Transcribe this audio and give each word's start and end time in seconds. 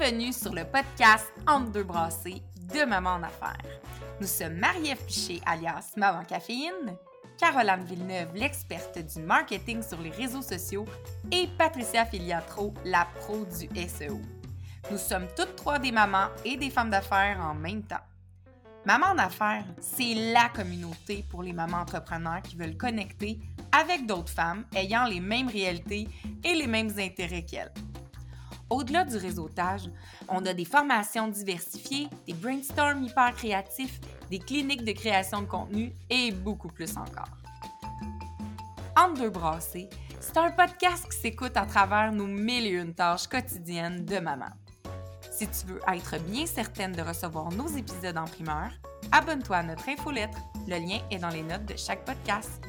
Bienvenue 0.00 0.32
sur 0.32 0.54
le 0.54 0.64
podcast 0.64 1.30
Entre 1.46 1.72
deux 1.72 1.84
brassées 1.84 2.42
de 2.72 2.86
Maman 2.86 3.16
en 3.16 3.22
affaires. 3.22 3.80
Nous 4.18 4.26
sommes 4.26 4.54
Marie-Ève 4.54 5.04
Piché, 5.04 5.42
alias 5.44 5.92
Maman 5.94 6.24
Caféine, 6.24 6.96
Caroline 7.36 7.84
Villeneuve, 7.84 8.34
l'experte 8.34 8.98
du 8.98 9.20
marketing 9.20 9.82
sur 9.82 10.00
les 10.00 10.08
réseaux 10.08 10.40
sociaux, 10.40 10.86
et 11.30 11.48
Patricia 11.58 12.06
Filiatro, 12.06 12.72
la 12.86 13.06
pro 13.16 13.44
du 13.44 13.68
SEO. 13.88 14.18
Nous 14.90 14.96
sommes 14.96 15.26
toutes 15.36 15.56
trois 15.56 15.78
des 15.78 15.92
mamans 15.92 16.28
et 16.46 16.56
des 16.56 16.70
femmes 16.70 16.90
d'affaires 16.90 17.38
en 17.38 17.52
même 17.52 17.82
temps. 17.82 18.06
Maman 18.86 19.08
en 19.08 19.18
affaires, 19.18 19.66
c'est 19.80 20.32
la 20.32 20.48
communauté 20.48 21.26
pour 21.28 21.42
les 21.42 21.52
mamans 21.52 21.82
entrepreneurs 21.82 22.40
qui 22.40 22.56
veulent 22.56 22.78
connecter 22.78 23.38
avec 23.70 24.06
d'autres 24.06 24.32
femmes 24.32 24.64
ayant 24.74 25.04
les 25.04 25.20
mêmes 25.20 25.48
réalités 25.48 26.08
et 26.42 26.54
les 26.54 26.66
mêmes 26.66 26.92
intérêts 26.98 27.44
qu'elles. 27.44 27.72
Au-delà 28.70 29.04
du 29.04 29.16
réseautage, 29.16 29.90
on 30.28 30.46
a 30.46 30.54
des 30.54 30.64
formations 30.64 31.26
diversifiées, 31.26 32.08
des 32.26 32.34
brainstorms 32.34 33.02
hyper 33.02 33.34
créatifs, 33.34 34.00
des 34.30 34.38
cliniques 34.38 34.84
de 34.84 34.92
création 34.92 35.42
de 35.42 35.46
contenu 35.46 35.92
et 36.08 36.30
beaucoup 36.30 36.68
plus 36.68 36.96
encore. 36.96 37.28
Entre 38.96 39.22
deux 39.22 39.30
brassées, 39.30 39.88
c'est 40.20 40.36
un 40.36 40.52
podcast 40.52 41.06
qui 41.10 41.18
s'écoute 41.18 41.56
à 41.56 41.66
travers 41.66 42.12
nos 42.12 42.26
mille 42.26 42.66
et 42.66 42.70
une 42.70 42.94
tâches 42.94 43.26
quotidiennes 43.26 44.04
de 44.04 44.18
maman. 44.18 44.50
Si 45.32 45.48
tu 45.48 45.66
veux 45.66 45.80
être 45.92 46.18
bien 46.24 46.46
certaine 46.46 46.92
de 46.92 47.02
recevoir 47.02 47.50
nos 47.50 47.66
épisodes 47.68 48.18
en 48.18 48.26
primeur, 48.26 48.70
abonne-toi 49.10 49.56
à 49.56 49.62
notre 49.64 49.88
infolettre. 49.88 50.38
Le 50.68 50.76
lien 50.76 51.00
est 51.10 51.18
dans 51.18 51.30
les 51.30 51.42
notes 51.42 51.64
de 51.64 51.76
chaque 51.76 52.04
podcast. 52.04 52.62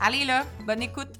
Allez 0.00 0.24
là, 0.24 0.44
bonne 0.64 0.82
écoute! 0.82 1.12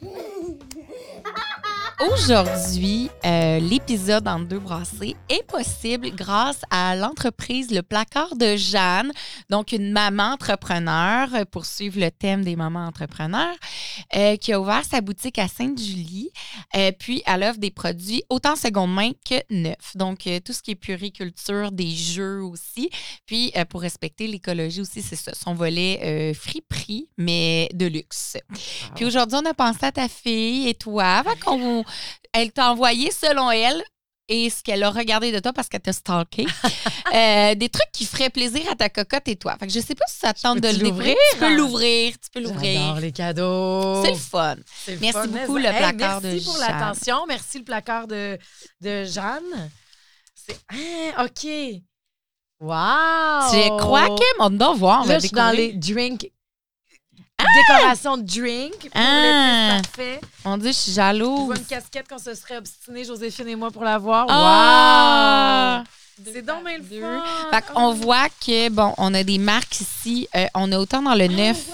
Aujourd'hui, 2.00 3.08
euh, 3.24 3.60
l'épisode 3.60 4.26
en 4.26 4.40
deux 4.40 4.58
brassées 4.58 5.14
est 5.28 5.46
possible 5.46 6.10
grâce 6.10 6.62
à 6.70 6.96
l'entreprise 6.96 7.70
Le 7.70 7.82
Placard 7.82 8.34
de 8.34 8.56
Jeanne, 8.56 9.12
donc 9.48 9.70
une 9.70 9.92
maman 9.92 10.32
entrepreneur, 10.32 11.28
euh, 11.34 11.44
pour 11.44 11.66
suivre 11.66 12.00
le 12.00 12.10
thème 12.10 12.42
des 12.44 12.56
mamans 12.56 12.86
entrepreneurs, 12.86 13.54
euh, 14.16 14.36
qui 14.36 14.52
a 14.52 14.60
ouvert 14.60 14.84
sa 14.84 15.00
boutique 15.02 15.38
à 15.38 15.46
Sainte-Julie. 15.46 16.30
puis, 16.98 17.22
elle 17.26 17.44
offre 17.44 17.60
des 17.60 17.70
produits 17.70 18.24
autant 18.28 18.56
seconde 18.56 18.92
main 18.92 19.12
que 19.28 19.36
neufs. 19.50 19.96
Donc, 19.96 20.28
tout 20.44 20.52
ce 20.52 20.62
qui 20.62 20.72
est 20.72 20.76
puriculture, 20.76 21.70
des 21.70 21.90
jeux 21.90 22.42
aussi. 22.42 22.90
Puis, 23.26 23.52
pour 23.68 23.82
respecter 23.82 24.26
l'écologie 24.26 24.80
aussi, 24.80 25.00
c'est 25.00 25.16
ça, 25.16 25.32
son 25.34 25.54
volet 25.54 26.34
friperie, 26.34 27.08
mais 27.16 27.68
de 27.72 27.86
luxe. 27.86 28.36
Puis 28.96 29.04
aujourd'hui, 29.04 29.38
on 29.40 29.48
a 29.48 29.54
pensé 29.54 29.86
à 29.86 29.92
ta 29.92 30.08
fille 30.08 30.68
et 30.68 30.74
toi, 30.74 31.04
avant 31.04 31.36
qu'on 31.36 31.83
elle 32.32 32.52
t'a 32.52 32.70
envoyé, 32.70 33.10
selon 33.10 33.50
elle, 33.50 33.82
et 34.28 34.48
ce 34.48 34.62
qu'elle 34.62 34.82
a 34.82 34.90
regardé 34.90 35.32
de 35.32 35.38
toi 35.38 35.52
parce 35.52 35.68
qu'elle 35.68 35.80
t'a 35.80 35.92
stalké, 35.92 36.46
euh, 37.14 37.54
des 37.54 37.68
trucs 37.68 37.90
qui 37.92 38.06
feraient 38.06 38.30
plaisir 38.30 38.62
à 38.70 38.74
ta 38.74 38.88
cocotte 38.88 39.28
et 39.28 39.36
toi. 39.36 39.56
Fait 39.58 39.66
que 39.66 39.72
je 39.72 39.80
sais 39.80 39.94
pas 39.94 40.06
si 40.08 40.18
ça 40.18 40.32
te 40.32 40.40
tente 40.40 40.60
de 40.60 40.68
l'ouvrir? 40.82 41.14
Tu 41.32 41.38
peux 41.38 41.54
l'ouvrir, 41.54 42.14
tu 42.14 42.30
peux 42.32 42.40
l'ouvrir. 42.40 42.80
J'adore 42.80 43.00
les 43.00 43.12
cadeaux. 43.12 44.02
C'est 44.04 44.12
le 44.12 44.16
fun. 44.16 44.56
Merci 45.00 45.28
beaucoup, 45.28 45.56
le 45.58 45.76
placard 45.76 46.20
de 46.20 46.30
Jeanne. 46.30 46.32
Merci 46.32 46.44
pour 46.44 46.58
l'attention. 46.58 47.26
Merci, 47.28 47.58
le 47.58 47.64
placard 47.64 48.06
de, 48.06 48.38
de 48.80 49.04
Jeanne. 49.04 49.70
C'est... 50.34 50.58
Ah, 51.16 51.24
OK. 51.24 51.46
Wow! 52.60 53.52
Je 53.52 53.78
crois 53.78 54.08
que 54.08 54.38
mon 54.38 54.48
devoir, 54.48 55.02
on 55.02 55.06
Là, 55.06 55.14
va 55.14 55.18
je 55.18 55.26
suis 55.26 55.34
dans 55.34 55.50
les 55.50 55.72
drinks 55.74 56.30
Décoration 57.38 58.16
de 58.16 58.22
drink 58.22 58.72
pour 58.72 58.90
ah! 58.94 59.80
parfait. 59.82 60.20
Mon 60.44 60.56
Dieu, 60.56 60.68
je 60.68 60.76
suis 60.76 60.92
jalouse. 60.92 61.40
Tu 61.40 61.46
vois 61.46 61.56
une 61.56 61.64
casquette 61.64 62.08
qu'on 62.08 62.18
se 62.18 62.34
serait 62.34 62.56
obstiné, 62.56 63.04
Joséphine 63.04 63.48
et 63.48 63.56
moi, 63.56 63.70
pour 63.70 63.84
l'avoir. 63.84 64.26
Ah! 64.28 65.84
Wow! 65.84 65.84
C'est 66.32 66.42
donc 66.42 66.64
bien 66.64 66.78
le 66.78 67.00
fun. 67.00 67.24
Fait 67.50 67.72
qu'on 67.72 67.92
voit 67.92 68.28
que, 68.28 68.68
bon, 68.70 68.94
on 68.98 69.14
a 69.14 69.22
des 69.22 69.38
marques 69.38 69.80
ici. 69.80 70.28
Euh, 70.34 70.46
on 70.54 70.70
a 70.72 70.78
autant 70.78 71.02
dans 71.02 71.14
le 71.14 71.26
oh, 71.26 71.32
neuf. 71.32 71.66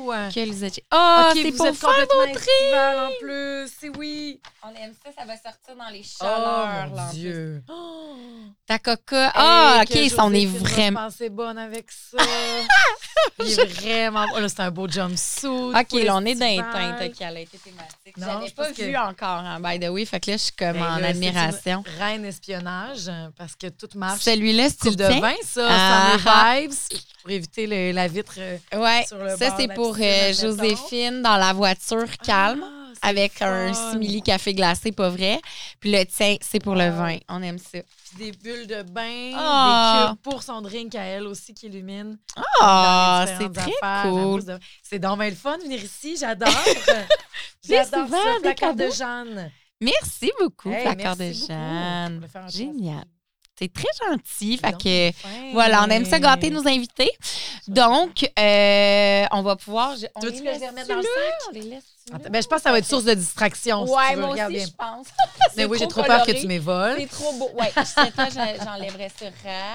Wow! 0.00 0.30
Que 0.34 0.40
les 0.40 0.82
Oh, 0.92 1.30
c'est 1.34 1.52
pour 1.52 1.76
faire 1.76 2.08
complètement 2.08 3.06
en 3.06 3.10
plus. 3.20 3.72
C'est 3.78 3.96
oui. 3.96 4.40
On 4.62 4.74
aime 4.74 4.92
ça, 5.02 5.10
ça 5.16 5.24
va 5.24 5.34
sortir 5.34 5.76
dans 5.76 5.88
les 5.90 6.02
chaleurs. 6.02 6.88
Oh, 6.92 6.96
mon 6.96 7.10
Dieu. 7.12 7.62
Ta 8.66 8.78
coca. 8.78 9.32
Ah, 9.34 9.82
OK, 9.82 10.10
ça, 10.10 10.24
on 10.24 10.32
est 10.32 10.46
vraiment. 10.46 11.08
Je 11.08 11.28
bonne 11.28 11.58
avec 11.58 11.86
ça. 11.90 12.18
Il 13.38 13.58
est 13.58 13.64
vraiment. 13.64 14.26
Oh, 14.34 14.40
là, 14.40 14.48
c'est 14.48 14.60
un 14.60 14.70
beau 14.70 14.88
jumpsuit. 14.88 15.48
OK, 15.48 15.92
là, 16.04 16.16
on 16.16 16.24
est 16.24 16.34
dans 16.34 16.46
les 16.46 16.56
teintes. 16.56 17.10
OK, 17.10 17.16
elle 17.20 17.36
a 17.36 17.40
été 17.40 17.58
thématique. 17.58 18.14
Je 18.16 18.20
n'avais 18.20 18.50
pas 18.50 18.70
vu 18.72 18.96
encore, 18.96 19.28
hein, 19.28 19.60
by 19.60 19.78
the 19.80 19.88
way. 19.88 20.04
Fait 20.04 20.20
que 20.20 20.30
là, 20.30 20.36
je 20.36 20.42
suis 20.42 20.52
comme 20.52 20.72
ben 20.72 20.98
en 20.98 21.02
admiration. 21.02 21.82
Reine 21.98 22.24
espionnage, 22.24 23.10
parce 23.36 23.56
que 23.56 23.68
tout 23.68 23.88
marche. 23.96 24.20
Celui-là, 24.20 24.68
c'est 24.68 24.94
de 24.96 25.04
vin, 25.04 25.34
ça. 25.44 25.66
Ah, 25.68 26.16
ça 26.22 26.60
vibes 26.60 26.72
pour 27.22 27.30
éviter 27.30 27.92
la 27.92 28.08
vitre 28.08 28.34
euh, 28.38 28.58
ouais, 28.74 29.04
sur 29.06 29.18
le 29.18 29.36
ça, 29.36 29.54
c'est 29.58 29.72
pour 29.74 29.96
euh, 30.00 30.32
Joséphine 30.32 31.22
dans 31.22 31.36
la 31.36 31.52
voiture 31.52 32.16
calme. 32.18 32.64
Ah 32.64 32.80
avec 33.02 33.40
un 33.40 33.72
simili 33.72 34.22
café 34.22 34.54
glacé, 34.54 34.92
pas 34.92 35.08
vrai. 35.08 35.40
Puis 35.78 35.90
le 35.90 36.04
tien, 36.04 36.36
c'est 36.40 36.60
pour 36.60 36.74
le 36.74 36.90
vin. 36.90 37.16
On 37.28 37.42
aime 37.42 37.58
ça. 37.58 37.78
Puis 37.80 38.24
des 38.24 38.32
bulles 38.32 38.66
de 38.66 38.82
bain, 38.82 39.32
ah! 39.34 40.02
des 40.02 40.10
cubes 40.10 40.22
pour 40.22 40.42
son 40.42 40.60
drink 40.60 40.94
à 40.94 41.04
elle 41.04 41.26
aussi 41.26 41.54
qui 41.54 41.66
illumine. 41.66 42.18
Ah, 42.60 43.24
c'est 43.38 43.52
très 43.52 44.02
cool. 44.02 44.42
C'est 44.82 44.98
donc 44.98 45.18
le 45.18 45.30
fun 45.32 45.58
de 45.58 45.62
venir 45.62 45.82
ici. 45.82 46.16
J'adore. 46.18 46.48
J'adore 47.66 48.08
ça, 48.08 48.74
de 48.74 48.90
Jeanne. 48.90 49.50
Merci 49.80 50.30
beaucoup, 50.38 50.70
placard 50.70 51.16
de 51.16 51.32
Jeanne. 51.32 52.26
Génial. 52.48 53.04
C'est 53.60 53.72
très 53.72 53.88
gentil. 54.08 54.56
Fait 54.56 54.72
que, 54.72 55.52
voilà, 55.52 55.84
on 55.84 55.90
aime 55.90 56.06
ça 56.06 56.18
gâter 56.18 56.50
nos 56.50 56.66
invités. 56.66 57.10
Donc, 57.68 58.30
euh, 58.38 59.26
on 59.32 59.42
va 59.42 59.56
pouvoir. 59.56 59.94
tu 59.96 60.06
veux-tu 60.26 60.42
les 60.42 60.66
remettre 60.66 60.88
dans 60.88 60.96
le 60.96 61.02
sac? 61.02 62.30
ben, 62.30 62.42
je 62.42 62.48
pense 62.48 62.58
que 62.58 62.62
ça 62.62 62.72
va 62.72 62.78
être 62.78 62.86
source 62.86 63.04
de 63.04 63.14
distraction. 63.14 63.84
Ouais, 63.84 64.02
si 64.08 64.10
tu 64.10 64.16
veux. 64.16 64.26
moi 64.26 64.46
aussi, 64.46 64.60
je 64.60 64.70
pense. 64.76 65.06
Mais 65.56 65.64
oui, 65.66 65.78
j'ai 65.78 65.88
trop 65.88 66.02
peur 66.02 66.24
que 66.24 66.32
tu 66.32 66.46
m'évoles. 66.46 66.96
C'est 66.98 67.06
trop 67.06 67.32
beau. 67.34 67.50
Ouais, 67.54 67.70
je 67.76 68.64
j'enlèverais 68.64 69.10
ça 69.10 69.26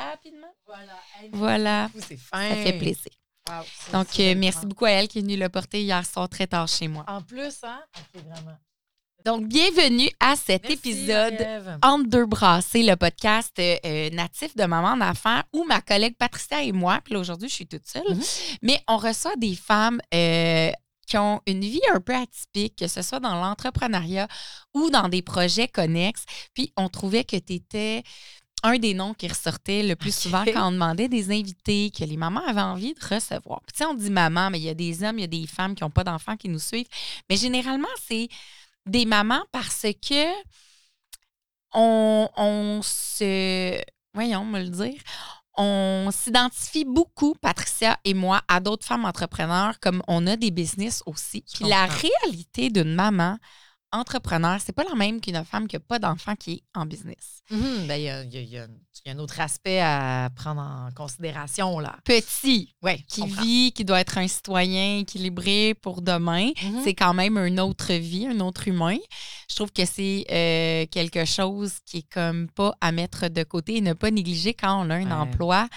rapidement. 0.09 0.53
Voilà. 0.65 0.93
Voilà. 1.31 1.89
C'est 2.07 2.17
fin. 2.17 2.49
Ça 2.49 2.55
fait 2.55 2.73
plaisir. 2.73 3.11
Donc, 3.93 4.07
euh, 4.19 4.33
merci 4.35 4.65
beaucoup 4.65 4.85
à 4.85 4.91
elle 4.91 5.07
qui 5.07 5.19
est 5.19 5.21
venue 5.21 5.37
le 5.37 5.49
porter 5.49 5.81
hier 5.81 6.03
soir 6.05 6.27
très 6.27 6.47
tard 6.47 6.67
chez 6.67 6.87
moi. 6.87 7.05
En 7.07 7.21
plus, 7.21 7.59
hein? 7.63 7.83
Vraiment. 8.15 8.57
Donc, 9.25 9.47
bienvenue 9.47 10.07
à 10.19 10.35
cet 10.35 10.69
épisode 10.69 11.35
Entre 11.81 12.07
deux 12.07 12.27
brassées, 12.27 12.83
le 12.83 12.95
podcast 12.95 13.57
euh, 13.57 14.11
natif 14.11 14.55
de 14.55 14.65
Maman 14.65 14.95
d'affaires 14.97 15.45
où 15.51 15.63
ma 15.63 15.81
collègue 15.81 16.15
Patricia 16.15 16.61
et 16.61 16.71
moi, 16.71 16.99
puis 17.03 17.15
aujourd'hui, 17.15 17.49
je 17.49 17.55
suis 17.55 17.65
toute 17.65 17.87
seule, 17.87 18.03
mm-hmm. 18.03 18.57
mais 18.61 18.79
on 18.87 18.97
reçoit 18.97 19.35
des 19.37 19.55
femmes 19.55 19.99
euh, 20.13 20.69
qui 21.07 21.17
ont 21.17 21.41
une 21.47 21.61
vie 21.61 21.81
un 21.91 22.01
peu 22.01 22.13
atypique, 22.13 22.75
que 22.75 22.87
ce 22.87 23.01
soit 23.01 23.19
dans 23.19 23.33
l'entrepreneuriat 23.33 24.27
ou 24.75 24.91
dans 24.91 25.09
des 25.09 25.23
projets 25.23 25.69
connexes. 25.69 26.25
Puis, 26.53 26.71
on 26.77 26.87
trouvait 26.87 27.23
que 27.23 27.37
tu 27.37 27.53
étais 27.53 28.03
un 28.61 28.77
des 28.77 28.93
noms 28.93 29.15
qui 29.15 29.27
ressortait 29.27 29.81
le 29.81 29.95
plus 29.95 30.13
souvent 30.13 30.45
quand 30.45 30.67
on 30.67 30.71
demandait 30.71 31.09
des 31.09 31.31
invités 31.31 31.89
que 31.89 32.03
les 32.03 32.17
mamans 32.17 32.45
avaient 32.45 32.61
envie 32.61 32.93
de 32.93 33.15
recevoir. 33.15 33.61
Puis, 33.65 33.73
tu 33.75 33.77
sais, 33.79 33.85
on 33.85 33.95
dit 33.95 34.11
maman, 34.11 34.51
mais 34.51 34.59
il 34.59 34.65
y 34.65 34.69
a 34.69 34.75
des 34.75 35.03
hommes, 35.03 35.17
il 35.17 35.21
y 35.21 35.23
a 35.23 35.27
des 35.27 35.47
femmes 35.47 35.73
qui 35.73 35.83
n'ont 35.83 35.89
pas 35.89 36.03
d'enfants 36.03 36.37
qui 36.37 36.47
nous 36.47 36.59
suivent. 36.59 36.87
Mais 37.27 37.37
généralement, 37.37 37.87
c'est 38.07 38.29
des 38.85 39.05
mamans 39.05 39.43
parce 39.51 39.85
que 40.01 40.33
on, 41.73 42.79
se. 42.83 43.81
Voyons, 44.13 44.45
me 44.45 44.61
le 44.61 44.69
dire. 44.69 45.01
On 45.57 46.09
s'identifie 46.11 46.85
beaucoup, 46.85 47.33
Patricia 47.41 47.97
et 48.03 48.13
moi, 48.13 48.41
à 48.47 48.59
d'autres 48.59 48.85
femmes 48.85 49.05
entrepreneurs, 49.05 49.79
comme 49.79 50.01
on 50.07 50.27
a 50.27 50.35
des 50.35 50.51
business 50.51 51.01
aussi. 51.05 51.43
Puis 51.53 51.65
la 51.65 51.85
réalité 51.85 52.69
d'une 52.69 52.93
maman, 52.93 53.37
entrepreneur, 53.95 54.59
c'est 54.63 54.73
pas 54.73 54.83
la 54.83 54.95
même 54.95 55.21
qu'une 55.21 55.43
femme 55.45 55.67
qui 55.67 55.75
n'a 55.75 55.79
pas 55.79 55.99
d'enfant 55.99 56.35
qui 56.35 56.53
est 56.53 56.63
en 56.73 56.85
business. 56.85 57.43
Ben, 57.49 57.95
il 57.95 58.03
y, 58.03 58.57
a, 58.57 58.67
un 59.07 59.19
autre 59.19 59.39
aspect 59.39 59.79
à 59.79 60.29
prendre 60.35 60.61
en 60.61 60.89
considération. 60.95 61.79
là. 61.79 61.95
Petit, 62.03 62.73
ouais, 62.81 62.99
qui 63.07 63.25
vit, 63.27 63.71
qui 63.71 63.85
doit 63.85 63.99
être 63.99 64.17
un 64.17 64.27
citoyen 64.27 64.99
équilibré 64.99 65.75
pour 65.75 66.01
demain. 66.01 66.49
Mhm. 66.63 66.81
C'est 66.83 66.95
quand 66.95 67.13
même 67.13 67.37
une 67.37 67.59
autre 67.59 67.93
vie, 67.93 68.25
un 68.25 68.39
autre 68.39 68.67
humain. 68.67 68.97
Je 69.49 69.55
trouve 69.55 69.71
que 69.71 69.85
c'est 69.85 70.25
euh, 70.31 70.85
quelque 70.89 71.25
chose 71.25 71.73
qui 71.85 71.99
est 71.99 72.11
comme 72.11 72.49
pas 72.49 72.75
à 72.81 72.91
mettre 72.91 73.27
de 73.27 73.43
côté 73.43 73.77
et 73.77 73.81
ne 73.81 73.93
pas 73.93 74.09
négliger 74.09 74.55
quand 74.55 74.85
on 74.85 74.89
a 74.89 74.95
un 74.95 75.11
emploi. 75.11 75.67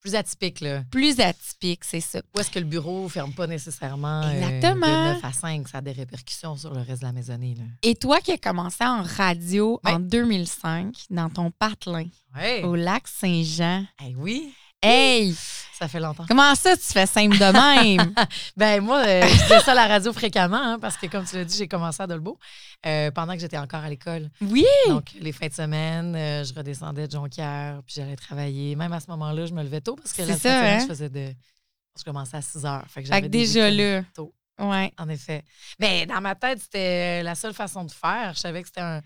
Plus 0.00 0.14
atypique, 0.14 0.60
là. 0.60 0.82
Plus 0.90 1.20
atypique, 1.20 1.84
c'est 1.84 2.00
ça. 2.00 2.20
Ou 2.34 2.40
est-ce 2.40 2.50
que 2.50 2.58
le 2.58 2.64
bureau 2.64 3.04
ne 3.04 3.08
ferme 3.08 3.32
pas 3.32 3.46
nécessairement 3.46 4.22
euh, 4.22 4.60
de 4.60 4.78
9 4.78 5.18
à 5.22 5.32
5? 5.32 5.68
Ça 5.68 5.78
a 5.78 5.80
des 5.82 5.92
répercussions 5.92 6.56
sur 6.56 6.72
le 6.72 6.80
reste 6.80 7.02
de 7.02 7.06
la 7.06 7.12
maisonnée. 7.12 7.54
Là. 7.54 7.64
Et 7.82 7.94
toi 7.94 8.20
qui 8.20 8.32
as 8.32 8.38
commencé 8.38 8.82
en 8.82 9.02
radio 9.02 9.78
en 9.84 9.98
2005 9.98 10.94
dans 11.10 11.28
ton 11.28 11.50
patelin 11.50 12.06
au 12.64 12.74
lac 12.76 13.06
Saint-Jean. 13.08 13.84
Eh 14.06 14.14
oui. 14.16 14.54
Hey! 14.82 15.34
Ça 15.80 15.88
fait 15.88 16.00
longtemps. 16.00 16.24
Comment 16.28 16.54
ça, 16.54 16.76
tu 16.76 16.84
fais 16.84 17.06
simple 17.06 17.38
de 17.38 17.96
même? 17.96 18.14
Ben 18.56 18.82
moi, 18.82 18.98
euh, 18.98 19.22
je 19.22 19.44
faisais 19.44 19.60
ça 19.60 19.72
à 19.72 19.74
la 19.74 19.86
radio 19.86 20.12
fréquemment 20.12 20.60
hein, 20.62 20.78
parce 20.78 20.98
que, 20.98 21.06
comme 21.06 21.24
tu 21.24 21.36
l'as 21.36 21.44
dit, 21.44 21.56
j'ai 21.56 21.68
commencé 21.68 22.02
à 22.02 22.06
Dolbeau 22.06 22.38
euh, 22.86 23.10
pendant 23.10 23.32
que 23.32 23.40
j'étais 23.40 23.56
encore 23.56 23.80
à 23.82 23.88
l'école. 23.88 24.30
oui! 24.42 24.66
Donc, 24.88 25.12
les 25.18 25.32
fins 25.32 25.46
de 25.48 25.54
semaine, 25.54 26.14
euh, 26.14 26.44
je 26.44 26.52
redescendais 26.52 27.06
de 27.06 27.12
Jonquière, 27.12 27.80
puis 27.86 27.94
j'allais 27.96 28.16
travailler. 28.16 28.76
Même 28.76 28.92
à 28.92 29.00
ce 29.00 29.10
moment-là, 29.10 29.46
je 29.46 29.54
me 29.54 29.62
levais 29.62 29.80
tôt 29.80 29.96
parce 29.96 30.12
que 30.12 30.20
la 30.22 30.36
ça, 30.36 30.38
fin 30.38 30.48
de 30.50 30.54
semaine, 30.54 30.80
hein? 30.80 30.82
je 30.82 30.86
faisais 30.88 31.08
de... 31.08 31.34
Je 31.98 32.04
commençais 32.04 32.36
à 32.36 32.42
6 32.42 32.66
heures. 32.66 32.84
Fait 32.88 33.02
que 33.02 33.08
j'avais 33.08 33.28
déjà 33.28 33.70
là. 33.70 34.02
tôt. 34.14 34.34
Ouais. 34.58 34.92
En 34.98 35.08
effet. 35.08 35.42
Mais 35.78 36.04
dans 36.04 36.20
ma 36.20 36.34
tête, 36.34 36.60
c'était 36.60 37.22
la 37.22 37.34
seule 37.34 37.54
façon 37.54 37.84
de 37.84 37.90
faire. 37.90 38.32
Je 38.34 38.40
savais 38.40 38.60
que 38.60 38.68
c'était 38.68 38.82
un, 38.82 39.00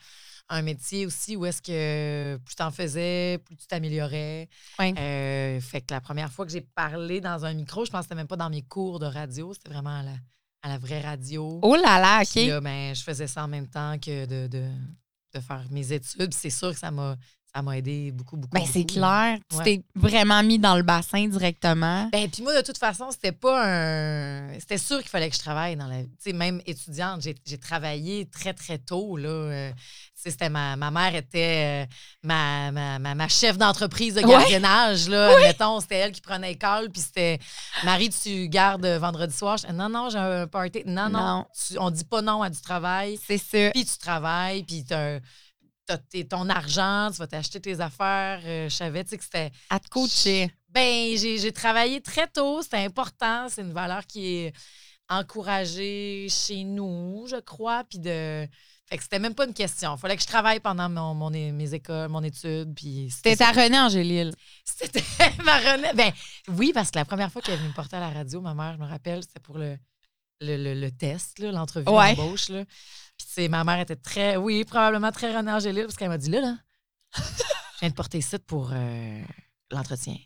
un 0.51 0.63
métier 0.63 1.07
aussi 1.07 1.37
où 1.37 1.47
est-ce 1.47 1.63
que 1.63 2.37
plus 2.45 2.55
tu 2.55 2.63
en 2.63 2.71
faisais, 2.71 3.39
plus 3.45 3.57
tu 3.57 3.67
t'améliorais. 3.67 4.49
Ouais. 4.79 4.95
Euh, 4.99 5.61
fait 5.61 5.81
que 5.81 5.93
la 5.95 6.01
première 6.01 6.31
fois 6.31 6.45
que 6.45 6.53
j'ai 6.53 6.61
parlé 6.61 7.21
dans 7.21 7.45
un 7.45 7.55
micro, 7.55 7.85
je 7.85 7.91
pense 7.91 8.01
que 8.01 8.05
c'était 8.05 8.15
même 8.15 8.27
pas 8.29 8.37
dans 8.37 8.51
mes 8.51 8.63
cours 8.63 8.99
de 8.99 9.07
radio, 9.07 9.55
c'était 9.55 9.71
vraiment 9.71 9.99
à 10.01 10.03
la, 10.03 10.13
à 10.63 10.69
la 10.69 10.79
vraie 10.79 11.01
radio. 11.01 11.61
Oh 11.63 11.77
là 11.77 11.99
là, 12.01 12.21
OK. 12.23 12.29
Puis 12.33 12.47
là, 12.49 12.61
ben, 12.61 12.95
je 12.95 13.03
faisais 13.03 13.27
ça 13.27 13.45
en 13.45 13.49
même 13.49 13.69
temps 13.69 13.99
que 13.99 14.27
de, 14.27 14.47
de, 14.49 14.67
de 15.35 15.41
faire 15.41 15.65
mes 15.71 15.93
études. 15.93 16.35
C'est 16.35 16.51
sûr 16.51 16.73
que 16.73 16.79
ça 16.79 16.91
m'a 16.91 17.17
ça 17.57 17.63
m'a 17.63 17.79
aidé 17.79 18.11
beaucoup, 18.11 18.37
beaucoup. 18.37 18.53
Ben, 18.59 18.67
c'est 18.67 18.85
clair. 18.85 19.39
Tu 19.49 19.57
Ouais. 19.59 19.63
t'es 19.65 19.83
vraiment 19.95 20.43
mis 20.43 20.59
dans 20.59 20.75
le 20.77 20.83
bassin 20.83 21.29
directement. 21.29 22.09
Ben, 22.11 22.29
puis 22.29 22.43
moi, 22.43 22.53
de 22.61 22.67
toute 22.67 22.79
façon, 22.79 23.13
c'était 23.13 23.31
pas 23.31 23.65
un. 23.65 24.59
C'était 24.59 24.77
sûr 24.77 24.99
qu'il 24.99 25.09
fallait 25.09 25.31
que 25.31 25.37
je 25.37 25.41
travaille 25.41 25.77
dans 25.77 25.87
la 25.87 26.03
vie. 26.03 26.09
Tu 26.17 26.31
sais, 26.31 26.33
même 26.33 26.61
étudiante, 26.67 27.23
j'ai 27.47 27.59
travaillé 27.59 28.27
très, 28.27 28.55
très 28.55 28.79
tôt, 28.79 29.17
là. 29.17 29.29
Euh, 29.29 29.73
c'était 30.31 30.49
ma, 30.49 30.77
ma 30.77 30.91
mère 30.91 31.15
était 31.15 31.85
euh, 31.85 31.95
ma, 32.23 32.71
ma, 32.73 32.99
ma, 32.99 33.15
ma 33.15 33.29
chef 33.29 33.57
d'entreprise 33.59 34.15
de 34.15 34.23
Ouais. 34.23 34.29
gardiennage, 34.31 35.09
là. 35.09 35.37
Admettons, 35.37 35.81
c'était 35.81 35.97
elle 35.97 36.13
qui 36.13 36.21
prenait 36.21 36.51
l'école, 36.51 36.91
puis 36.91 37.03
c'était 37.03 37.39
Marie, 37.85 38.11
tu 38.11 38.49
gardes 38.49 38.87
vendredi 38.87 39.37
soir? 39.37 39.57
Je- 39.59 39.73
non, 39.73 39.89
non, 39.89 40.09
j'ai 40.11 40.19
un 40.19 40.47
party. 40.47 40.83
Non, 40.87 41.09
non. 41.09 41.21
Non. 41.21 41.47
tu- 41.67 41.79
on 41.79 41.91
dit 41.91 42.05
pas 42.05 42.23
non 42.23 42.43
à 42.43 42.51
du 42.51 42.61
travail. 42.61 43.19
C'est 43.27 43.39
ça. 43.39 43.71
Puis 43.73 43.85
tu 43.85 43.99
travailles, 43.99 44.63
puis 44.65 44.85
t'as 44.85 45.19
t'as 45.87 45.99
ton 46.31 46.49
argent, 46.49 47.11
tu 47.13 47.19
vas 47.19 47.27
t'acheter 47.27 47.61
tes 47.61 47.79
affaires. 47.81 48.41
Euh, 48.45 48.69
je 48.71 48.75
savais, 48.75 49.05
tu 49.05 49.11
sais, 49.11 49.19
que 49.19 49.25
c'était. 49.25 49.51
À 49.69 49.79
te 49.79 49.89
coacher. 49.89 50.51
Ben, 50.71 51.17
j'ai 51.17 51.39
j'ai 51.39 51.53
travaillé 51.53 52.01
très 52.01 52.27
tôt, 52.27 52.63
c'était 52.63 52.79
important, 52.79 53.47
c'est 53.49 53.61
une 53.63 53.73
valeur 53.73 54.07
qui 54.07 54.27
est 54.47 54.53
encouragée 55.19 56.27
chez 56.31 56.65
nous, 56.65 57.27
je 57.29 57.37
crois, 57.41 57.85
puis 57.85 57.99
de... 57.99 58.47
Fait 58.87 58.99
que 58.99 59.03
c'était 59.03 59.19
même 59.19 59.35
pas 59.35 59.47
une 59.47 59.55
question. 59.55 59.95
Il 59.97 59.99
fallait 59.99 60.15
que 60.17 60.21
je 60.23 60.27
travaille 60.27 60.61
pendant 60.61 60.91
mon, 60.91 61.31
mes 61.31 61.73
écoles, 61.75 62.09
mon 62.11 62.23
étude, 62.23 62.75
puis 62.75 63.09
C'était 63.11 63.35
ça. 63.35 63.51
ta 63.53 63.63
René 63.63 63.79
Angélil. 63.81 64.35
C'était 64.63 65.03
ma 65.45 65.57
Renée. 65.59 65.89
Ben, 65.95 66.13
oui, 66.49 66.73
parce 66.75 66.91
que 66.91 66.99
la 66.99 67.07
première 67.07 67.33
fois 67.33 67.41
qu'elle 67.41 67.55
est 67.55 67.59
venue 67.59 67.71
me 67.71 67.75
porter 67.75 67.97
à 67.97 68.01
la 68.01 68.11
radio, 68.11 68.43
ma 68.43 68.53
mère, 68.53 68.75
je 68.75 68.79
me 68.79 68.87
rappelle, 68.87 69.23
c'était 69.23 69.41
pour 69.41 69.57
le, 69.57 69.79
le, 70.43 70.57
le- 70.59 70.75
le 70.79 70.91
test, 70.91 71.39
l'entrevue 71.39 71.89
Ouais. 71.89 72.15
d'embauche, 72.15 72.51
là. 72.51 72.65
Puis, 73.17 73.27
tu 73.27 73.33
sais, 73.33 73.49
ma 73.49 73.65
mère 73.65 73.81
était 73.81 73.97
très, 73.97 74.37
oui, 74.37 74.65
probablement 74.65 75.13
très 75.13 75.35
René 75.35 75.51
Angélil, 75.53 75.85
parce 75.85 75.97
qu'elle 75.97 76.11
m'a 76.11 76.19
dit, 76.19 76.29
là, 76.31 76.41
là, 76.43 76.57
je 77.17 77.23
viens 77.81 77.89
de 77.89 77.95
porter 77.95 78.19
ici 78.19 78.37
pour 78.39 78.71
euh, 78.73 79.23
l'entretien. 79.71 80.17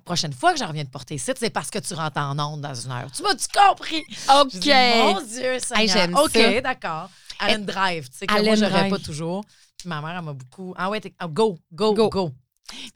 La 0.00 0.04
prochaine 0.04 0.32
fois 0.32 0.52
que 0.54 0.58
je 0.58 0.64
reviens 0.64 0.82
de 0.84 0.88
porter 0.88 1.16
ici, 1.16 1.30
c'est 1.38 1.50
parce 1.50 1.70
que 1.70 1.78
tu 1.78 1.92
rentres 1.94 2.16
en 2.18 2.38
onde 2.38 2.62
dans 2.62 2.74
une 2.74 2.90
heure. 2.90 3.12
Tu 3.12 3.22
m'as-tu 3.22 3.46
compris? 3.54 4.02
OK. 4.40 4.66
Mon 4.66 5.20
Dieu, 5.20 5.58
Seigneur. 5.58 5.88
j'aime 5.96 6.16
OK, 6.16 6.30
ça. 6.32 6.60
d'accord. 6.62 7.10
Allen 7.38 7.64
Drive, 7.66 8.08
tu 8.10 8.16
sais, 8.18 8.26
que 8.26 8.42
moi, 8.42 8.54
j'aurais 8.54 8.88
pas 8.88 8.98
toujours. 8.98 9.44
Puis 9.76 9.88
ma 9.88 10.00
mère, 10.00 10.16
elle 10.18 10.24
m'a 10.24 10.32
beaucoup. 10.32 10.74
Ah 10.76 10.88
ouais, 10.90 11.00
ah, 11.18 11.28
go, 11.28 11.58
go, 11.70 11.92
Go. 11.94 12.08
go, 12.08 12.30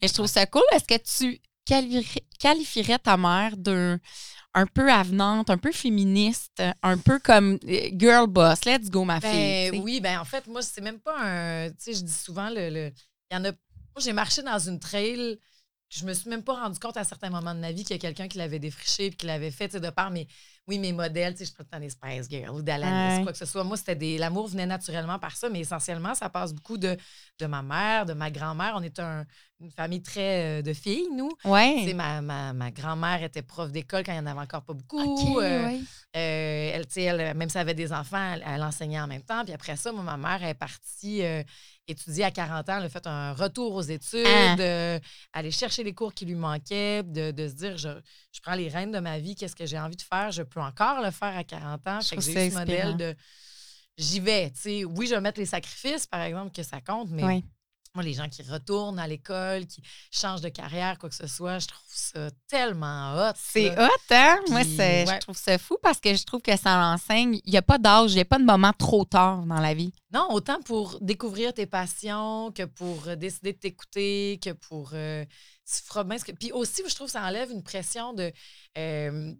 Mais 0.00 0.08
je 0.08 0.14
trouve 0.14 0.26
ça 0.26 0.46
cool. 0.46 0.62
Est-ce 0.72 0.84
que 0.84 0.96
tu 1.02 1.40
qualifierais, 2.38 2.98
ta 2.98 3.16
mère 3.16 3.56
d'un 3.56 3.98
un 4.54 4.66
peu 4.66 4.90
avenante, 4.90 5.50
un 5.50 5.58
peu 5.58 5.72
féministe, 5.72 6.62
un 6.82 6.96
peu 6.96 7.18
comme 7.18 7.58
euh, 7.68 7.90
girl 7.92 8.26
boss, 8.28 8.64
let's 8.64 8.88
go 8.88 9.04
ma 9.04 9.20
fille. 9.20 9.70
Ben, 9.70 9.82
oui, 9.82 10.00
ben 10.00 10.18
en 10.20 10.24
fait, 10.24 10.46
moi, 10.46 10.62
c'est 10.62 10.80
même 10.80 11.00
pas 11.00 11.16
un. 11.20 11.68
Tu 11.70 11.74
sais, 11.78 11.94
je 11.94 12.00
dis 12.02 12.12
souvent, 12.12 12.48
le- 12.50 12.88
il 13.30 13.34
y 13.34 13.36
en 13.36 13.44
a. 13.44 13.50
Moi, 13.50 14.00
j'ai 14.00 14.12
marché 14.12 14.42
dans 14.42 14.58
une 14.58 14.78
trail. 14.80 15.38
Je 15.96 16.04
me 16.04 16.12
suis 16.12 16.28
même 16.28 16.42
pas 16.42 16.54
rendu 16.54 16.78
compte 16.80 16.96
à 16.96 17.04
certains 17.04 17.30
moments 17.30 17.54
de 17.54 17.60
ma 17.60 17.70
vie 17.70 17.84
qu'il 17.84 17.94
y 17.94 17.98
a 17.98 18.00
quelqu'un 18.00 18.26
qui 18.26 18.38
l'avait 18.38 18.58
défriché 18.58 19.06
et 19.06 19.10
qui 19.10 19.26
l'avait 19.26 19.52
fait, 19.52 19.76
de 19.76 19.90
par 19.90 20.10
mes, 20.10 20.26
oui, 20.66 20.78
mes 20.80 20.92
modèles, 20.92 21.34
tu 21.34 21.44
sais, 21.44 21.52
je 21.56 21.64
prends 21.64 21.78
des 21.78 21.90
Spice 21.90 22.28
Girls 22.28 22.50
ou 22.56 22.62
d'Alanis, 22.62 23.18
Ouais. 23.18 23.22
quoi 23.22 23.32
que 23.32 23.38
ce 23.38 23.44
soit. 23.46 23.62
Moi, 23.62 23.76
c'était 23.76 23.94
des. 23.94 24.18
L'amour 24.18 24.48
venait 24.48 24.66
naturellement 24.66 25.18
par 25.20 25.36
ça, 25.36 25.48
mais 25.48 25.60
essentiellement, 25.60 26.14
ça 26.16 26.28
passe 26.30 26.52
beaucoup 26.52 26.78
de, 26.78 26.96
de 27.38 27.46
ma 27.46 27.62
mère, 27.62 28.06
de 28.06 28.12
ma 28.14 28.30
grand-mère. 28.30 28.72
On 28.76 28.82
est 28.82 28.98
un- 28.98 29.24
une 29.60 29.70
famille 29.70 30.02
très 30.02 30.58
euh, 30.58 30.62
de 30.62 30.72
filles, 30.72 31.06
nous. 31.16 31.30
Ouais. 31.44 31.94
ma, 31.94 32.20
ma, 32.20 32.52
ma 32.52 32.70
grand-mère 32.72 33.22
était 33.22 33.42
prof 33.42 33.70
d'école 33.70 34.02
quand 34.04 34.12
il 34.12 34.20
n'y 34.20 34.20
en 34.20 34.26
avait 34.26 34.40
encore 34.40 34.64
pas 34.64 34.72
beaucoup. 34.74 35.00
OK, 35.00 35.36
Euh, 35.42 35.66
ouais. 35.66 35.80
euh, 36.16 36.70
elle, 36.74 36.86
tu 36.86 36.94
sais, 36.94 37.02
elle, 37.02 37.36
même 37.36 37.48
si 37.48 37.56
elle 37.56 37.62
avait 37.62 37.74
des 37.74 37.92
enfants, 37.92 38.32
elle, 38.34 38.42
elle 38.46 38.62
enseignait 38.62 39.00
en 39.00 39.06
même 39.06 39.22
temps. 39.22 39.44
Puis 39.44 39.54
après 39.54 39.76
ça, 39.76 39.92
moi, 39.92 40.02
ma 40.02 40.16
mère 40.16 40.42
est 40.44 40.54
partie 40.54 41.22
euh, 41.22 41.42
étudier 41.86 42.24
à 42.24 42.30
40 42.30 42.68
ans. 42.68 42.80
A 42.80 42.88
fait 42.88 43.06
un 43.06 43.32
retour 43.32 43.74
aux 43.74 43.82
études, 43.82 44.24
Ah. 44.26 44.56
euh, 44.58 44.98
aller 45.32 45.50
chercher 45.50 45.82
les 45.84 45.92
cours 45.94 46.14
qui 46.14 46.24
lui 46.24 46.34
manquaient, 46.34 47.02
de, 47.02 47.30
de 47.30 47.48
se 47.48 47.54
dire 47.54 47.76
je, 47.76 47.88
je 48.32 48.40
prends 48.40 48.54
les 48.54 48.68
rênes 48.68 48.92
de 48.92 49.00
ma 49.00 49.18
vie, 49.18 49.34
qu'est-ce 49.34 49.56
que 49.56 49.66
j'ai 49.66 49.78
envie 49.78 49.96
de 49.96 50.02
faire, 50.02 50.30
je 50.32 50.42
peux 50.42 50.60
encore 50.60 51.02
le 51.02 51.10
faire 51.10 51.36
à 51.36 51.44
40 51.44 51.86
ans. 51.86 52.00
Je 52.00 52.08
Fait 52.08 52.16
que 52.16 52.22
j'ai 52.22 52.50
ce 52.50 52.54
modèle 52.58 52.96
de 52.96 53.14
j'y 53.96 54.20
vais. 54.20 54.50
tu 54.50 54.60
sais. 54.60 54.84
Oui, 54.84 55.06
je 55.06 55.14
vais 55.14 55.20
mettre 55.20 55.38
les 55.38 55.46
sacrifices, 55.46 56.06
par 56.06 56.22
exemple, 56.22 56.52
que 56.52 56.62
ça 56.62 56.80
compte, 56.80 57.10
mais. 57.10 57.22
Moi, 57.94 58.02
les 58.02 58.12
gens 58.14 58.28
qui 58.28 58.42
retournent 58.42 58.98
à 58.98 59.06
l'école, 59.06 59.66
qui 59.66 59.80
changent 60.10 60.40
de 60.40 60.48
carrière, 60.48 60.98
quoi 60.98 61.08
que 61.08 61.14
ce 61.14 61.28
soit, 61.28 61.60
je 61.60 61.68
trouve 61.68 61.84
ça 61.86 62.28
tellement 62.48 63.14
hot. 63.14 63.32
C'est 63.36 63.70
hot, 63.78 63.88
hein? 64.10 64.40
Moi, 64.50 64.62
Puis, 64.62 64.76
c'est- 64.76 65.06
ouais. 65.06 65.14
je 65.14 65.20
trouve 65.20 65.36
ça 65.36 65.56
fou 65.58 65.76
parce 65.80 66.00
que 66.00 66.12
je 66.14 66.24
trouve 66.24 66.42
que 66.42 66.56
ça 66.56 66.76
l'enseigne. 66.76 67.40
Il 67.44 67.52
n'y 67.52 67.56
a 67.56 67.62
pas 67.62 67.78
d'âge, 67.78 68.10
il 68.12 68.16
n'y 68.16 68.20
a 68.20 68.24
pas 68.24 68.38
de 68.38 68.44
moment 68.44 68.72
trop 68.76 69.04
tard 69.04 69.44
dans 69.46 69.60
la 69.60 69.74
vie. 69.74 69.92
Non, 70.12 70.26
autant 70.32 70.60
pour 70.62 70.98
découvrir 71.00 71.54
tes 71.54 71.66
passions 71.66 72.50
que 72.52 72.64
pour 72.64 73.06
euh, 73.06 73.14
décider 73.16 73.52
de 73.52 73.58
t'écouter, 73.58 74.40
que 74.42 74.50
pour. 74.50 74.90
euh, 74.94 75.24
tu 75.64 75.82
feras 75.84 76.02
bien 76.04 76.18
ce 76.18 76.24
que. 76.24 76.32
Puis 76.32 76.50
aussi, 76.50 76.82
je 76.88 76.94
trouve 76.94 77.06
que 77.06 77.12
ça 77.12 77.22
enlève 77.24 77.50
une 77.52 77.62
pression 77.62 78.12
de. 78.12 78.32
euh, 78.76 79.32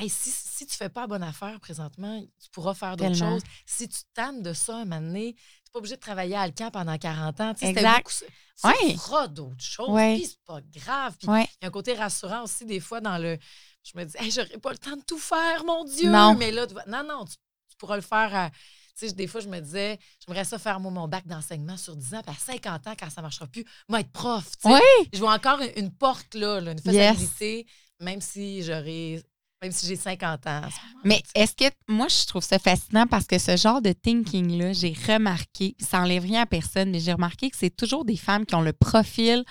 Hey, 0.00 0.08
si, 0.08 0.30
si 0.30 0.64
tu 0.64 0.76
fais 0.76 0.88
pas 0.90 1.00
la 1.00 1.06
bonne 1.08 1.22
affaire 1.24 1.58
présentement, 1.58 2.20
tu 2.40 2.48
pourras 2.52 2.72
faire 2.74 2.96
d'autres 2.96 3.16
choses. 3.16 3.42
Si 3.66 3.88
tu 3.88 3.98
tannes 4.14 4.42
de 4.44 4.52
ça 4.52 4.76
un 4.76 4.84
moment 4.84 5.00
donné, 5.00 5.34
pas 5.70 5.78
obligé 5.78 5.96
de 5.96 6.00
travailler 6.00 6.34
à 6.36 6.42
Alcan 6.42 6.70
pendant 6.70 6.96
40 6.98 7.40
ans. 7.40 7.54
Exact. 7.60 7.96
beaucoup 7.98 8.10
ça. 8.10 8.26
Tu 8.60 8.66
Ouais. 8.66 8.94
feras 8.96 9.28
d'autres 9.28 9.54
choses. 9.62 9.88
Ouais. 9.90 10.16
Puis 10.16 10.26
c'est 10.26 10.44
pas 10.44 10.60
grave. 10.74 11.14
Puis 11.18 11.28
Ouais. 11.28 11.44
il 11.44 11.62
y 11.62 11.64
a 11.64 11.68
un 11.68 11.70
côté 11.70 11.94
rassurant 11.94 12.42
aussi, 12.44 12.64
des 12.64 12.80
fois, 12.80 13.00
dans 13.00 13.18
le. 13.18 13.38
Je 13.84 13.92
me 13.98 14.04
dis, 14.04 14.14
hey, 14.18 14.30
j'aurais 14.30 14.58
pas 14.58 14.72
le 14.72 14.78
temps 14.78 14.96
de 14.96 15.02
tout 15.02 15.18
faire, 15.18 15.64
mon 15.64 15.84
Dieu. 15.84 16.10
Non. 16.10 16.34
Mais 16.34 16.50
là, 16.50 16.66
tu 16.66 16.74
vas- 16.74 16.84
non, 16.86 17.04
non, 17.04 17.24
tu, 17.24 17.36
tu 17.70 17.76
pourras 17.78 17.96
le 17.96 18.02
faire 18.02 18.34
à. 18.34 18.50
Tu 18.98 19.06
sais, 19.08 19.12
des 19.14 19.28
fois, 19.28 19.40
je 19.40 19.48
me 19.48 19.60
disais, 19.60 19.96
j'aimerais 20.26 20.44
ça 20.44 20.58
faire, 20.58 20.80
moi, 20.80 20.90
mon 20.90 21.06
bac 21.06 21.24
d'enseignement 21.24 21.76
sur 21.76 21.94
10 21.94 22.14
ans, 22.14 22.20
puis 22.26 22.34
à 22.36 22.38
50 22.38 22.84
ans, 22.88 22.94
quand 22.98 23.08
ça 23.10 23.22
marchera 23.22 23.46
plus, 23.46 23.64
moi, 23.88 24.00
être 24.00 24.10
prof. 24.10 24.44
tu 24.60 24.68
sais. 24.68 24.74
Oui. 24.74 25.08
Je 25.12 25.18
vois 25.20 25.32
encore 25.34 25.60
une, 25.60 25.70
une 25.76 25.92
porte, 25.94 26.34
là, 26.34 26.60
là, 26.60 26.72
une 26.72 26.78
Yes. 26.78 27.16
faisabilité, 27.16 27.66
même 28.00 28.20
si 28.20 28.64
j'aurais. 28.64 29.22
Même 29.62 29.72
si 29.72 29.86
j'ai 29.86 29.96
50 29.96 30.46
ans. 30.46 30.60
Mais 31.04 31.20
est-ce 31.34 31.52
que 31.56 31.64
moi 31.88 32.06
je 32.08 32.26
trouve 32.26 32.44
ça 32.44 32.58
fascinant 32.60 33.06
parce 33.08 33.26
que 33.26 33.38
ce 33.38 33.56
genre 33.56 33.82
de 33.82 33.92
thinking 33.92 34.56
là, 34.56 34.72
j'ai 34.72 34.94
remarqué, 35.08 35.74
ça 35.80 36.00
enlève 36.00 36.22
rien 36.22 36.42
à 36.42 36.46
personne, 36.46 36.90
mais 36.90 37.00
j'ai 37.00 37.12
remarqué 37.12 37.50
que 37.50 37.56
c'est 37.56 37.74
toujours 37.74 38.04
des 38.04 38.16
femmes 38.16 38.46
qui 38.46 38.54
ont 38.54 38.60
le 38.60 38.72
profil 38.72 39.44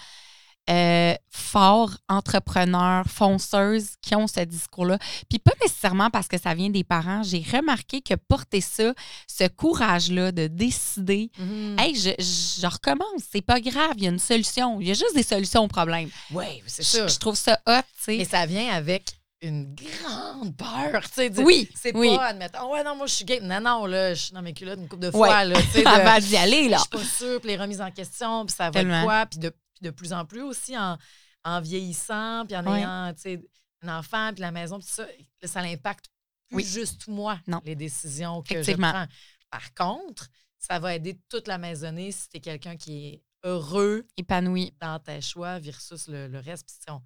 euh, 0.69 1.13
fort, 1.29 1.91
entrepreneur, 2.09 3.05
fonceuse, 3.07 3.91
qui 4.01 4.15
ont 4.15 4.27
ce 4.27 4.41
discours-là. 4.41 4.97
Puis 5.29 5.39
pas 5.39 5.53
nécessairement 5.61 6.09
parce 6.09 6.27
que 6.27 6.37
ça 6.37 6.53
vient 6.53 6.69
des 6.69 6.83
parents. 6.83 7.23
J'ai 7.23 7.41
remarqué 7.53 8.01
que 8.01 8.15
porter 8.15 8.59
ça, 8.59 8.93
ce 9.27 9.47
courage-là 9.47 10.33
de 10.33 10.47
décider, 10.47 11.31
Mhm. 11.39 11.79
hey, 11.79 11.95
je, 11.95 12.09
je 12.19 12.67
recommence, 12.67 13.23
c'est 13.31 13.41
pas 13.41 13.61
grave, 13.61 13.93
il 13.97 14.03
y 14.03 14.07
a 14.07 14.09
une 14.11 14.19
solution. 14.19 14.81
Il 14.81 14.87
y 14.87 14.91
a 14.91 14.93
juste 14.93 15.15
des 15.15 15.23
solutions 15.23 15.63
au 15.63 15.67
problème. 15.69 16.09
Oui, 16.31 16.45
c'est 16.65 16.83
sûr. 16.83 17.07
je 17.07 17.17
trouve 17.17 17.35
ça 17.35 17.59
hot, 17.65 17.81
tu 17.97 18.03
sais. 18.03 18.17
Mais 18.17 18.25
ça 18.25 18.45
vient 18.45 18.69
avec 18.73 19.05
une 19.41 19.75
grande 19.75 20.55
peur, 20.57 21.01
tu 21.03 21.13
sais. 21.13 21.39
Oui, 21.43 21.69
C'est 21.75 21.95
oui. 21.95 22.15
pas, 22.15 22.27
admettons, 22.27 22.71
ouais, 22.73 22.83
non, 22.83 22.95
moi, 22.95 23.05
je 23.07 23.13
suis 23.13 23.25
gay. 23.25 23.39
Non, 23.39 23.59
non, 23.61 23.85
là, 23.85 24.13
je 24.13 24.23
suis 24.25 24.33
dans 24.33 24.41
mes 24.41 24.53
culottes 24.53 24.79
une 24.79 24.87
couple 24.87 25.03
de 25.03 25.07
Ouais. 25.07 25.13
fois, 25.29 25.43
là, 25.45 25.61
tu 25.61 25.67
sais. 25.67 25.81
de- 25.83 25.87
Avant 25.87 26.19
d'y 26.19 26.35
aller, 26.37 26.63
Je 26.65 26.69
là. 26.71 26.79
suis 26.79 26.89
pas 26.89 27.03
sûre, 27.03 27.39
puis 27.39 27.49
les 27.49 27.57
remises 27.57 27.81
en 27.81 27.91
question, 27.91 28.45
puis 28.45 28.55
ça 28.55 28.65
va 28.65 28.71
Tellement. 28.71 28.95
être 28.99 29.03
quoi, 29.03 29.25
puis 29.27 29.39
de, 29.39 29.53
de 29.81 29.89
plus 29.91 30.11
en 30.13 30.25
plus 30.25 30.41
aussi 30.41 30.77
en, 30.77 30.97
en 31.43 31.61
vieillissant, 31.61 32.45
puis 32.47 32.57
en 32.57 32.65
Ouais. 32.65 32.79
ayant, 32.79 33.13
tu 33.13 33.21
sais, 33.21 33.41
un 33.83 33.99
enfant, 33.99 34.31
puis 34.33 34.41
la 34.41 34.51
maison, 34.51 34.79
puis 34.79 34.87
ça, 34.89 35.05
ça 35.43 35.61
l'impacte 35.61 36.05
plus 36.49 36.55
Oui. 36.57 36.63
juste 36.63 37.07
moi, 37.07 37.39
Non. 37.45 37.61
les 37.63 37.75
décisions 37.75 38.41
que 38.41 38.63
je 38.63 38.71
prends. 38.71 39.05
Par 39.51 39.73
contre, 39.75 40.27
ça 40.57 40.79
va 40.79 40.95
aider 40.95 41.19
toute 41.29 41.47
la 41.47 41.57
maisonnée 41.59 42.11
si 42.11 42.27
tu 42.29 42.37
es 42.37 42.39
quelqu'un 42.39 42.75
qui 42.75 43.07
est 43.07 43.23
heureux 43.43 44.07
Épanoui. 44.17 44.73
dans 44.81 44.97
tes 44.99 45.21
choix 45.21 45.59
versus 45.59 46.07
le, 46.07 46.27
le 46.27 46.39
reste. 46.39 46.65
Puis 46.65 46.75
si 46.83 46.91
on- 46.91 47.01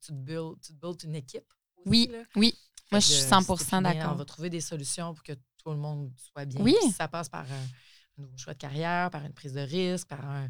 si 0.00 0.08
tu 0.08 0.12
te 0.12 0.18
builds, 0.18 0.60
tu 0.60 0.72
te 0.72 0.78
builds 0.80 1.04
une 1.04 1.14
équipe. 1.14 1.44
Oui, 1.86 2.08
là. 2.12 2.18
oui. 2.36 2.54
Moi, 2.92 3.00
je 3.00 3.06
suis 3.06 3.22
si 3.22 3.28
100 3.28 3.38
t'es 3.42 3.54
plus 3.54 3.64
bien, 3.66 3.78
On 3.78 3.82
d'accord. 3.82 4.14
va 4.16 4.24
trouver 4.24 4.50
des 4.50 4.60
solutions 4.60 5.12
pour 5.14 5.22
que 5.24 5.32
tout 5.32 5.70
le 5.70 5.76
monde 5.76 6.10
soit 6.16 6.44
bien. 6.44 6.60
Oui. 6.60 6.76
Si 6.82 6.92
ça 6.92 7.08
passe 7.08 7.28
par 7.28 7.42
un, 7.42 7.54
un 8.18 8.22
nouveau 8.22 8.36
choix 8.36 8.52
de 8.54 8.58
carrière, 8.58 9.10
par 9.10 9.24
une 9.24 9.32
prise 9.32 9.52
de 9.54 9.60
risque, 9.60 10.06
par 10.08 10.24
un. 10.24 10.48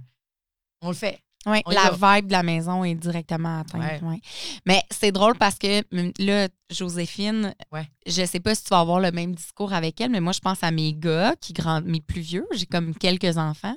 On 0.82 0.88
le 0.88 0.94
fait. 0.94 1.18
Oui, 1.46 1.60
la 1.68 1.90
va. 1.92 2.16
vibe 2.16 2.26
de 2.26 2.32
la 2.32 2.42
maison 2.42 2.82
est 2.82 2.96
directement 2.96 3.60
atteinte. 3.60 4.02
Ouais. 4.02 4.08
ouais. 4.08 4.20
Mais 4.66 4.82
c'est 4.90 5.12
drôle 5.12 5.38
parce 5.38 5.56
que 5.58 5.78
hum, 5.96 6.12
là, 6.18 6.48
Joséphine, 6.70 7.54
Ouais. 7.72 7.88
je 8.04 8.24
sais 8.26 8.40
pas 8.40 8.54
si 8.56 8.64
tu 8.64 8.70
vas 8.70 8.80
avoir 8.80 8.98
le 9.00 9.12
même 9.12 9.34
discours 9.34 9.72
avec 9.72 10.00
elle, 10.00 10.10
mais 10.10 10.20
moi, 10.20 10.32
je 10.32 10.40
pense 10.40 10.62
à 10.64 10.70
mes 10.72 10.92
gars 10.92 11.36
qui 11.40 11.52
grandent, 11.52 11.84
mes 11.86 12.00
plus 12.00 12.20
vieux. 12.20 12.46
J'ai 12.52 12.66
comme 12.66 12.94
quelques 12.96 13.38
enfants. 13.38 13.76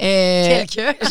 Euh, 0.00 0.64
Quelqu'un. 0.64 0.94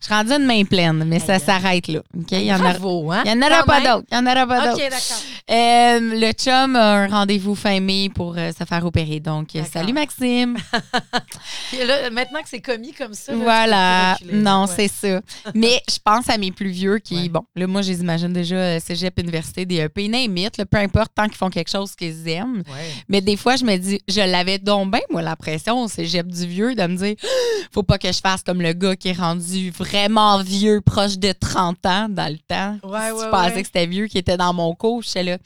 je 0.00 0.04
suis 0.04 0.14
rendue 0.14 0.32
une 0.32 0.44
main 0.46 0.64
pleine, 0.64 1.04
mais 1.04 1.18
ça 1.18 1.38
s'arrête 1.38 1.88
là. 1.88 2.00
OK? 2.18 2.32
Il 2.32 2.42
y 2.42 2.52
en, 2.52 2.56
a- 2.56 2.72
Bravo, 2.72 3.10
hein? 3.12 3.22
il 3.24 3.30
y 3.30 3.34
en 3.34 3.38
aura 3.38 3.60
Quand 3.60 3.66
pas 3.66 3.80
d'autres. 3.80 4.06
Il 4.10 4.14
y 4.14 4.18
en 4.18 4.26
aura 4.26 4.46
pas 4.46 4.58
OK, 4.58 4.78
d'autres. 4.78 4.90
d'accord. 4.90 5.22
Euh, 5.50 6.00
le 6.20 6.32
chum 6.32 6.76
a 6.76 6.92
un 6.94 7.08
rendez-vous 7.08 7.54
fin 7.54 7.80
mai 7.80 8.08
pour 8.14 8.34
euh, 8.36 8.50
se 8.58 8.64
faire 8.64 8.84
opérer. 8.84 9.20
Donc, 9.20 9.54
euh, 9.56 9.62
salut 9.70 9.92
Maxime. 9.92 10.56
Là, 11.86 12.10
maintenant 12.10 12.40
que 12.42 12.48
c'est 12.48 12.60
commis 12.60 12.92
comme 12.92 13.14
ça. 13.14 13.32
là, 13.32 13.38
Voilà. 13.42 14.12
reculer, 14.14 14.32
Non, 14.38 14.64
ouais. 14.66 14.72
c'est 14.76 14.88
ça. 14.88 15.20
Mais 15.54 15.80
je 15.90 15.96
pense 16.04 16.28
à 16.28 16.38
mes 16.38 16.52
plus 16.52 16.70
vieux 16.70 16.98
qui, 16.98 17.14
Ouais. 17.16 17.28
bon, 17.28 17.42
là, 17.56 17.66
moi, 17.66 17.82
je 17.82 17.90
les 17.92 18.00
imagine 18.00 18.32
déjà 18.32 18.78
cégep, 18.80 19.18
université, 19.18 19.64
des 19.66 19.76
EP, 19.80 20.08
name-it, 20.08 20.56
là, 20.58 20.64
peu 20.66 20.78
importe, 20.78 21.12
tant 21.14 21.26
qu'ils 21.26 21.36
font 21.36 21.50
quelque 21.50 21.70
chose 21.70 21.94
qu'ils 21.94 22.28
aiment. 22.28 22.62
Ouais. 22.68 22.90
Mais 23.08 23.20
des 23.20 23.36
fois, 23.36 23.56
je 23.56 23.64
me 23.64 23.76
dis, 23.76 24.00
je 24.08 24.20
l'avais 24.20 24.58
donc 24.58 24.90
bien, 24.90 25.00
moi, 25.10 25.22
la 25.22 25.36
pression 25.36 25.82
au 25.82 25.88
cégep 25.88 26.26
du 26.26 26.46
vieux, 26.46 26.74
de 26.74 26.82
me 26.86 26.96
dire, 26.96 27.14
faut 27.72 27.82
pas 27.82 27.91
que 27.98 28.12
je 28.12 28.20
fasse 28.20 28.42
comme 28.42 28.60
le 28.62 28.72
gars 28.72 28.96
qui 28.96 29.08
est 29.08 29.18
rendu 29.18 29.70
vraiment 29.70 30.42
vieux, 30.42 30.80
proche 30.80 31.18
de 31.18 31.32
30 31.32 31.86
ans 31.86 32.08
dans 32.08 32.30
le 32.32 32.38
temps. 32.38 32.78
Ouais, 32.88 33.08
si 33.08 33.12
ouais, 33.12 33.24
tu 33.24 33.30
pensais 33.30 33.54
ouais. 33.54 33.60
que 33.62 33.66
c'était 33.66 33.86
vieux 33.86 34.06
qui 34.06 34.18
était 34.18 34.36
dans 34.36 34.52
mon 34.52 34.74
cours, 34.74 35.02
là, 35.14 35.38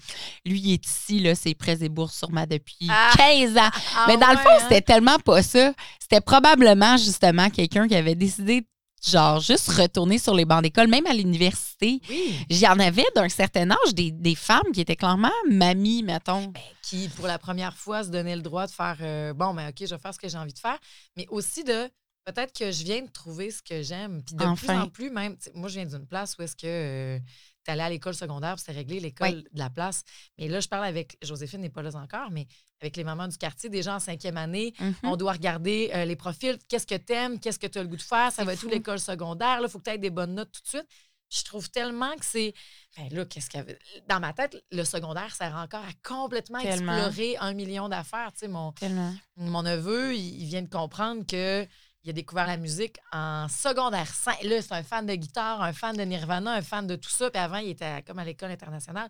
lui, 0.44 0.60
il 0.60 0.72
est 0.74 0.86
ici, 0.86 1.20
là, 1.20 1.34
c'est 1.34 1.54
prêts 1.54 1.78
et 1.82 1.88
bourses 1.88 2.16
sur 2.16 2.30
ma 2.30 2.46
depuis 2.46 2.88
Ah! 2.88 3.12
15 3.16 3.56
ans. 3.56 3.70
Ah 3.96 4.04
Mais 4.08 4.16
dans 4.16 4.30
le 4.30 4.38
fond, 4.38 4.48
hein? 4.50 4.58
c'était 4.62 4.80
tellement 4.82 5.18
pas 5.18 5.42
ça. 5.42 5.72
C'était 6.00 6.20
probablement 6.20 6.96
justement 6.96 7.50
quelqu'un 7.50 7.88
qui 7.88 7.94
avait 7.96 8.14
décidé, 8.14 8.64
genre, 9.04 9.40
juste 9.40 9.68
retourner 9.70 10.18
sur 10.18 10.34
les 10.34 10.44
bancs 10.44 10.62
d'école, 10.62 10.88
même 10.88 11.06
à 11.06 11.12
l'université. 11.12 12.00
Oui. 12.08 12.34
J'en 12.50 12.78
avais 12.78 13.04
d'un 13.14 13.28
certain 13.28 13.70
âge 13.70 13.94
des, 13.94 14.12
des 14.12 14.34
femmes 14.34 14.70
qui 14.72 14.80
étaient 14.80 14.96
clairement 14.96 15.32
mamies, 15.50 16.02
mettons. 16.02 16.46
Ben, 16.46 16.60
qui, 16.82 17.08
pour 17.08 17.26
la 17.26 17.38
première 17.38 17.76
fois, 17.76 18.04
se 18.04 18.08
donnait 18.08 18.36
le 18.36 18.42
droit 18.42 18.66
de 18.66 18.70
faire 18.72 18.96
euh, 19.00 19.34
bon, 19.34 19.52
ben 19.54 19.68
OK, 19.68 19.76
je 19.80 19.94
vais 19.94 20.00
faire 20.00 20.14
ce 20.14 20.18
que 20.18 20.28
j'ai 20.28 20.38
envie 20.38 20.52
de 20.52 20.58
faire, 20.58 20.78
mais 21.16 21.26
aussi 21.30 21.64
de 21.64 21.88
peut-être 22.26 22.52
que 22.52 22.70
je 22.72 22.84
viens 22.84 23.02
de 23.02 23.10
trouver 23.10 23.50
ce 23.50 23.62
que 23.62 23.82
j'aime. 23.82 24.22
Puis 24.22 24.34
de 24.34 24.54
plus 24.56 24.70
en 24.70 24.88
plus, 24.88 25.10
même, 25.10 25.36
moi, 25.54 25.68
je 25.68 25.74
viens 25.80 25.86
d'une 25.86 26.06
place 26.06 26.36
où 26.38 26.42
est-ce 26.42 26.56
que 26.56 27.18
tu 27.64 27.70
allais 27.70 27.82
à 27.82 27.88
l'école 27.90 28.14
secondaire, 28.14 28.54
puis 28.54 28.60
c'était 28.66 28.78
réglé 28.78 29.00
l'école 29.00 29.28
Oui. 29.28 29.44
de 29.52 29.58
la 29.58 29.70
place. 29.70 30.02
Mais 30.38 30.48
là, 30.48 30.60
je 30.60 30.68
parle 30.68 30.84
avec 30.84 31.16
Joséphine 31.22 31.60
n'est 31.60 31.70
pas 31.70 31.82
là 31.82 31.90
encore, 31.96 32.30
mais 32.30 32.46
avec 32.80 32.96
les 32.96 33.04
mamans 33.04 33.28
du 33.28 33.36
quartier, 33.38 33.70
des 33.70 33.82
gens 33.82 33.94
en 33.96 34.00
cinquième 34.00 34.36
année, 34.36 34.74
Mhm. 34.78 34.94
on 35.04 35.16
doit 35.16 35.32
regarder 35.32 35.90
euh, 35.94 36.04
les 36.04 36.16
profils. 36.16 36.58
Qu'est-ce 36.68 36.86
que 36.86 36.94
t'aimes? 36.96 37.40
Qu'est-ce 37.40 37.58
que 37.58 37.66
tu 37.66 37.78
as 37.78 37.82
le 37.82 37.88
goût 37.88 37.96
de 37.96 38.02
faire? 38.02 38.30
Ça 38.30 38.36
C'est 38.36 38.44
va 38.44 38.52
être 38.52 38.62
où 38.64 38.68
l'école 38.68 39.00
secondaire? 39.00 39.58
Il 39.62 39.68
faut 39.68 39.78
que 39.78 39.84
tu 39.84 39.90
aies 39.90 39.98
des 39.98 40.10
bonnes 40.10 40.34
notes 40.34 40.52
tout 40.52 40.62
de 40.62 40.68
suite. 40.68 40.86
Je 41.28 41.42
trouve 41.42 41.68
tellement 41.70 42.14
que 42.14 42.24
c'est. 42.24 42.54
Ben 42.96 43.08
là, 43.10 43.24
qu'est-ce 43.24 43.50
qu'il 43.50 43.58
y 43.58 43.60
avait? 43.60 43.76
Dans 44.08 44.20
ma 44.20 44.32
tête, 44.32 44.62
le 44.70 44.84
secondaire 44.84 45.34
sert 45.34 45.56
encore 45.56 45.82
à 45.82 45.92
complètement 46.08 46.60
Tellement. 46.62 46.92
explorer 46.96 47.36
un 47.38 47.52
million 47.52 47.88
d'affaires. 47.88 48.30
Tu 48.32 48.40
sais, 48.40 48.48
mon, 48.48 48.70
Tellement. 48.72 49.12
mon 49.36 49.62
neveu, 49.64 50.14
il, 50.14 50.42
il 50.42 50.46
vient 50.46 50.62
de 50.62 50.68
comprendre 50.70 51.26
que. 51.26 51.66
Il 52.06 52.10
a 52.10 52.12
découvert 52.12 52.46
la 52.46 52.56
musique 52.56 52.98
en 53.10 53.48
secondaire 53.48 54.06
5. 54.06 54.44
Là, 54.44 54.62
c'est 54.62 54.72
un 54.72 54.84
fan 54.84 55.04
de 55.06 55.14
guitare, 55.16 55.60
un 55.60 55.72
fan 55.72 55.96
de 55.96 56.02
Nirvana, 56.04 56.52
un 56.52 56.62
fan 56.62 56.86
de 56.86 56.94
tout 56.94 57.10
ça. 57.10 57.32
Puis 57.32 57.42
avant, 57.42 57.58
il 57.58 57.70
était 57.70 58.00
comme 58.06 58.20
à 58.20 58.24
l'école 58.24 58.52
internationale. 58.52 59.08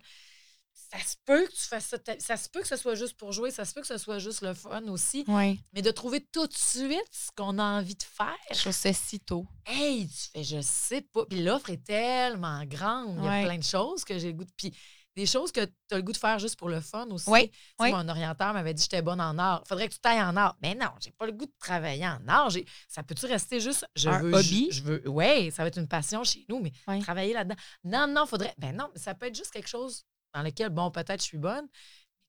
Ça 0.73 0.97
se 0.97 1.15
peut 1.23 1.45
que 1.45 1.51
tu 1.51 1.61
fasses 1.61 1.85
ça. 1.85 1.97
Ça 2.17 2.37
se 2.37 2.49
peut 2.49 2.61
que 2.61 2.67
ce 2.67 2.75
soit 2.75 2.95
juste 2.95 3.15
pour 3.15 3.33
jouer. 3.33 3.51
Ça 3.51 3.65
se 3.65 3.75
peut 3.75 3.81
que 3.81 3.87
ce 3.87 3.99
soit 3.99 4.17
juste 4.17 4.41
le 4.41 4.55
fun 4.55 4.81
aussi. 4.87 5.25
Oui. 5.27 5.61
Mais 5.73 5.83
de 5.83 5.91
trouver 5.91 6.21
tout 6.21 6.47
de 6.47 6.53
suite 6.53 7.11
ce 7.11 7.29
qu'on 7.35 7.59
a 7.59 7.63
envie 7.63 7.93
de 7.93 8.03
faire. 8.03 8.33
Je 8.51 8.61
trouve 8.61 8.73
ça 8.73 8.91
si 8.91 9.19
tôt. 9.19 9.45
Hey, 9.67 10.07
tu 10.07 10.29
fais, 10.33 10.43
je 10.43 10.61
sais 10.61 11.01
pas. 11.01 11.23
Puis 11.27 11.43
l'offre 11.43 11.69
est 11.69 11.83
tellement 11.83 12.65
grande. 12.65 13.19
Il 13.19 13.25
y 13.25 13.27
a 13.27 13.43
plein 13.43 13.59
de 13.59 13.63
choses 13.63 14.03
que 14.05 14.17
j'ai 14.17 14.31
le 14.31 14.37
goût 14.37 14.45
de. 14.45 14.51
Puis 14.57 14.73
des 15.17 15.25
choses 15.25 15.51
que 15.51 15.65
tu 15.65 15.71
as 15.93 15.97
le 15.97 16.03
goût 16.03 16.11
de 16.11 16.17
faire 16.17 16.37
juste 16.37 16.57
pour 16.57 16.69
le 16.69 16.79
fun 16.79 17.07
aussi. 17.09 17.27
Oui, 17.27 17.51
oui. 17.79 17.91
Mon 17.91 18.07
orienteur 18.07 18.53
m'avait 18.53 18.75
dit 18.75 18.83
que 18.87 18.91
j'étais 18.91 19.01
bonne 19.01 19.19
en 19.19 19.35
art. 19.39 19.63
Faudrait 19.67 19.89
que 19.89 19.93
tu 19.93 19.99
tailles 19.99 20.21
en 20.21 20.37
art. 20.37 20.55
Mais 20.61 20.75
non, 20.75 20.91
j'ai 21.01 21.11
pas 21.11 21.25
le 21.25 21.31
goût 21.31 21.47
de 21.47 21.53
travailler 21.59 22.07
en 22.07 22.19
art. 22.27 22.51
Ça 22.87 23.01
peut-tu 23.01 23.25
rester 23.25 23.59
juste. 23.59 23.83
Je 23.95 24.09
Un 24.09 24.21
veux, 24.21 24.33
hobby? 24.33 24.67
Je, 24.69 24.77
je 24.77 24.83
veux. 24.83 25.03
Oui, 25.09 25.51
ça 25.51 25.63
va 25.63 25.69
être 25.69 25.79
une 25.79 25.87
passion 25.87 26.23
chez 26.23 26.45
nous, 26.47 26.59
mais 26.61 26.71
travailler 27.01 27.33
là-dedans. 27.33 27.55
Non, 27.83 28.07
non, 28.07 28.27
faudrait. 28.27 28.53
Ben 28.59 28.75
non, 28.75 28.89
mais 28.93 28.99
ça 28.99 29.15
peut 29.15 29.25
être 29.25 29.35
juste 29.35 29.51
quelque 29.51 29.67
chose 29.67 30.05
dans 30.35 30.43
lequel, 30.43 30.69
bon, 30.69 30.91
peut-être 30.91 31.21
je 31.21 31.25
suis 31.27 31.37
bonne, 31.39 31.67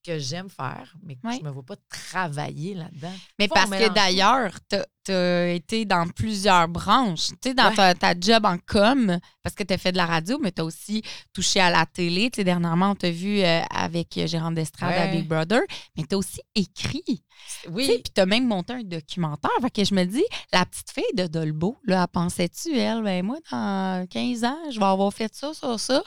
que 0.05 0.19
j'aime 0.19 0.49
faire, 0.49 0.95
mais 1.03 1.17
que 1.17 1.21
je 1.39 1.43
me 1.45 1.51
vois 1.51 1.63
pas 1.65 1.77
travailler 1.89 2.75
là-dedans. 2.75 3.13
Mais 3.39 3.49
Faut 3.49 3.55
parce 3.55 3.71
que 3.71 3.89
d'ailleurs, 3.93 4.53
tu 4.69 5.13
as 5.13 5.49
été 5.53 5.85
dans 5.87 6.07
plusieurs 6.09 6.69
branches. 6.69 7.29
Tu 7.41 7.49
sais, 7.51 7.55
dans 7.55 7.71
Ouais. 7.71 7.75
ta, 7.75 7.95
ta 7.95 8.15
job 8.19 8.45
en 8.45 8.57
com, 8.67 9.19
parce 9.43 9.55
que 9.55 9.63
tu 9.63 9.73
as 9.75 9.79
fait 9.79 9.93
de 9.93 9.97
la 9.97 10.05
radio, 10.07 10.39
mais 10.41 10.53
tu 10.53 10.61
as 10.61 10.65
aussi 10.65 11.03
touché 11.33 11.61
à 11.61 11.71
la 11.71 11.87
télé. 11.87 12.31
Tu 12.31 12.37
sais, 12.37 12.45
dernièrement, 12.45 12.91
on 12.91 12.95
t'a 12.95 13.11
vu 13.11 13.41
euh, 13.41 13.61
avec 13.71 14.21
Gérard 14.27 14.53
d'Estrade 14.53 14.93
à. 14.95 15.07
Big 15.09 15.27
Brother, 15.27 15.61
mais 15.97 16.05
tu 16.05 16.15
as 16.15 16.19
aussi 16.19 16.41
écrit. 16.55 17.03
Tu 17.07 17.15
sais, 17.63 17.69
Oui. 17.71 17.87
Puis 18.05 18.13
tu 18.15 18.21
as 18.21 18.27
même 18.27 18.47
monté 18.47 18.75
un 18.75 18.83
documentaire. 18.83 19.51
Fait 19.63 19.71
que 19.71 19.85
je 19.85 19.95
me 19.95 20.05
dis, 20.05 20.25
la 20.53 20.67
petite 20.67 20.91
fille 20.91 21.15
de 21.17 21.27
Dolbeau, 21.27 21.79
là, 21.85 22.03
elle 22.03 22.09
pensait-tu, 22.09 22.77
elle, 22.79 23.03
ben 23.03 23.25
moi, 23.25 23.39
dans 23.51 24.07
15 24.09 24.45
ans, 24.45 24.59
je 24.71 24.79
vais 24.79 24.85
avoir 24.87 25.13
fait 25.13 25.35
ça, 25.35 25.55
ça, 25.55 25.79
ça? 25.79 26.03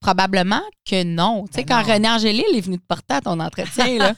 Probablement 0.00 0.62
que 0.88 1.02
non. 1.02 1.44
Tu 1.46 1.54
sais, 1.56 1.64
Ben 1.64 1.74
quand 1.82 1.86
non. 1.86 1.94
René 1.94 2.08
Angélil 2.08 2.44
est 2.54 2.60
venu 2.60 2.78
te 2.78 2.86
porter 2.86 3.14
à 3.14 3.20
ton 3.20 3.35
entretien, 3.40 3.98
là, 3.98 4.14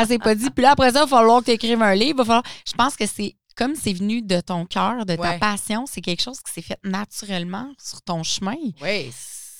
elle 0.00 0.06
s'est 0.06 0.18
pas 0.18 0.34
dit. 0.34 0.50
Puis 0.50 0.62
là, 0.62 0.72
après 0.72 0.90
ça, 0.92 1.00
il 1.00 1.10
va 1.10 1.16
falloir 1.16 1.40
que 1.40 1.46
tu 1.46 1.50
écrives 1.52 1.82
un 1.82 1.94
livre. 1.94 2.10
il 2.10 2.16
va 2.18 2.24
falloir- 2.24 2.42
Je 2.66 2.72
pense 2.72 2.96
que 2.96 3.06
c'est 3.06 3.36
comme 3.56 3.74
c'est 3.76 3.92
venu 3.92 4.20
de 4.22 4.40
ton 4.40 4.66
cœur, 4.66 5.06
de 5.06 5.14
ta 5.14 5.22
Ouais. 5.22 5.38
passion, 5.38 5.84
c'est 5.86 6.00
quelque 6.00 6.22
chose 6.22 6.40
qui 6.40 6.52
s'est 6.52 6.62
fait 6.62 6.78
naturellement 6.82 7.72
sur 7.78 8.02
ton 8.02 8.22
chemin. 8.22 8.56
Oui. 8.82 9.12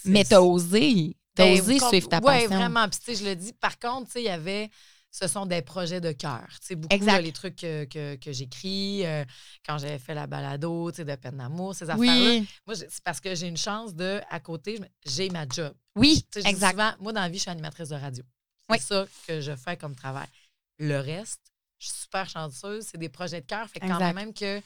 Mais 0.04 0.24
tu 0.24 0.34
as 0.34 0.42
osé. 0.42 1.16
Tu 1.36 1.42
as 1.42 1.46
Ben, 1.46 1.60
osé 1.60 1.78
suivre 1.80 2.08
ta 2.08 2.18
ouais, 2.18 2.22
passion. 2.42 2.56
vraiment. 2.56 2.88
Puis, 2.88 2.98
tu 3.04 3.14
sais, 3.14 3.24
je 3.24 3.28
le 3.28 3.34
dis. 3.36 3.52
Par 3.52 3.78
contre, 3.78 4.06
tu 4.06 4.12
sais, 4.12 4.20
il 4.22 4.26
y 4.26 4.28
avait. 4.28 4.70
Ce 5.10 5.28
sont 5.28 5.46
des 5.46 5.62
projets 5.62 6.00
de 6.00 6.10
cœur. 6.10 6.44
Sais, 6.60 6.74
beaucoup, 6.74 6.92
Exact. 6.92 7.12
là, 7.12 7.20
les 7.20 7.30
trucs 7.30 7.54
que, 7.54 7.84
que, 7.84 8.16
que 8.16 8.32
j'écris, 8.32 9.06
euh, 9.06 9.24
quand 9.64 9.78
j'avais 9.78 10.00
fait 10.00 10.12
la 10.12 10.26
balado, 10.26 10.90
tu 10.90 10.96
sais, 10.96 11.04
de 11.04 11.14
peine 11.14 11.36
d'amour, 11.36 11.72
ces 11.72 11.84
affaires-là. 11.88 12.30
Oui, 12.30 12.48
Moi, 12.66 12.74
c'est 12.74 12.88
parce 13.04 13.20
que 13.20 13.32
j'ai 13.36 13.46
une 13.46 13.56
chance 13.56 13.94
de, 13.94 14.20
à 14.28 14.40
côté, 14.40 14.80
j'ai 15.06 15.30
ma 15.30 15.46
job. 15.48 15.72
oui, 15.94 16.24
Tu 16.32 16.40
sais, 16.40 16.40
je 16.40 16.44
dis 16.46 16.50
exact. 16.50 16.72
souvent, 16.72 16.90
moi, 16.98 17.12
dans 17.12 17.20
la 17.20 17.28
vie, 17.28 17.36
je 17.38 17.42
suis 17.42 17.50
animatrice 17.52 17.90
de 17.90 17.94
radio. 17.94 18.24
C'est 18.68 18.74
Oui. 18.74 18.80
ça 18.80 19.06
que 19.26 19.40
je 19.40 19.54
fais 19.56 19.76
comme 19.76 19.94
travail. 19.94 20.26
Le 20.78 20.98
reste, 20.98 21.40
je 21.78 21.86
suis 21.88 21.96
super 22.02 22.28
chanceuse. 22.28 22.86
C'est 22.90 22.98
des 22.98 23.08
projets 23.08 23.40
de 23.40 23.46
cœur. 23.46 23.68
Fait 23.68 23.80
que 23.80 23.86
quand 23.86 24.14
même 24.14 24.32
que 24.34 24.60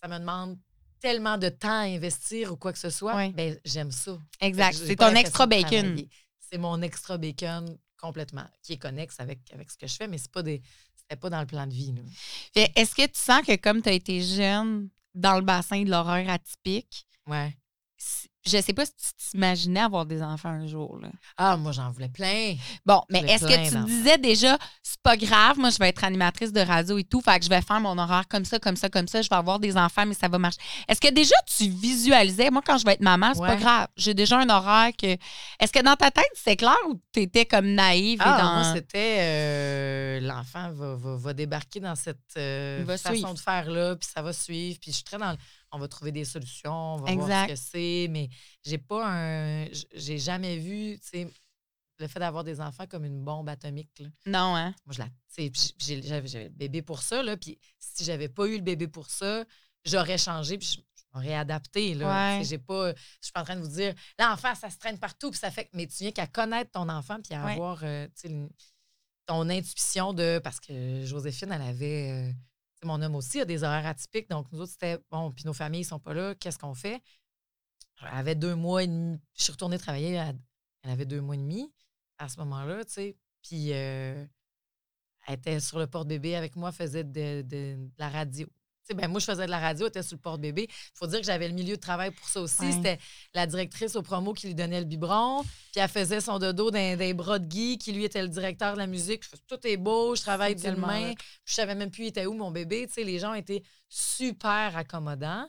ça 0.00 0.08
me 0.08 0.18
demande 0.18 0.58
tellement 1.00 1.36
de 1.36 1.48
temps 1.48 1.68
à 1.80 1.84
investir 1.84 2.52
ou 2.52 2.56
quoi 2.56 2.72
que 2.72 2.78
ce 2.78 2.90
soit, 2.90 3.14
Oui. 3.16 3.30
ben, 3.32 3.58
j'aime 3.64 3.90
ça. 3.92 4.16
Exact. 4.40 4.74
C'est 4.76 4.96
ton 4.96 5.14
extra 5.14 5.46
bacon. 5.46 5.96
C'est 6.40 6.58
mon 6.58 6.80
extra 6.82 7.18
bacon 7.18 7.76
complètement, 7.98 8.46
qui 8.62 8.74
est 8.74 8.78
connexe 8.78 9.18
avec, 9.20 9.40
avec 9.52 9.70
ce 9.70 9.76
que 9.76 9.86
je 9.86 9.94
fais, 9.94 10.06
mais 10.06 10.18
c'est 10.18 10.30
pas 10.30 10.42
des. 10.42 10.62
C'était 10.96 11.16
pas 11.16 11.28
dans 11.30 11.40
le 11.40 11.46
plan 11.46 11.66
de 11.66 11.72
vie. 11.74 11.94
Est-ce 12.54 12.94
que 12.94 13.04
tu 13.06 13.18
sens 13.20 13.42
que 13.42 13.56
comme 13.56 13.82
tu 13.82 13.88
as 13.90 13.92
été 13.92 14.22
jeune 14.22 14.88
dans 15.14 15.36
le 15.36 15.42
bassin 15.42 15.82
de 15.82 15.90
l'horreur 15.90 16.28
atypique, 16.30 17.06
Ouais. 17.26 17.54
Je 18.46 18.60
sais 18.60 18.72
pas 18.72 18.84
si 18.86 18.92
tu 18.92 19.30
t'imaginais 19.30 19.80
avoir 19.80 20.04
des 20.06 20.22
enfants 20.22 20.50
un 20.50 20.66
jour. 20.66 20.98
Là. 21.00 21.08
Ah, 21.36 21.56
moi, 21.56 21.72
j'en 21.72 21.90
voulais 21.90 22.08
plein. 22.08 22.54
Bon, 22.84 23.02
mais 23.10 23.20
est-ce 23.20 23.44
que 23.46 23.68
tu 23.70 23.84
disais 23.86 24.18
déjà, 24.18 24.58
c'est 24.82 25.00
pas 25.02 25.16
grave, 25.16 25.58
moi 25.58 25.70
je 25.70 25.78
vais 25.78 25.88
être 25.88 26.04
animatrice 26.04 26.52
de 26.52 26.60
radio 26.60 26.98
et 26.98 27.04
tout, 27.04 27.20
fait 27.20 27.38
que 27.38 27.44
je 27.44 27.50
vais 27.50 27.60
faire 27.62 27.80
mon 27.80 27.96
horaire 27.98 28.24
comme 28.28 28.44
ça, 28.44 28.58
comme 28.58 28.76
ça, 28.76 28.88
comme 28.88 29.08
ça, 29.08 29.22
je 29.22 29.28
vais 29.28 29.36
avoir 29.36 29.58
des 29.58 29.76
enfants, 29.76 30.06
mais 30.06 30.14
ça 30.14 30.28
va 30.28 30.38
marcher. 30.38 30.58
Est-ce 30.88 31.00
que 31.00 31.10
déjà 31.12 31.34
tu 31.56 31.68
visualisais, 31.68 32.50
moi 32.50 32.62
quand 32.64 32.78
je 32.78 32.84
vais 32.84 32.92
être 32.92 33.00
maman, 33.02 33.32
c'est 33.34 33.40
pas 33.40 33.54
Ouais. 33.54 33.56
grave, 33.60 33.88
j'ai 33.96 34.14
déjà 34.14 34.38
un 34.38 34.48
horaire 34.48 34.90
que. 34.96 35.06
Est-ce 35.60 35.72
que 35.72 35.82
dans 35.82 35.96
ta 35.96 36.10
tête 36.10 36.24
c'était 36.34 36.56
clair 36.56 36.76
ou 36.88 37.00
t'étais 37.12 37.44
comme 37.46 37.66
naïve 37.66 38.20
et 38.20 38.24
Ah, 38.24 38.40
dans. 38.42 38.54
moi, 38.54 38.74
c'était 38.74 39.18
euh, 39.20 40.20
l'enfant 40.20 40.70
va, 40.72 40.96
va, 40.96 41.16
va 41.16 41.32
débarquer 41.34 41.80
dans 41.80 41.94
cette 41.94 42.18
euh, 42.36 42.84
façon 42.86 43.10
suivre. 43.10 43.34
de 43.34 43.38
faire-là, 43.38 43.96
puis 43.96 44.08
ça 44.12 44.22
va 44.22 44.32
suivre. 44.32 44.78
Puis 44.80 44.90
je 44.90 44.96
suis 44.96 45.04
très 45.04 45.18
dans 45.18 45.30
le- 45.32 45.38
On 45.74 45.78
va 45.78 45.88
trouver 45.88 46.12
des 46.12 46.24
solutions, 46.24 46.94
on 46.94 46.96
va 46.98 47.12
voir 47.14 47.24
Exact. 47.26 47.56
ce 47.56 47.62
que 47.64 47.68
c'est, 47.70 48.06
mais 48.10 48.28
j'ai 48.64 48.78
pas 48.78 49.04
un. 49.06 49.66
J'ai 49.92 50.18
jamais 50.18 50.56
vu, 50.58 50.98
tu 51.00 51.08
sais, 51.08 51.28
le 51.98 52.06
fait 52.08 52.18
d'avoir 52.20 52.44
des 52.44 52.60
enfants 52.60 52.86
comme 52.86 53.04
une 53.04 53.22
bombe 53.24 53.48
atomique. 53.48 53.90
là. 54.00 54.08
Non, 54.26 54.56
hein? 54.56 54.74
Moi, 54.86 54.94
je 54.94 54.98
la. 55.00 55.08
J'avais 55.78 56.44
le 56.44 56.48
bébé 56.50 56.82
pour 56.82 57.02
ça, 57.02 57.22
là, 57.22 57.36
puis 57.36 57.58
si 57.78 58.04
j'avais 58.04 58.28
pas 58.28 58.46
eu 58.46 58.56
le 58.56 58.62
bébé 58.62 58.88
pour 58.88 59.10
ça, 59.10 59.44
j'aurais 59.84 60.18
changé, 60.18 60.58
puis 60.58 60.66
je, 60.68 60.74
je 60.76 61.02
m'aurais 61.12 61.34
adapté. 61.34 61.94
Là, 61.94 62.38
Ouais. 62.38 62.44
J'ai 62.44 62.58
pas, 62.58 62.90
je 62.92 62.96
suis 63.20 63.32
pas 63.32 63.40
en 63.42 63.44
train 63.44 63.56
de 63.56 63.60
vous 63.62 63.68
dire, 63.74 63.94
l'enfant, 64.18 64.54
ça 64.54 64.70
se 64.70 64.78
traîne 64.78 64.98
partout, 64.98 65.30
puis 65.30 65.38
ça 65.38 65.50
fait. 65.50 65.68
Mais 65.72 65.86
tu 65.86 65.96
viens 66.04 66.12
qu'à 66.12 66.26
connaître 66.26 66.70
ton 66.72 66.88
enfant, 66.88 67.18
puis 67.22 67.34
à 67.34 67.44
Ouais. 67.44 67.52
avoir 67.54 67.80
euh, 67.82 68.06
tu 68.20 68.28
sais, 68.28 68.48
ton 69.26 69.48
intuition 69.48 70.12
de. 70.12 70.40
Parce 70.42 70.60
que 70.60 71.04
Joséphine, 71.04 71.50
elle 71.52 71.62
avait. 71.62 72.10
euh, 72.12 72.32
mon 72.84 73.00
homme 73.02 73.14
aussi 73.16 73.40
a 73.40 73.44
des 73.44 73.64
horaires 73.64 73.86
atypiques, 73.86 74.28
donc 74.30 74.50
nous 74.52 74.60
autres, 74.60 74.72
c'était. 74.72 74.98
Bon, 75.10 75.32
puis 75.32 75.44
nos 75.46 75.52
familles 75.52 75.84
sont 75.84 75.98
pas 76.00 76.14
là, 76.14 76.34
qu'est-ce 76.34 76.58
qu'on 76.58 76.74
fait? 76.74 77.02
Elle 78.02 78.08
avait 78.18 78.34
deux 78.34 78.54
mois 78.54 78.82
et 78.82 78.86
demi. 78.86 79.20
Je 79.36 79.44
suis 79.44 79.52
retournée 79.52 79.78
travailler, 79.78 80.12
elle 80.82 80.90
avait 80.90 81.06
deux 81.06 81.20
mois 81.20 81.34
et 81.34 81.38
demi 81.38 81.72
à 82.18 82.28
ce 82.28 82.38
moment-là, 82.38 82.84
tu 82.84 82.92
sais. 82.92 83.16
Puis. 83.42 83.72
euh, 83.72 84.24
elle 85.26 85.34
était 85.36 85.60
sur 85.60 85.78
le 85.78 85.86
porte-bébé 85.86 86.36
avec 86.36 86.56
moi, 86.56 86.72
faisait 86.72 87.04
de 87.04 87.88
la 87.98 88.08
radio. 88.08 88.46
Ben, 88.92 89.08
moi, 89.08 89.20
je 89.20 89.24
faisais 89.24 89.46
de 89.46 89.50
la 89.50 89.58
radio, 89.58 89.86
était 89.86 90.02
sur 90.02 90.16
le 90.16 90.20
porte-bébé. 90.20 90.66
Il 90.68 90.98
faut 90.98 91.06
dire 91.06 91.20
que 91.20 91.26
j'avais 91.26 91.48
le 91.48 91.54
milieu 91.54 91.76
de 91.76 91.80
travail 91.80 92.10
pour 92.10 92.28
ça 92.28 92.40
aussi. 92.40 92.62
Ouais. 92.62 92.72
C'était 92.72 92.98
la 93.32 93.46
directrice 93.46 93.96
au 93.96 94.02
promo 94.02 94.34
qui 94.34 94.48
lui 94.48 94.54
donnait 94.54 94.80
le 94.80 94.86
biberon, 94.86 95.42
puis 95.72 95.80
elle 95.80 95.88
faisait 95.88 96.20
son 96.20 96.38
dodo 96.38 96.70
dans 96.70 96.98
des 96.98 97.14
bras 97.14 97.38
de 97.38 97.46
Guy, 97.46 97.78
qui 97.78 97.92
lui 97.92 98.04
était 98.04 98.22
le 98.22 98.28
directeur 98.28 98.74
de 98.74 98.78
la 98.78 98.86
musique. 98.86 99.22
Tout 99.46 99.66
est 99.66 99.76
beau, 99.76 100.14
je 100.14 100.22
travaille 100.22 100.56
tellement 100.56 100.88
main. 100.88 101.14
Puis 101.14 101.26
je 101.46 101.54
savais 101.54 101.74
même 101.74 101.90
plus 101.90 102.04
il 102.04 102.08
était 102.08 102.26
où 102.26 102.34
mon 102.34 102.50
bébé. 102.50 102.88
Les 102.96 103.18
gens 103.18 103.34
étaient 103.34 103.62
super 103.88 104.76
accommodants. 104.76 105.46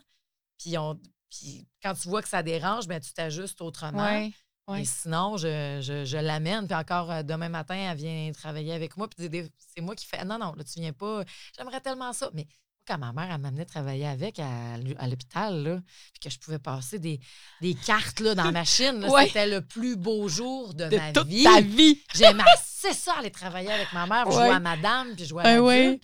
Puis, 0.58 0.78
on, 0.78 0.98
puis 1.30 1.66
quand 1.82 1.94
tu 1.94 2.08
vois 2.08 2.22
que 2.22 2.28
ça 2.28 2.42
dérange, 2.42 2.86
ben, 2.86 3.00
tu 3.00 3.12
t'ajustes 3.12 3.60
autrement. 3.60 4.04
Ouais. 4.04 4.32
Ouais. 4.68 4.82
Et 4.82 4.84
sinon, 4.84 5.36
je, 5.36 5.78
je, 5.80 6.04
je 6.04 6.16
l'amène. 6.16 6.66
Puis 6.66 6.74
encore 6.74 7.10
euh, 7.10 7.22
demain 7.22 7.48
matin, 7.48 7.76
elle 7.76 7.96
vient 7.96 8.32
travailler 8.32 8.72
avec 8.72 8.96
moi. 8.96 9.08
Puis 9.08 9.28
c'est 9.58 9.80
moi 9.80 9.94
qui 9.94 10.06
fais 10.06 10.24
Non, 10.24 10.38
non, 10.38 10.54
là, 10.54 10.64
tu 10.64 10.80
viens 10.80 10.92
pas. 10.92 11.22
J'aimerais 11.56 11.80
tellement 11.80 12.12
ça. 12.12 12.30
Mais 12.34 12.46
quand 12.86 12.98
ma 12.98 13.12
mère, 13.12 13.38
m'amenait 13.38 13.64
travailler 13.64 14.06
avec 14.06 14.38
à, 14.38 14.76
l'hôpital, 15.06 15.82
puis 16.12 16.20
que 16.20 16.30
je 16.30 16.38
pouvais 16.38 16.58
passer 16.58 16.98
des, 16.98 17.20
des 17.60 17.74
cartes 17.74 18.20
là, 18.20 18.34
dans 18.34 18.44
la 18.44 18.52
machine, 18.52 19.04
Ouais. 19.10 19.26
c'était 19.26 19.46
le 19.48 19.60
plus 19.60 19.96
beau 19.96 20.28
jour 20.28 20.74
de, 20.74 20.88
De 20.88 20.96
ma 20.96 21.12
toute 21.12 21.26
vie. 21.26 21.44
ta 21.44 21.60
vie. 21.60 22.00
J'aimais 22.14 22.44
assez 22.54 22.92
ça, 22.92 23.14
aller 23.18 23.30
travailler 23.30 23.72
avec 23.72 23.92
ma 23.92 24.06
mère, 24.06 24.24
puis 24.26 24.36
Ouais. 24.36 24.46
jouer 24.46 24.54
à 24.54 24.60
madame, 24.60 25.14
puis 25.16 25.24
jouer 25.26 25.44
à 25.44 25.62
Ouais. 25.62 26.00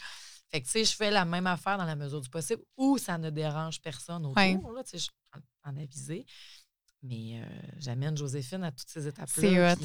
Fait 0.51 0.61
que, 0.61 0.67
tu 0.67 0.73
sais, 0.73 0.85
je 0.85 0.95
fais 0.95 1.11
la 1.11 1.25
même 1.25 1.47
affaire 1.47 1.79
dans 1.79 1.85
la 1.87 1.97
mesure 1.97 2.21
du 2.21 2.29
possible 2.29 2.62
où 2.77 2.99
ça 2.99 3.17
ne 3.17 3.31
dérange 3.31 3.81
personne 3.81 4.27
autour. 4.27 4.73
Là, 4.73 4.83
tu 4.85 4.99
sais, 4.99 4.99
je 4.99 5.41
en 5.65 5.77
aviser. 5.77 6.27
Mais 7.03 7.41
euh, 7.41 7.45
j'amène 7.79 8.17
Joséphine 8.17 8.62
à 8.65 8.71
toutes 8.71 8.89
ces 8.89 9.03
C'est 9.03 9.09
étapes-là. 9.09 9.73
hot. 9.75 9.77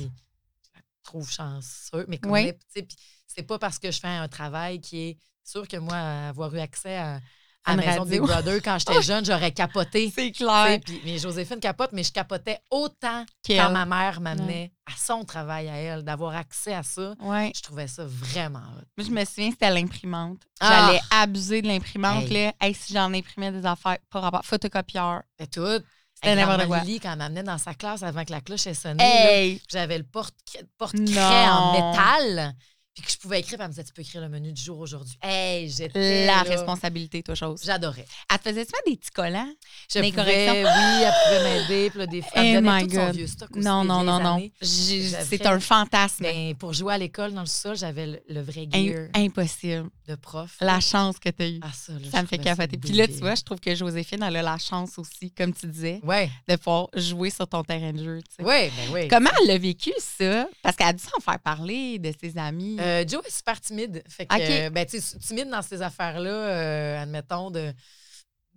Trouve 1.08 1.30
chanceuse. 1.30 2.06
Mais 2.08 2.18
comme 2.18 2.34
puis 2.34 2.88
c'est 3.28 3.44
pas 3.44 3.60
parce 3.60 3.80
que 3.80 3.92
je 3.92 4.00
fais 4.00 4.08
un 4.08 4.28
travail 4.28 4.80
qui 4.80 5.10
est 5.10 5.18
sûr 5.44 5.68
que 5.68 5.78
moi, 5.78 5.96
avoir 5.96 6.54
eu 6.56 6.60
accès 6.60 6.96
à, 6.98 7.20
à 7.64 7.74
Une 7.74 7.82
la 7.82 7.86
maison 7.86 8.06
de 8.06 8.10
Big 8.10 8.22
radio. 8.22 8.34
Brother 8.44 8.62
quand 8.64 8.80
j'étais 8.80 9.02
jeune, 9.02 9.26
j'aurais 9.26 9.52
capoté. 9.52 10.12
C'est 10.14 10.32
clair. 10.32 10.80
mais 11.06 11.18
Joséphine 11.18 11.60
capote, 11.60 11.92
mais 11.94 12.04
je 12.04 12.12
capotais 12.12 12.60
autant 12.72 13.26
Qu'elle. 13.44 13.58
quand 13.58 13.72
ma 13.72 13.86
mère 13.86 14.22
m'amenait 14.22 14.72
à 14.86 14.98
son 14.98 15.24
travail 15.24 15.68
à 15.68 15.76
elle, 15.76 16.04
d'avoir 16.04 16.36
accès 16.36 16.74
à 16.74 16.84
ça. 16.84 17.14
Ouais. 17.20 17.52
Je 17.56 17.62
trouvais 17.62 17.88
ça 17.88 18.06
vraiment 18.06 18.60
hot. 18.60 18.86
Moi, 18.98 19.06
je 19.08 19.12
me 19.12 19.26
souviens, 19.26 19.52
c'était 19.52 19.70
l'imprimante. 19.70 20.42
Ah! 20.60 20.88
J'allais 20.88 21.02
abuser 21.12 21.62
de 21.62 21.68
l'imprimante. 21.68 22.24
Hey. 22.32 22.46
Là. 22.46 22.54
Hey, 22.62 22.74
si 22.74 22.94
j'en 22.94 23.14
imprimais 23.14 23.52
des 23.52 23.66
affaires, 23.66 23.98
pas 24.10 24.22
rapport. 24.22 24.46
Photocopieur. 24.46 25.24
C'était 25.38 25.60
tout. 25.62 25.84
C'était 26.24 26.36
n'importe 26.36 26.68
quoi. 26.68 26.80
Lily, 26.80 27.00
quand 27.00 27.12
elle 27.12 27.18
m'amenait 27.20 27.44
dans 27.44 27.58
sa 27.58 27.74
classe 27.74 28.02
avant 28.04 28.26
que 28.26 28.32
la 28.32 28.42
cloche 28.42 28.66
ait 28.68 28.74
sonné, 28.74 29.04
Hey! 29.04 29.62
j'avais 29.70 29.98
le 30.00 30.04
porte- 30.04 30.34
porte-craie 30.78 31.04
Non. 31.46 31.52
en 31.52 31.92
métal, 31.92 32.54
puis 32.98 33.06
que 33.06 33.12
je 33.12 33.18
pouvais 33.20 33.40
écrire, 33.42 33.58
puis 33.58 33.64
elle 33.64 33.68
me 33.68 33.74
disait, 33.74 33.84
tu 33.84 33.94
peux 33.94 34.02
écrire 34.02 34.22
le 34.22 34.30
menu 34.30 34.52
du 34.52 34.62
jour 34.62 34.80
aujourd'hui. 34.80 35.18
Hey, 35.22 35.70
j'étais 35.70 36.26
La 36.26 36.38
là. 36.38 36.42
responsabilité, 36.44 37.22
toi, 37.22 37.36
chose. 37.36 37.62
J'adorais. 37.64 38.06
Elle 38.32 38.40
te 38.40 38.50
faisait 38.50 38.66
tu 38.66 38.72
des 38.92 38.98
petits 38.98 39.12
collants? 39.12 39.54
Je 39.94 40.00
Des 40.00 40.12
pouvais, 40.12 40.64
oui, 40.64 41.04
elle 41.04 41.14
pouvait 41.24 41.44
m'aider, 41.44 41.90
puis 41.92 42.00
là, 42.00 42.08
des 42.08 42.22
fois, 42.22 42.32
elle 42.36 42.58
Oh 42.58 42.62
me 42.62 42.66
donnait 42.80 42.96
son 42.96 43.06
God. 43.08 43.16
vieux 43.16 43.28
stock 43.28 43.50
aussi, 43.56 43.66
Non, 43.66 43.84
non, 43.84 44.04
non, 44.04 44.20
non. 44.20 44.50
C'est 44.62 45.46
un 45.46 45.60
fantasme. 45.60 46.24
Mais 46.24 46.56
pour 46.58 46.74
jouer 46.74 46.94
à 46.94 46.98
l'école 46.98 47.34
dans 47.34 47.42
le 47.42 47.46
sol, 47.48 47.76
j'avais 47.78 48.08
le, 48.08 48.20
le 48.30 48.42
vrai 48.42 48.68
gear 48.72 49.10
impossible. 49.16 49.90
de 50.08 50.16
prof. 50.16 50.56
La 50.62 50.80
chance 50.80 51.20
que 51.20 51.30
tu 51.30 51.44
as 51.44 51.48
eue. 51.50 51.60
Ah, 51.62 51.72
ça, 51.74 51.94
là, 51.94 52.00
ça 52.12 52.22
me 52.22 52.28
fait 52.28 52.38
capoter. 52.38 52.78
Puis 52.78 52.94
là, 52.94 53.08
tu 53.08 53.16
vois, 53.16 53.36
je 53.36 53.44
trouve 53.44 53.60
que 53.60 53.76
Joséphine, 53.76 54.24
elle 54.24 54.38
a 54.38 54.42
la 54.42 54.58
chance 54.58 54.98
aussi, 54.98 55.32
comme 55.32 55.54
tu 55.54 55.68
disais, 55.68 56.00
Ouais, 56.04 56.30
de 56.48 56.56
pouvoir 56.56 56.88
jouer 56.96 57.30
sur 57.30 57.48
ton 57.48 57.64
terrain 57.64 57.92
de 57.94 58.04
jeu. 58.04 58.22
tu 58.22 58.36
sais. 58.38 58.44
ouais, 58.44 58.72
ben 58.76 58.94
oui. 58.94 59.08
Comment 59.08 59.30
elle 59.44 59.52
a 59.52 59.58
vécu 59.58 59.92
ça? 60.00 60.48
Parce 60.64 60.76
qu'elle 60.76 60.88
a 60.88 60.94
dû 60.94 61.04
s'en 61.04 61.20
faire 61.20 61.40
parler 61.40 62.00
de 62.00 62.12
ses 62.20 62.38
amis. 62.38 62.78
Euh, 62.80 62.87
Joe 63.08 63.26
est 63.26 63.32
super 63.36 63.60
timide. 63.62 64.04
Fait 64.08 64.26
que, 64.26 64.36
OK. 64.36 64.42
euh, 64.42 64.70
ben, 64.70 64.86
timide 64.86 65.50
dans 65.50 65.62
ces 65.62 65.82
affaires-là, 65.82 66.30
euh, 66.30 67.04
admettons, 67.04 67.52
de. 67.52 67.74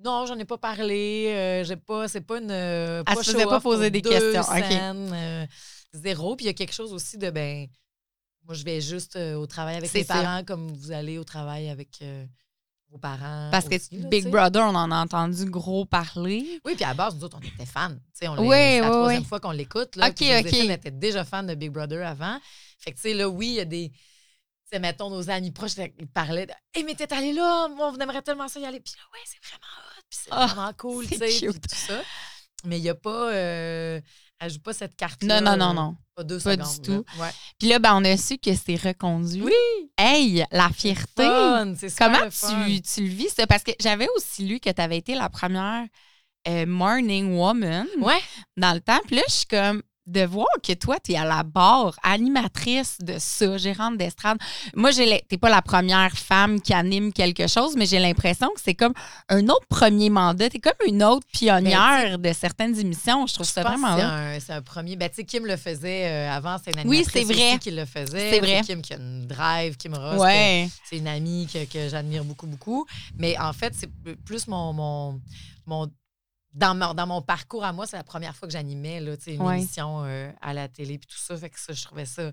Non, 0.04 0.24
j'en 0.26 0.38
ai 0.38 0.44
pas 0.44 0.58
parlé. 0.58 1.26
euh, 1.28 1.64
j'ai 1.64 1.76
pas. 1.76 2.08
C'est 2.08 2.22
pas 2.22 2.38
une. 2.38 2.50
euh, 2.50 3.02
Elle 3.06 3.16
se 3.24 3.32
faisait 3.32 3.44
pas 3.44 3.60
poser 3.60 3.90
des 3.90 4.02
questions. 4.02 4.42
Scènes, 4.42 5.10
euh, 5.12 5.46
zéro. 5.92 6.36
Puis 6.36 6.44
il 6.46 6.48
y 6.48 6.50
a 6.50 6.54
quelque 6.54 6.72
chose 6.74 6.92
aussi 6.92 7.18
de 7.18 7.30
ben. 7.30 7.66
Moi, 8.46 8.54
je 8.54 8.64
vais 8.64 8.80
juste 8.80 9.16
euh, 9.16 9.34
au 9.34 9.46
travail 9.46 9.76
avec 9.76 9.92
mes 9.92 10.02
ça. 10.04 10.14
parents 10.14 10.42
comme 10.44 10.72
vous 10.72 10.90
allez 10.90 11.18
au 11.18 11.24
travail 11.24 11.68
avec 11.68 11.98
euh, 12.02 12.24
vos 12.90 12.96
parents. 12.98 13.48
Parce 13.52 13.68
que 13.68 13.76
aussi, 13.76 13.98
là, 13.98 14.08
Big 14.08 14.20
tu 14.22 14.24
sais. 14.24 14.30
Brother, 14.30 14.62
on 14.64 14.74
en 14.74 14.90
a 14.90 14.96
entendu 14.96 15.44
gros 15.44 15.84
parler. 15.84 16.60
Oui, 16.64 16.74
puis 16.74 16.84
à 16.84 16.88
la 16.88 16.94
base, 16.94 17.14
nous 17.16 17.22
autres, 17.24 17.36
on 17.40 17.46
était 17.46 17.66
fans. 17.70 17.90
Tu 17.90 17.96
sais, 18.14 18.28
on 18.28 18.38
Oui, 18.38 18.48
c'est 18.56 18.80
la 18.80 18.86
oui, 18.86 18.92
troisième 18.92 19.22
oui. 19.22 19.28
fois 19.28 19.38
qu'on 19.40 19.50
l'écoute. 19.52 19.94
là, 19.96 20.08
OK, 20.08 20.14
puis 20.16 20.32
OK. 20.38 20.54
était 20.70 20.90
déjà 20.90 21.22
fan 21.24 21.46
de 21.46 21.54
Big 21.54 21.70
Brother 21.70 22.04
avant. 22.04 22.38
Fait 22.78 22.90
que, 22.92 22.96
tu 22.96 23.02
sais, 23.02 23.14
là, 23.14 23.28
oui, 23.28 23.48
il 23.48 23.54
y 23.56 23.60
a 23.60 23.64
des. 23.66 23.92
Sais, 24.72 24.78
mettons, 24.78 25.10
nos 25.10 25.28
amis 25.30 25.50
proches, 25.50 25.72
ils 25.98 26.06
parlaient 26.06 26.46
de 26.46 26.52
Hey, 26.74 26.84
mais 26.84 26.94
t'es 26.94 27.12
allé 27.12 27.32
là, 27.32 27.68
moi, 27.68 27.92
on 27.92 27.98
aimerait 27.98 28.22
tellement 28.22 28.46
ça 28.48 28.60
y 28.60 28.64
aller. 28.66 28.80
Puis 28.80 28.94
là, 28.96 29.02
ouais, 29.12 29.24
c'est 29.24 29.42
vraiment 29.44 29.66
hot, 29.66 30.02
puis 30.08 30.18
c'est 30.22 30.30
Ah, 30.30 30.46
vraiment 30.46 30.72
cool, 30.78 31.06
tu 31.08 31.16
c'est 31.18 31.30
sais, 31.30 31.46
tout 31.46 31.60
ça. 31.74 32.00
Mais 32.64 32.78
il 32.78 32.82
n'y 32.82 32.88
a 32.90 32.94
pas. 32.94 33.32
Euh, 33.32 34.00
elle 34.38 34.50
joue 34.50 34.60
pas 34.60 34.72
cette 34.72 34.94
carte-là. 34.94 35.40
Non, 35.40 35.56
non, 35.56 35.66
non, 35.66 35.74
non. 35.74 35.96
Pas 36.14 36.24
deux 36.24 36.38
Pas 36.38 36.56
du 36.56 36.62
secondes. 36.64 36.84
tout. 36.84 37.20
Ouais. 37.20 37.30
Puis 37.58 37.68
là, 37.68 37.78
ben, 37.78 37.94
on 37.96 38.04
a 38.04 38.16
su 38.16 38.38
que 38.38 38.54
c'est 38.54 38.76
reconduit. 38.76 39.42
Oui! 39.42 39.52
Hey, 39.98 40.44
la 40.52 40.68
fierté! 40.70 41.24
Fun, 41.24 41.74
c'est 41.76 41.94
Comment 41.98 42.24
le 42.24 42.30
fun. 42.30 42.64
tu, 42.66 42.80
tu 42.82 43.00
le 43.02 43.08
vis, 43.08 43.28
ça? 43.30 43.46
Parce 43.46 43.62
que 43.64 43.72
j'avais 43.80 44.08
aussi 44.16 44.44
lu 44.46 44.60
que 44.60 44.70
tu 44.70 44.80
avais 44.80 44.98
été 44.98 45.14
la 45.14 45.28
première 45.30 45.84
euh, 46.48 46.64
morning 46.66 47.34
woman 47.36 47.86
Ouais. 47.98 48.20
dans 48.56 48.72
le 48.74 48.80
temps. 48.80 49.00
Puis 49.06 49.16
là, 49.16 49.22
je 49.28 49.32
suis 49.34 49.46
comme 49.46 49.82
de 50.06 50.24
voir 50.24 50.48
que 50.62 50.72
toi, 50.72 50.96
tu 51.02 51.12
es 51.12 51.16
à 51.16 51.24
la 51.24 51.42
barre, 51.42 51.94
animatrice 52.02 52.98
de 53.00 53.16
ça, 53.18 53.56
gérante 53.58 53.96
d'estrade. 53.96 54.38
Moi, 54.74 54.92
tu 54.92 55.00
n'es 55.00 55.38
pas 55.40 55.50
la 55.50 55.62
première 55.62 56.16
femme 56.16 56.60
qui 56.60 56.72
anime 56.72 57.12
quelque 57.12 57.46
chose, 57.46 57.76
mais 57.76 57.86
j'ai 57.86 57.98
l'impression 57.98 58.48
que 58.48 58.60
c'est 58.62 58.74
comme 58.74 58.94
un 59.28 59.48
autre 59.48 59.66
premier 59.68 60.10
mandat. 60.10 60.48
Tu 60.50 60.56
es 60.56 60.60
comme 60.60 60.72
une 60.86 61.02
autre 61.02 61.26
pionnière 61.32 62.18
de 62.18 62.32
certaines 62.32 62.78
émissions. 62.78 63.26
Je 63.26 63.34
trouve 63.34 63.46
Je 63.46 63.52
ça 63.52 63.62
pense 63.62 63.78
vraiment 63.78 63.96
c'est 63.96 64.40
c'est 64.40 64.52
un 64.52 64.62
premier. 64.62 64.96
Ben, 64.96 65.08
tu 65.08 65.16
sais, 65.16 65.24
Kim 65.24 65.46
le 65.46 65.56
faisait 65.56 66.06
euh, 66.06 66.32
avant, 66.32 66.56
c'est 66.62 66.72
une 66.72 66.80
animatrice 66.80 67.26
vrai. 67.26 67.58
qui 67.60 67.70
le 67.70 67.84
faisait. 67.84 68.30
C'est 68.30 68.40
vrai. 68.40 68.62
Kim 68.64 68.82
qui 68.82 68.94
a 68.94 68.96
une 68.96 69.26
drive, 69.26 69.76
Kim 69.76 69.94
Ross. 69.94 70.18
Ouais. 70.18 70.68
C'est 70.84 70.96
une 70.96 71.08
amie 71.08 71.46
que, 71.52 71.64
que 71.64 71.88
j'admire 71.88 72.24
beaucoup, 72.24 72.46
beaucoup. 72.46 72.86
Mais 73.16 73.38
en 73.38 73.52
fait, 73.52 73.74
c'est 73.76 73.90
plus 74.24 74.46
mon. 74.48 74.72
mon, 74.72 75.20
mon 75.66 75.86
dans, 76.52 76.74
mon, 76.76 76.94
dans 76.94 77.06
mon 77.06 77.22
parcours 77.22 77.64
à 77.64 77.72
moi, 77.72 77.86
c'est 77.86 77.96
la 77.96 78.04
première 78.04 78.34
fois 78.36 78.48
que 78.48 78.52
j'animais 78.52 79.00
là, 79.00 79.14
une 79.26 79.42
Ouais. 79.42 79.58
émission 79.58 80.04
euh, 80.04 80.30
à 80.40 80.52
la 80.52 80.68
télé 80.68 80.98
puis 80.98 81.06
tout 81.08 81.18
ça. 81.18 81.36
Fait 81.36 81.50
que 81.50 81.58
ça, 81.60 81.72
je 81.72 81.84
trouvais 81.84 82.06
ça 82.06 82.32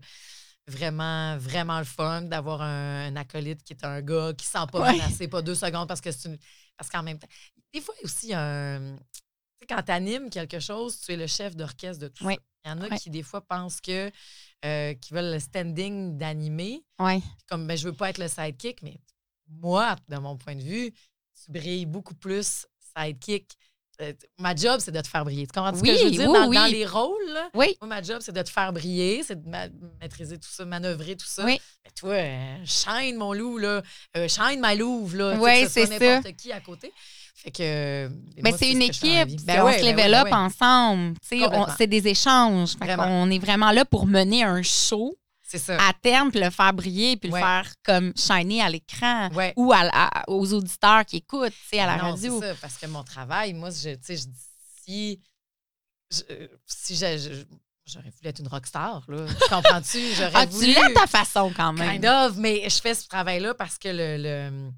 vraiment, 0.67 1.38
vraiment 1.38 1.80
le 1.80 1.86
fun 1.86 2.23
d'avoir 2.23 2.62
un, 2.62 3.08
un 3.08 3.15
acolyte 3.15 3.63
qui 3.63 3.73
est 3.73 3.86
un 3.86 4.01
gars 4.01 4.34
qui 4.38 4.45
sent 4.45 4.65
pas 4.71 4.82
Ouais. 4.82 4.91
menacé, 4.93 5.27
pas 5.27 5.41
deux 5.41 5.56
secondes 5.56 5.88
parce 5.88 6.01
que 6.01 6.12
c'est 6.12 6.30
une. 6.30 6.38
Parce 6.77 6.89
qu'en 6.89 7.03
même 7.03 7.17
temps. 7.19 7.27
Des 7.73 7.82
fois, 7.82 7.93
il 7.97 8.01
y 8.01 8.03
a 8.03 8.06
aussi 8.06 8.34
un. 8.34 8.97
Tu 8.97 9.19
sais, 9.62 9.65
quand 9.67 9.82
tu 9.84 9.91
animes 9.91 10.30
quelque 10.30 10.60
chose, 10.60 10.99
tu 10.99 11.13
es 11.13 11.17
le 11.17 11.27
chef 11.27 11.56
d'orchestre 11.56 12.01
de 12.03 12.08
tout 12.10 12.25
Ouais. 12.25 12.36
ça. 12.36 12.41
Il 12.65 12.69
y 12.69 12.71
en 12.73 12.82
a 12.82 12.88
Ouais. 12.89 12.97
qui, 12.97 13.10
des 13.10 13.23
fois, 13.23 13.41
pensent 13.41 13.82
que. 13.82 14.12
euh, 14.65 14.93
qui 14.95 15.13
veulent 15.13 15.32
le 15.34 15.39
standing 15.39 16.17
d'animer 16.17 16.84
comme 17.47 17.67
ben, 17.67 17.77
je 17.77 17.88
veux 17.88 17.93
pas 17.93 18.10
être 18.10 18.17
le 18.17 18.27
sidekick, 18.27 18.82
mais 18.82 18.99
moi, 19.47 19.95
de 20.10 20.17
mon 20.17 20.36
point 20.36 20.56
de 20.56 20.63
vue, 20.63 20.91
tu 20.91 21.51
brilles 21.51 21.86
beaucoup 21.86 22.15
plus 22.15 22.65
sidekick. 22.97 23.56
Euh, 24.01 24.13
ma 24.38 24.55
job, 24.55 24.79
c'est 24.79 24.91
de 24.91 25.01
te 25.01 25.07
faire 25.07 25.25
briller. 25.25 25.47
Tu 25.47 25.53
comprends 25.60 25.75
ce 25.75 25.81
Oui, 25.81 25.89
que 25.89 25.97
je 25.97 26.03
veux 26.03 26.12
dire? 26.12 26.29
oui, 26.29 26.33
dans, 26.39 26.47
oui. 26.47 26.55
dans 26.55 26.65
les 26.67 26.86
rôles, 26.86 27.29
là, 27.33 27.49
Oui. 27.55 27.75
moi, 27.81 27.88
ma 27.89 28.01
job, 28.03 28.19
c'est 28.21 28.31
de 28.31 28.41
te 28.43 28.49
faire 28.49 28.71
briller, 28.71 29.23
c'est 29.23 29.41
de 29.43 29.49
ma- 29.49 29.69
maîtriser 29.99 30.38
tout 30.38 30.49
ça, 30.51 30.65
manœuvrer 30.65 31.15
tout 31.15 31.25
ça. 31.25 31.43
Oui. 31.43 31.60
Mais 31.83 31.91
toi, 31.95 32.13
euh, 32.13 32.55
shine 32.63 33.15
mon 33.17 33.33
loup, 33.33 33.57
là. 33.57 33.81
Euh, 34.15 34.27
shine 34.27 34.60
ma 34.60 34.75
louve, 34.75 35.15
là. 35.15 35.33
Ce 35.33 35.39
soit 35.39 35.69
c'est 35.69 35.99
n'importe 35.99 36.36
qui 36.38 36.51
à 36.51 36.60
côté. 36.60 36.93
Fait 37.36 37.49
que. 37.51 37.57
euh, 37.62 38.10
Mais 38.43 38.49
moi, 38.51 38.57
c'est 38.60 38.71
une 38.71 38.81
ce 38.81 38.88
équipe, 38.88 39.27
puis 39.27 39.38
Ben 39.45 39.62
on 39.62 39.65
ouais, 39.65 39.79
se 39.79 39.83
ben 39.83 39.91
level 39.95 40.12
ouais, 40.12 40.17
up 40.17 40.23
ben 40.25 40.29
ouais. 40.31 40.45
ensemble. 40.45 41.13
C'est 41.77 41.88
des 41.88 42.07
échanges. 42.07 42.75
On 42.99 43.31
est 43.31 43.39
vraiment 43.39 43.71
là 43.71 43.83
pour 43.86 44.05
mener 44.05 44.43
un 44.43 44.62
show 44.62 45.17
ça. 45.57 45.77
à 45.81 45.93
terme, 45.93 46.29
puis 46.31 46.39
le 46.41 46.49
faire 46.49 46.73
briller, 46.73 47.15
puis 47.17 47.29
Ouais. 47.31 47.39
le 47.39 47.45
faire 47.45 47.73
comme 47.83 48.13
shiner 48.17 48.62
à 48.62 48.69
l'écran 48.69 49.29
Ouais. 49.33 49.53
ou 49.55 49.71
à, 49.73 50.23
aux 50.27 50.51
auditeurs 50.53 51.05
qui 51.05 51.17
écoutent, 51.17 51.53
à 51.73 51.86
la 51.86 51.95
non, 51.97 52.12
radio. 52.12 52.39
C'est 52.41 52.47
ça, 52.49 52.55
parce 52.60 52.77
que 52.77 52.86
mon 52.88 53.03
travail, 53.03 53.53
moi, 53.53 53.69
je, 53.69 53.91
je 53.91 54.13
dis, 54.25 54.27
si, 54.83 55.21
je- 56.12 56.47
si 56.65 56.95
je- 56.95 57.45
j'aurais 57.86 58.10
voulu 58.10 58.27
être 58.29 58.39
une 58.41 58.47
rockstar, 58.49 59.05
là. 59.07 59.25
Tu 59.27 59.49
comprends-tu? 59.49 59.99
J'aurais 60.17 60.31
Ah, 60.33 60.45
tu 60.47 60.53
voulu. 60.53 60.73
l'as 60.73 60.86
à 60.88 60.93
ta 60.93 61.07
façon 61.07 61.53
quand 61.55 61.71
même. 61.71 62.01
Kind 62.01 62.05
of, 62.05 62.36
mais 62.36 62.69
je 62.69 62.81
fais 62.81 62.93
ce 62.93 63.07
travail-là 63.07 63.53
parce 63.53 63.77
que 63.77 63.88
le, 63.89 64.71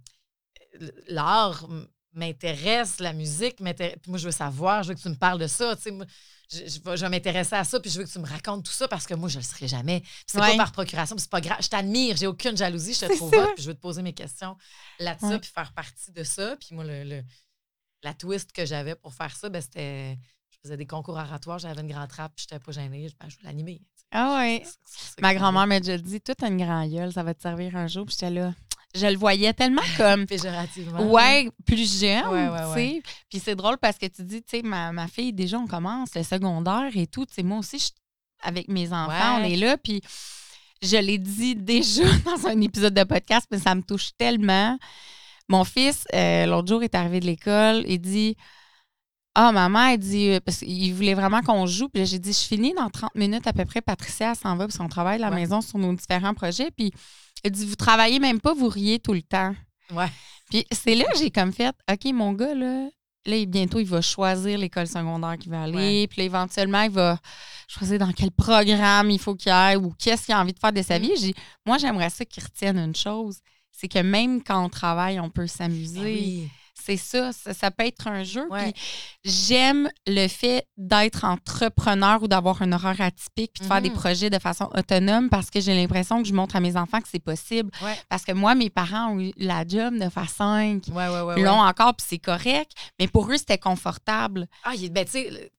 l'art 1.08 1.68
m'intéresse, 2.14 3.00
la 3.00 3.14
musique 3.14 3.60
m'intéresse. 3.60 3.98
Moi, 4.08 4.18
je 4.18 4.26
veux 4.26 4.32
savoir, 4.32 4.84
je 4.84 4.90
veux 4.90 4.96
que 4.96 5.02
tu 5.02 5.10
me 5.10 5.16
parles 5.16 5.40
de 5.40 5.48
ça. 5.48 5.76
tu 5.76 5.82
sais, 5.84 5.92
moi, 5.92 6.06
je, 6.52 6.58
je 6.68 6.80
vais, 6.82 6.98
je 6.98 7.02
vais 7.04 7.10
m'intéresser 7.10 7.56
à 7.56 7.64
ça, 7.64 7.80
puis 7.80 7.90
je 7.92 8.00
veux 8.00 8.06
que 8.06 8.10
tu 8.12 8.20
me 8.20 8.28
racontes 8.28 8.66
tout 8.66 8.72
ça 8.72 8.88
parce 8.88 9.06
que 9.06 9.14
moi, 9.14 9.30
je 9.30 9.38
le 9.38 9.44
serai 9.44 9.68
jamais. 9.68 10.04
C'est 10.28 10.40
Ouais. 10.40 10.52
pas 10.52 10.58
par 10.58 10.72
procuration, 10.72 11.16
puis 11.16 11.22
c'est 11.22 11.30
pas 11.32 11.42
grave. 11.42 11.58
Je 11.62 11.68
t'admire, 11.70 12.18
j'ai 12.18 12.28
aucune 12.28 12.58
jalousie, 12.58 12.94
je 12.94 13.06
te 13.06 13.16
trouve 13.16 13.34
hot, 13.34 13.54
puis 13.56 13.64
je 13.64 13.68
veux 13.70 13.76
te 13.76 13.82
poser 13.82 14.02
mes 14.02 14.14
questions 14.14 14.56
là-dessus, 15.00 15.26
Ouais. 15.26 15.40
puis 15.40 15.52
faire 15.54 15.72
partie 15.74 16.12
de 16.12 16.24
ça. 16.24 16.56
Puis 16.58 16.76
moi, 16.76 16.84
le, 16.84 17.04
le- 17.04 17.24
la 18.04 18.14
twist 18.14 18.52
que 18.52 18.66
j'avais 18.66 18.96
pour 18.96 19.14
faire 19.14 19.36
ça, 19.36 19.50
ben, 19.50 19.62
c'était. 19.62 20.18
Je 20.52 20.58
faisais 20.64 20.78
des 20.78 20.88
concours 20.88 21.16
oratoires, 21.16 21.60
j'avais 21.60 21.80
une 21.82 21.88
grande 21.88 22.10
trappe, 22.10 22.34
puis 22.36 22.46
j'étais 22.50 22.60
pas 22.64 22.72
gênée, 22.74 23.08
je, 23.10 23.14
ben, 23.20 23.30
je 23.30 23.36
voulais 23.38 23.48
l'animer. 23.50 23.82
Ah 24.12 24.44
ça 24.66 25.14
Ma 25.22 25.34
grand-mère 25.36 25.68
m'a 25.68 25.80
déjà 25.80 25.98
dit, 25.98 26.20
toute 26.20 26.42
une 26.44 26.58
grand 26.58 26.86
gueule, 26.88 27.14
ça 27.14 27.24
va 27.24 27.34
te 27.34 27.42
servir 27.42 27.76
un 27.76 27.88
jour. 27.88 28.06
Puis 28.06 28.16
j'étais 28.20 28.32
là, 28.32 28.54
je 28.96 29.06
le 29.08 29.18
voyais 29.18 29.54
tellement 29.54 29.82
comme. 29.98 30.26
Péjorativement. 30.28 31.12
Ouais, 31.12 31.50
plus 31.66 32.00
jeune, 32.02 32.26
Ouais, 32.28 32.48
ouais, 32.50 32.58
tu 32.60 32.64
sais. 32.66 32.74
ouais. 32.96 33.04
Puis 33.30 33.40
c'est 33.40 33.56
drôle 33.56 33.78
parce 33.78 33.98
que 33.98 34.06
tu 34.08 34.24
dis, 34.24 34.42
tu 34.42 34.58
sais, 34.58 34.62
ma, 34.64 34.92
ma 34.92 35.08
fille, 35.08 35.32
déjà, 35.34 35.58
on 35.60 35.68
commence 35.68 36.16
le 36.16 36.24
secondaire 36.24 36.90
et 36.96 37.08
tout. 37.08 37.26
Tu 37.26 37.34
sais, 37.36 37.44
moi 37.44 37.60
aussi, 37.60 37.78
je- 37.80 37.90
avec 38.42 38.68
mes 38.68 38.92
enfants, 38.94 39.40
on 39.40 39.44
est 39.44 39.58
là. 39.58 39.78
Puis 39.78 40.02
je 40.82 40.98
l'ai 40.98 41.18
dit 41.18 41.56
déjà 41.56 42.04
dans 42.26 42.48
un 42.48 42.60
épisode 42.62 42.94
de 42.94 43.04
podcast, 43.04 43.48
mais 43.52 43.60
ça 43.60 43.76
me 43.76 43.82
touche 43.82 44.10
tellement. 44.18 44.78
Mon 45.50 45.64
fils, 45.64 46.06
euh, 46.14 46.46
l'autre 46.46 46.68
jour, 46.68 46.84
est 46.84 46.96
arrivé 46.96 47.20
de 47.20 47.26
l'école. 47.26 47.84
Il 47.88 48.00
dit 48.00 48.36
Ah, 49.36 49.52
maman, 49.52 49.88
elle 49.88 49.98
dit, 50.00 50.30
euh, 50.32 50.40
parce 50.40 50.60
qu'il 50.60 50.94
voulait 50.94 51.14
vraiment 51.14 51.42
qu'on 51.42 51.66
joue. 51.66 51.90
Puis 51.90 52.00
là, 52.02 52.06
j'ai 52.06 52.20
dit 52.20 52.34
Je 52.34 52.40
finis 52.48 52.74
dans 52.74 52.90
30 52.90 53.14
minutes 53.16 53.46
à 53.48 53.54
peu 53.54 53.66
près. 53.66 53.82
Patricia, 53.82 54.30
elle 54.32 54.36
s'en 54.36 54.56
va, 54.56 54.66
parce 54.66 54.78
qu'on 54.78 54.90
travaille 54.90 55.16
à 55.22 55.30
la 55.30 55.32
maison 55.32 55.62
sur 55.62 55.78
nos 55.80 55.94
différents 55.94 56.34
projets. 56.34 56.72
Puis 56.72 56.92
il 57.44 57.52
dit 57.52 57.66
Vous 57.66 57.76
travaillez 57.76 58.20
même 58.20 58.40
pas, 58.40 58.54
vous 58.54 58.68
riez 58.70 59.00
tout 59.00 59.14
le 59.14 59.22
temps. 59.22 59.56
Ouais. 59.94 60.08
Puis 60.50 60.66
c'est 60.72 60.96
là 60.96 61.06
que 61.12 61.18
j'ai 61.18 61.32
comme 61.32 61.54
fait, 61.54 61.76
OK, 61.92 62.06
mon 62.14 62.34
gars, 62.34 62.54
là, 62.56 62.88
là, 63.26 63.46
bientôt, 63.46 63.80
il 63.80 63.86
va 63.86 64.02
choisir 64.02 64.58
l'école 64.58 64.88
secondaire 64.88 65.38
qu'il 65.38 65.52
va 65.52 65.64
aller. 65.64 66.08
Puis 66.08 66.20
là, 66.22 66.24
éventuellement, 66.26 66.82
il 66.82 66.90
va 66.92 67.20
choisir 67.68 68.00
dans 68.00 68.12
quel 68.12 68.32
programme 68.32 69.12
il 69.12 69.20
faut 69.20 69.36
qu'il 69.36 69.52
aille 69.52 69.76
ou 69.78 69.94
qu'est-ce 70.00 70.26
qu'il 70.26 70.34
a 70.34 70.40
envie 70.42 70.54
de 70.54 70.60
faire 70.60 70.74
de 70.74 70.82
sa 70.82 70.98
Mm. 70.98 71.02
vie. 71.02 71.12
J'ai, 71.20 71.34
moi, 71.66 71.78
j'aimerais 71.78 72.10
ça 72.10 72.26
qu'il 72.26 72.44
retienne 72.44 72.78
une 72.80 72.96
chose. 72.96 73.38
C'est 73.72 73.88
que 73.88 74.00
même 74.00 74.42
quand 74.44 74.64
on 74.66 74.70
travaille, 74.70 75.20
on 75.20 75.30
peut 75.30 75.48
s'amuser. 75.48 76.00
Ben 76.00 76.06
Oui. 76.06 76.50
C'est 76.90 76.98
ça, 76.98 77.32
ça, 77.32 77.54
ça 77.54 77.72
peut 77.72 77.86
être 77.86 78.08
un 78.08 78.24
jeu. 78.24 78.48
Ouais. 78.50 78.74
J'aime 79.24 79.90
le 80.08 80.28
fait 80.28 80.68
d'être 80.78 81.24
entrepreneur 81.26 82.24
ou 82.24 82.28
d'avoir 82.28 82.62
un 82.62 82.72
horaire 82.72 83.00
atypique 83.02 83.52
puis 83.54 83.62
de 83.64 83.68
faire 83.68 83.82
des 83.82 83.90
Mhm. 83.90 83.96
projets 83.96 84.30
de 84.30 84.40
façon 84.40 84.70
autonome 84.76 85.30
parce 85.30 85.50
que 85.50 85.60
j'ai 85.62 85.76
l'impression 85.76 86.22
que 86.22 86.28
je 86.28 86.34
montre 86.34 86.56
à 86.56 86.60
mes 86.60 86.76
enfants 86.78 87.00
que 87.02 87.08
c'est 87.10 87.20
possible. 87.24 87.70
Ouais. 87.84 87.96
Parce 88.10 88.24
que 88.24 88.32
moi, 88.32 88.56
mes 88.56 88.70
parents 88.70 89.12
ont 89.14 89.20
eu 89.20 89.32
la 89.38 89.66
job 89.68 90.00
de 90.00 90.10
faire 90.10 90.30
cinq. 90.30 90.84
Ouais, 90.92 91.08
l'ont 91.42 91.62
encore, 91.62 91.96
puis 91.96 92.06
c'est 92.10 92.18
correct. 92.20 92.72
Mais 93.00 93.08
pour 93.08 93.30
eux, 93.32 93.38
c'était 93.38 93.58
confortable. 93.58 94.48
Ah, 94.64 94.72
ben, 94.92 95.06
tu 95.06 95.12
sais, 95.12 95.52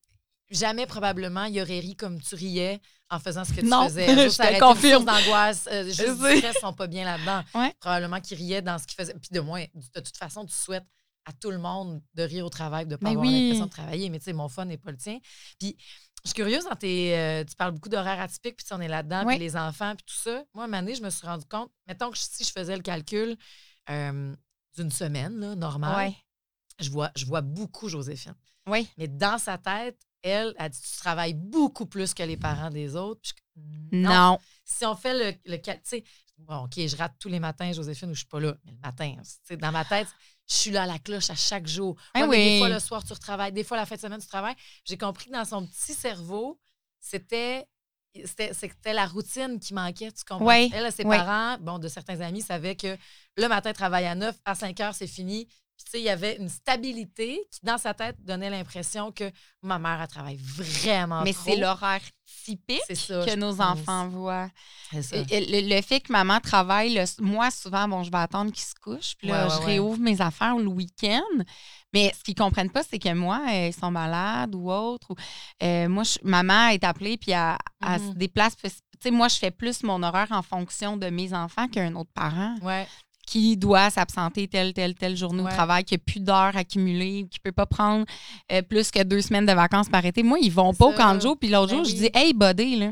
jamais 0.51 0.87
probablement 0.87 1.45
il 1.45 1.61
aurait 1.61 1.79
ri 1.79 1.95
comme 1.95 2.21
tu 2.21 2.35
riais 2.35 2.81
en 3.09 3.19
faisant 3.19 3.45
ce 3.45 3.53
que 3.53 3.61
tu 3.61 3.67
Non, 3.67 3.85
faisais. 3.89 4.07
je 4.17 4.23
Juste 4.23 4.37
te 4.39 4.43
arrêter 4.43 4.61
confirme. 4.61 5.05
d'angoisse, 5.05 5.69
euh, 5.71 5.85
juste 5.85 6.01
Je 6.01 6.33
du 6.33 6.39
stress 6.39 6.57
sont 6.61 6.73
pas 6.73 6.87
bien 6.87 7.05
là-dedans. 7.05 7.43
Ouais. 7.55 7.73
Probablement 7.81 8.21
qu'ils 8.21 8.39
riaient 8.39 8.63
dans 8.63 8.79
ce 8.79 8.87
qu'ils 8.87 8.97
faisaient. 8.97 9.15
Puis 9.15 9.31
de 9.33 9.41
moins, 9.41 9.63
de 9.95 10.01
toute 10.01 10.17
façon, 10.17 10.45
tu 10.45 10.55
souhaites 10.55 10.85
à 11.27 11.33
tout 11.33 11.51
le 11.51 11.59
monde 11.59 12.03
de 12.15 12.23
rire 12.23 12.47
au 12.47 12.49
travail, 12.51 12.87
de 12.87 12.93
ne 12.93 12.97
pas 12.97 13.05
Mais 13.11 13.17
avoir 13.17 13.27
oui. 13.27 13.43
l'impression 13.43 13.67
de 13.67 13.71
travailler. 13.71 14.11
Mais 14.11 14.19
tu 14.19 14.25
sais, 14.25 14.33
mon 14.33 14.49
fun 14.49 14.65
n'est 14.65 14.79
pas 14.79 14.91
le 14.91 14.97
tien. 14.97 15.19
Puis 15.59 15.77
je 16.25 16.31
suis 16.31 16.35
curieuse 16.35 16.65
dans 16.65 16.77
tes. 16.77 17.17
euh, 17.17 17.45
tu 17.45 17.55
parles 17.57 17.73
beaucoup 17.73 17.89
d'horaires 17.89 18.21
atypiques, 18.21 18.57
puis 18.57 18.67
on 18.73 18.81
est 18.81 18.89
là-dedans, 18.89 19.25
Oui. 19.27 19.35
puis 19.37 19.45
les 19.45 19.57
enfants, 19.57 19.95
puis 19.97 20.05
tout 20.07 20.15
ça. 20.23 20.45
Moi, 20.55 20.65
à 20.65 20.67
un 20.67 20.69
moment 20.69 20.83
donné, 20.83 20.95
je 20.95 21.03
me 21.03 21.11
suis 21.11 21.27
rendu 21.27 21.45
compte, 21.47 21.71
mettons 21.87 22.11
que 22.11 22.19
si 22.19 22.45
je 22.45 22.51
faisais 22.53 22.77
le 22.77 22.83
calcul 22.83 23.37
euh, 23.91 24.35
d'une 24.77 24.91
semaine, 24.91 25.39
là, 25.41 25.55
normale, 25.57 26.13
je, 26.79 26.91
vois, 26.91 27.11
je 27.17 27.27
vois 27.27 27.41
beaucoup 27.41 27.89
Joséphine. 27.89 28.35
Oui. 28.67 28.89
Mais 28.99 29.09
dans 29.09 29.39
sa 29.39 29.59
tête, 29.59 29.99
elle, 30.23 30.55
elle 30.59 30.71
dit 30.71 30.81
Tu 30.81 30.97
travailles 30.99 31.35
beaucoup 31.35 31.87
plus 31.87 32.13
que 32.13 32.23
les 32.23 32.37
parents 32.37 32.71
des 32.71 32.95
autres. 32.97 33.21
Puis 33.23 33.33
je- 33.93 33.97
non. 33.97 34.11
Non. 34.33 34.39
Si 34.65 34.85
on 34.85 34.95
fait 34.95 35.15
le, 35.33 35.51
le 35.51 35.57
cal- 35.57 35.77
tu 35.83 35.89
sais, 35.89 36.05
bon, 36.39 36.65
OK, 36.65 36.75
je 36.77 36.97
rate 36.97 37.15
tous 37.19 37.29
les 37.31 37.41
matins, 37.41 37.73
Joséphine, 37.73 38.11
où 38.11 38.15
je 38.15 38.21
suis 38.21 38.29
pas 38.29 38.41
là. 38.41 38.55
Mais 38.65 38.73
le 38.73 38.79
matin, 38.79 39.15
tu 39.23 39.31
sais, 39.45 39.57
dans 39.57 39.73
ma 39.73 39.85
tête, 39.85 40.07
je 40.51 40.57
suis 40.57 40.71
là 40.73 40.83
à 40.83 40.87
la 40.87 40.99
cloche 40.99 41.31
à 41.31 41.37
chaque 41.37 41.67
jour. 41.67 41.97
Mais 42.15 42.27
Des 42.27 42.59
fois, 42.59 42.69
le 42.69 42.81
soir, 42.81 43.05
tu 43.05 43.13
retravailles. 43.13 43.53
Des 43.53 43.63
fois, 43.63 43.77
la 43.77 43.87
fin 43.87 43.95
de 43.95 44.01
semaine, 44.01 44.21
tu 44.21 44.27
travailles. 44.27 44.57
J'ai 44.85 44.99
compris 44.99 45.27
que 45.27 45.33
dans 45.33 45.45
son 45.45 45.65
petit 45.67 45.95
cerveau, 45.95 46.59
c'était. 46.99 47.67
C'était 48.25 48.53
c'était 48.53 48.93
la 48.93 49.07
routine 49.07 49.61
qui 49.61 49.73
manquait, 49.73 50.11
tu 50.11 50.25
comprends? 50.25 50.45
Oui, 50.45 50.69
Elle, 50.75 50.91
ses 50.91 51.07
oui. 51.07 51.17
parents, 51.17 51.59
bon, 51.61 51.79
de 51.79 51.87
certains 51.87 52.21
amis, 52.21 52.43
savaient 52.43 52.75
que 52.75 52.97
le 53.37 53.47
matin, 53.47 53.73
travaille 53.73 54.07
à 54.07 54.17
9, 54.17 54.35
à 54.45 54.57
5 54.57 54.81
heures, 54.81 54.95
c'est 54.97 55.07
fini. 55.07 55.47
Tu 55.85 55.91
sais, 55.93 56.01
il 56.01 56.05
y 56.05 56.09
avait 56.11 56.37
une 56.37 56.49
stabilité 56.49 57.41
qui, 57.51 57.61
dans 57.63 57.79
sa 57.79 57.95
tête, 57.95 58.17
donnait 58.25 58.51
l'impression 58.51 59.13
que 59.13 59.31
ma 59.63 59.79
mère, 59.79 60.01
elle 60.01 60.09
travaille 60.09 60.37
vraiment 60.37 61.23
Mais 61.23 61.33
c'est 61.33 61.57
l'horaire 61.57 62.01
typique 62.45 62.81
ça, 62.95 63.25
que 63.27 63.35
nos 63.37 63.55
pense. 63.57 63.61
enfants 63.81 64.09
voient. 64.09 64.51
Ça. 65.03 65.17
Le, 65.31 65.75
le 65.77 65.83
fait 65.83 66.01
que 66.01 66.13
maman 66.13 66.39
travaille, 66.41 66.95
le- 66.95 67.23
moi, 67.23 67.51
souvent, 67.51 67.89
bon, 67.89 68.03
je 68.03 68.11
vais 68.11 68.19
attendre 68.19 68.53
qu'ils 68.53 68.63
se 68.65 68.75
couchent. 68.81 69.15
Puis 69.19 69.29
là, 69.29 69.47
Ouais, 69.47 69.51
ouais, 69.51 69.57
je 69.57 69.61
ouais. 69.61 69.67
réouvre 69.73 69.99
mes 69.99 70.21
affaires 70.21 70.57
le 70.57 70.67
week-end. 70.69 71.23
Mais 71.93 72.13
ce 72.17 72.23
qu'ils 72.23 72.35
comprennent 72.37 72.71
pas, 72.71 72.83
c'est 72.85 72.99
que 73.01 73.13
moi, 73.13 73.41
euh, 73.49 73.67
ils 73.69 73.75
sont 73.75 73.91
malades 73.91 74.55
ou 74.55 74.71
autre. 74.71 75.11
ou, 75.11 75.15
euh, 75.63 75.89
moi, 75.89 76.05
je- 76.05 76.19
maman 76.23 76.69
est 76.69 76.85
appelée, 76.85 77.17
puis 77.17 77.33
elle, 77.33 77.57
elle 77.83 78.01
Mhm. 78.01 78.13
se 78.13 78.15
déplace. 78.17 78.55
Puis, 78.57 78.71
Tu 78.71 79.09
sais, 79.09 79.11
moi, 79.11 79.29
je 79.29 79.37
fais 79.37 79.51
plus 79.51 79.83
mon 79.83 80.03
horaire 80.03 80.29
en 80.31 80.43
fonction 80.43 80.99
de 80.99 81.07
mes 81.09 81.33
enfants 81.33 81.67
qu'un 81.69 81.95
autre 81.95 82.11
parent 82.15 82.55
Ouais. 82.61 82.87
Qui 83.27 83.57
doit 83.57 83.91
s'absenter 83.91 84.49
telle, 84.49 84.73
telle, 84.73 84.95
telle 84.95 85.17
journée 85.17 85.43
Ouais. 85.43 85.51
au 85.51 85.55
travail, 85.55 85.85
qui 85.85 85.95
n'a 85.95 85.99
plus 85.99 86.21
d'heures 86.21 86.57
accumulées, 86.57 87.27
qui 87.31 87.39
ne 87.39 87.51
peut 87.51 87.55
pas 87.55 87.67
prendre 87.67 88.05
euh, 88.51 88.63
plus 88.63 88.91
que 88.91 89.03
deux 89.03 89.21
semaines 89.21 89.47
de 89.47 89.53
vacances 89.53 89.89
par 89.89 90.05
été. 90.05 90.23
Moi, 90.23 90.39
ils 90.41 90.51
vont 90.53 90.75
pas 90.75 90.87
au 90.87 90.93
camp 90.93 91.15
de 91.15 91.21
jour. 91.21 91.37
Puis 91.39 91.49
l'autre 91.49 91.71
Ben 91.73 91.77
jour, 91.77 91.85
je 91.85 91.95
dis 91.95 92.11
Hey, 92.13 92.33
buddy, 92.35 92.77
là, 92.77 92.91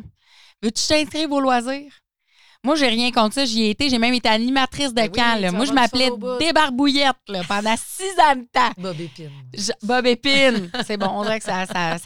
veux-tu 0.63 0.87
t'inscrire 0.87 1.31
au 1.33 1.41
loisirs? 1.41 1.93
Moi, 2.65 2.75
j'ai 2.75 2.89
rien 2.89 3.13
contre 3.13 3.35
ça. 3.35 3.45
J'y 3.45 3.63
ai 3.65 3.71
été. 3.71 3.89
J'ai 3.89 3.99
même 3.99 4.15
été 4.15 4.29
animatrice 4.29 4.89
de 4.91 4.95
Ben 4.97 5.11
oui, 5.13 5.19
camp. 5.19 5.41
là. 5.41 5.53
Moi, 5.53 5.65
je 5.65 5.73
m'appelais. 5.73 6.11
Débarbouillette 6.41 7.17
là, 7.29 7.43
pendant 7.47 7.75
six 7.77 8.11
ans 8.21 8.35
de 8.37 8.47
temps. 8.53 8.71
Bob 8.77 9.01
Épine. 9.01 9.31
Je- 9.57 9.87
Bob 9.87 10.07
Épine. 10.07 10.71
C'est 10.85 10.97
bon, 10.97 11.07
on 11.09 11.23
dirait 11.23 11.39
que 11.39 11.45
ça, 11.45 11.67
ça. 11.67 11.97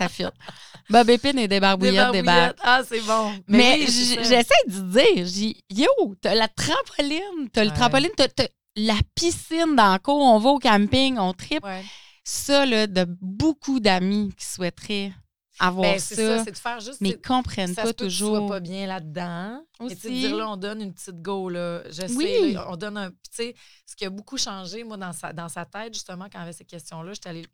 Bob 0.90 1.08
Épine 1.10 1.38
et 1.38 1.48
Débarbouillette 1.48 2.12
débarquent. 2.12 2.58
Ah, 2.62 2.82
c'est 2.86 3.00
bon. 3.00 3.32
Mais 3.48 3.76
oui, 3.80 3.86
j'essaie 3.88 4.44
de 4.66 4.80
dire, 4.90 5.26
j'ai 5.26 5.56
yo, 5.70 5.88
t'as 6.20 6.34
la 6.34 6.48
trampoline, 6.48 7.48
t'as 7.52 7.64
le 7.64 7.70
trampoline, 7.70 8.10
t'as, 8.16 8.28
la 8.76 8.96
piscine 9.14 9.76
dans 9.76 9.92
le 9.92 9.98
cours, 9.98 10.20
on 10.20 10.38
va 10.38 10.50
au 10.50 10.58
camping, 10.58 11.18
on 11.18 11.32
tripe. 11.34 11.64
Ouais. 11.64 11.82
Ça, 12.24 12.64
là, 12.66 12.86
de 12.86 13.04
beaucoup 13.20 13.80
d'amis 13.80 14.32
qui 14.38 14.46
souhaiteraient 14.46 15.12
avoir 15.58 15.92
Ben, 15.92 15.98
c'est 16.00 16.14
ça, 16.14 16.38
ça, 16.38 16.44
c'est 16.44 16.52
de 16.52 16.56
faire 16.56 16.80
juste. 16.80 17.00
mais 17.00 17.14
comprennent 17.14 17.74
ça 17.74 17.82
pas 17.82 17.88
se 17.88 17.92
peut 17.92 18.04
que 18.04 18.10
tu 18.10 18.16
sois 18.16 18.28
toujours. 18.28 18.48
pas 18.48 18.60
bien 18.60 18.86
là-dedans. 18.86 19.60
Aussi. 19.80 19.96
dire 20.10 20.36
là, 20.36 20.48
on 20.48 20.56
donne 20.56 20.80
une 20.80 20.94
petite 20.94 21.20
go, 21.20 21.48
là. 21.48 21.82
Je 21.88 22.06
sais, 22.06 22.14
Oui. 22.14 22.52
là, 22.54 22.66
on 22.70 22.76
donne 22.76 22.96
un. 22.96 23.10
Tu 23.10 23.16
sais, 23.32 23.54
ce 23.86 23.94
qui 23.96 24.04
a 24.06 24.10
beaucoup 24.10 24.38
changé, 24.38 24.84
moi, 24.84 24.96
dans 24.96 25.12
sa, 25.12 25.32
dans 25.32 25.48
sa 25.48 25.64
tête, 25.66 25.92
justement, 25.94 26.26
quand 26.32 26.38
il 26.38 26.42
avait 26.42 26.52
ces 26.52 26.64
questions-là, 26.64 27.12
j'étais 27.12 27.28
allée 27.28 27.46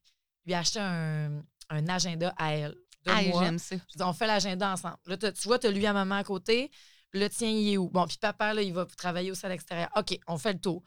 lui 0.47 0.55
acheter 0.55 0.81
un, 0.81 1.43
un 1.71 1.89
agenda 1.89 2.33
à 2.39 2.53
elle. 2.55 2.75
De 3.05 3.11
Ah, 3.13 3.23
moi. 3.23 3.43
j'aime 3.45 3.59
ça. 3.59 3.77
Je 3.77 3.97
dis, 3.97 4.03
on 4.03 4.13
fait 4.13 4.27
l'agenda 4.27 4.73
ensemble. 4.73 4.97
Là, 5.07 5.17
tu 5.17 5.31
vois, 5.49 5.59
tu 5.59 5.67
as 5.67 5.71
lui 5.71 5.87
à 5.87 5.93
maman 5.93 6.17
à 6.17 6.25
côté. 6.25 6.71
Le 7.13 7.27
tien, 7.29 7.49
il 7.49 7.73
est 7.73 7.77
où? 7.77 7.89
Bon, 7.89 8.07
puis 8.07 8.19
papa, 8.19 8.53
là, 8.53 8.61
il 8.63 8.73
va 8.75 8.85
travailler 8.85 9.31
aussi 9.31 9.47
à 9.47 9.49
l'extérieur. 9.49 9.89
OK, 9.97 10.19
on 10.27 10.37
fait 10.37 10.53
le 10.55 10.61
tour. 10.61 10.83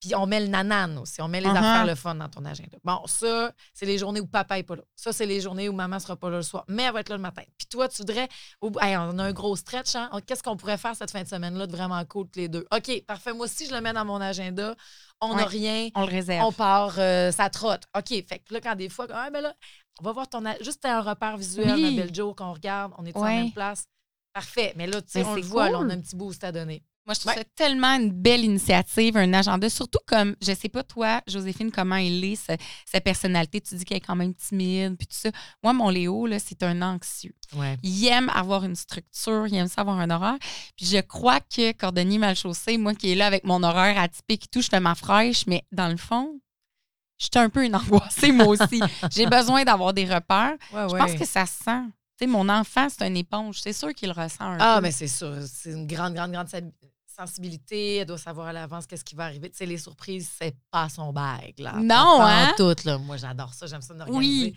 Puis 0.00 0.14
on 0.14 0.26
met 0.26 0.38
le 0.38 0.48
nanan 0.48 0.98
aussi. 0.98 1.22
On 1.22 1.28
met 1.28 1.40
les 1.40 1.48
Uh-huh. 1.48 1.56
affaires 1.56 1.86
le 1.86 1.94
fun 1.94 2.14
dans 2.14 2.28
ton 2.28 2.44
agenda. 2.44 2.76
Bon, 2.84 3.00
ça, 3.06 3.50
c'est 3.72 3.86
les 3.86 3.96
journées 3.96 4.20
où 4.20 4.26
papa 4.26 4.56
n'est 4.56 4.62
pas 4.62 4.76
là. 4.76 4.82
Ça, 4.94 5.14
c'est 5.14 5.24
les 5.24 5.40
journées 5.40 5.68
où 5.70 5.72
maman 5.72 5.98
sera 5.98 6.14
pas 6.14 6.28
là 6.28 6.36
le 6.36 6.42
soir. 6.42 6.64
Mais 6.68 6.82
elle 6.82 6.92
va 6.92 7.00
être 7.00 7.08
là 7.08 7.16
le 7.16 7.22
matin. 7.22 7.42
Puis 7.56 7.66
toi, 7.68 7.88
tu 7.88 7.96
voudrais. 8.02 8.28
Hey, 8.82 8.96
on 8.98 9.18
a 9.18 9.24
un 9.24 9.32
gros 9.32 9.56
stretch, 9.56 9.94
hein? 9.96 10.10
Qu'est-ce 10.26 10.42
qu'on 10.42 10.58
pourrait 10.58 10.76
faire 10.76 10.94
cette 10.94 11.10
fin 11.10 11.22
de 11.22 11.28
semaine-là 11.28 11.66
de 11.66 11.72
vraiment 11.72 12.04
cool, 12.04 12.28
tous 12.30 12.38
les 12.38 12.48
deux? 12.48 12.66
OK, 12.70 13.02
parfait. 13.06 13.32
Moi 13.32 13.46
aussi, 13.46 13.66
je 13.66 13.72
le 13.74 13.80
mets 13.80 13.94
dans 13.94 14.04
mon 14.04 14.20
agenda. 14.20 14.74
On 15.30 15.34
n'a 15.34 15.42
Ouais. 15.42 15.48
rien. 15.48 15.88
On 15.94 16.00
le 16.02 16.10
réserve. 16.10 16.46
On 16.46 16.52
part, 16.52 16.94
euh, 16.98 17.30
ça 17.30 17.50
trotte. 17.50 17.84
OK. 17.96 18.08
Fait 18.08 18.38
que 18.38 18.52
là, 18.54 18.60
quand 18.60 18.74
des 18.74 18.88
fois, 18.88 19.06
ah, 19.12 19.30
ben 19.30 19.40
là, 19.40 19.54
on 20.00 20.04
va 20.04 20.12
voir 20.12 20.28
ton. 20.28 20.42
Juste 20.60 20.84
un 20.84 21.00
repère 21.00 21.36
visuel, 21.36 21.74
Oui. 21.74 21.96
ma 21.96 22.02
belle 22.02 22.14
Joe, 22.14 22.34
qu'on 22.34 22.52
regarde. 22.52 22.92
On 22.98 23.04
est 23.04 23.16
en 23.16 23.22
Ouais. 23.22 23.36
même 23.42 23.52
place. 23.52 23.84
Parfait. 24.32 24.72
Mais 24.76 24.86
là, 24.86 25.00
tu 25.00 25.10
sais, 25.10 25.24
on 25.24 25.34
le 25.36 25.42
voit, 25.42 25.70
là, 25.70 25.78
on 25.80 25.88
a 25.88 25.94
un 25.94 26.00
petit 26.00 26.16
boost 26.16 26.42
à 26.44 26.50
donner. 26.52 26.82
Moi, 27.06 27.12
je 27.14 27.20
trouve 27.20 27.32
Ouais. 27.32 27.38
ça 27.38 27.44
tellement 27.54 27.92
une 27.96 28.10
belle 28.10 28.44
initiative, 28.44 29.16
un 29.18 29.32
agenda. 29.34 29.68
Surtout 29.68 29.98
comme, 30.06 30.34
je 30.40 30.54
sais 30.54 30.70
pas 30.70 30.82
toi, 30.82 31.20
Joséphine, 31.26 31.70
comment 31.70 31.96
il 31.96 32.24
est, 32.24 32.36
sa, 32.36 32.56
sa 32.90 33.00
personnalité. 33.00 33.60
Tu 33.60 33.74
dis 33.74 33.84
qu'elle 33.84 33.98
est 33.98 34.00
quand 34.00 34.16
même 34.16 34.34
timide, 34.34 34.96
puis 34.96 35.06
tout 35.06 35.16
ça. 35.16 35.30
Moi, 35.62 35.74
mon 35.74 35.90
Léo, 35.90 36.26
là, 36.26 36.38
c'est 36.38 36.62
un 36.62 36.80
anxieux. 36.80 37.34
Ouais. 37.54 37.76
Il 37.82 38.06
aime 38.06 38.30
avoir 38.30 38.64
une 38.64 38.74
structure, 38.76 39.46
il 39.46 39.54
aime 39.56 39.68
ça 39.68 39.82
avoir 39.82 39.98
un 40.00 40.08
horaire. 40.08 40.38
Puis 40.76 40.86
je 40.86 40.98
crois 41.00 41.40
que 41.40 41.72
cordonnier 41.72 42.16
mal 42.18 42.36
chaussé, 42.36 42.78
moi 42.78 42.94
qui 42.94 43.12
est 43.12 43.14
là 43.16 43.26
avec 43.26 43.44
mon 43.44 43.62
horaire 43.62 43.98
atypique 43.98 44.44
et 44.44 44.48
tout, 44.48 44.62
je 44.62 44.68
fais 44.68 44.80
ma 44.80 44.94
fraîche, 44.94 45.46
mais 45.46 45.62
dans 45.72 45.88
le 45.88 45.98
fond, 45.98 46.40
je 47.18 47.26
suis 47.26 47.30
un 47.38 47.50
peu 47.50 47.64
une 47.64 47.76
angoissée, 47.76 48.32
moi 48.32 48.46
aussi. 48.46 48.80
J'ai 49.12 49.26
besoin 49.26 49.64
d'avoir 49.64 49.92
des 49.92 50.04
repères. 50.06 50.56
Ouais, 50.72 50.88
Je 50.90 50.96
pense 50.96 51.12
que 51.14 51.26
ça 51.26 51.44
se 51.46 51.62
sent. 51.64 51.82
Tu 52.18 52.24
sais, 52.24 52.26
mon 52.26 52.48
enfant, 52.48 52.88
c'est 52.88 53.06
une 53.06 53.16
éponge. 53.16 53.60
C'est 53.60 53.72
sûr 53.72 53.92
qu'il 53.92 54.08
le 54.08 54.14
ressent 54.20 54.44
un 54.44 54.56
Ah, 54.60 54.76
peu. 54.76 54.82
mais 54.84 54.90
c'est 54.92 55.08
sûr. 55.08 55.34
C'est 55.46 55.70
une 55.72 55.86
grande, 55.86 56.14
grande, 56.14 56.32
grande 56.32 56.48
sensibilité. 57.14 57.96
Elle 57.96 58.06
doit 58.06 58.18
savoir 58.18 58.48
à 58.48 58.52
l'avance 58.52 58.86
qu'est-ce 58.86 59.04
qui 59.04 59.14
va 59.14 59.24
arriver. 59.24 59.50
Tu 59.50 59.56
sais, 59.56 59.66
les 59.66 59.78
surprises, 59.78 60.30
c'est 60.38 60.56
pas 60.70 60.88
son 60.88 61.12
bague, 61.12 61.58
là. 61.58 61.74
Non, 61.74 62.18
Pas 62.18 62.44
hein? 62.48 62.54
tout, 62.56 62.74
là. 62.84 62.98
Moi, 62.98 63.16
j'adore 63.16 63.52
ça. 63.54 63.66
J'aime 63.66 63.82
ça 63.82 63.94
d'organiser. 63.94 64.46
Oui. 64.52 64.56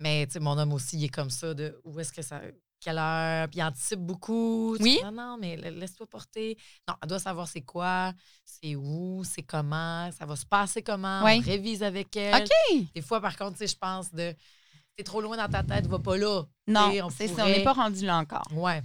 Mais, 0.00 0.26
tu 0.26 0.34
sais, 0.34 0.40
mon 0.40 0.58
homme 0.58 0.72
aussi, 0.72 0.96
il 0.98 1.04
est 1.04 1.08
comme 1.08 1.30
ça, 1.30 1.54
de 1.54 1.80
où 1.84 1.98
est-ce 1.98 2.12
que 2.12 2.22
ça. 2.22 2.40
Quelle 2.78 2.98
heure? 2.98 3.48
Puis 3.48 3.58
il 3.58 3.62
anticipe 3.62 4.00
beaucoup. 4.00 4.76
Oui. 4.78 4.98
Non, 5.02 5.10
non, 5.10 5.38
mais 5.40 5.56
la- 5.56 5.70
laisse-toi 5.70 6.06
porter. 6.06 6.56
Non, 6.86 6.94
elle 7.02 7.08
doit 7.08 7.18
savoir 7.18 7.48
c'est 7.48 7.62
quoi, 7.62 8.12
c'est 8.44 8.76
où, 8.76 9.24
c'est 9.24 9.42
comment, 9.42 10.10
ça 10.12 10.26
va 10.26 10.36
se 10.36 10.44
passer 10.44 10.82
comment. 10.82 11.24
Oui. 11.24 11.38
On 11.38 11.40
révise 11.40 11.82
avec 11.82 12.14
elle. 12.16 12.44
OK. 12.44 12.86
Des 12.94 13.00
fois, 13.00 13.20
par 13.20 13.34
contre, 13.36 13.52
tu 13.52 13.58
sais, 13.60 13.68
je 13.68 13.78
pense 13.78 14.12
de. 14.12 14.34
T'es 14.94 15.04
trop 15.04 15.20
loin 15.22 15.36
dans 15.36 15.48
ta 15.48 15.62
tête, 15.62 15.86
va 15.86 15.98
pas 15.98 16.16
là. 16.16 16.42
Non, 16.66 16.90
c'est 17.10 17.28
ça. 17.28 17.44
On 17.44 17.48
n'est 17.48 17.64
pas 17.64 17.72
rendu 17.72 18.04
là 18.04 18.18
encore. 18.18 18.46
Ouais. 18.52 18.82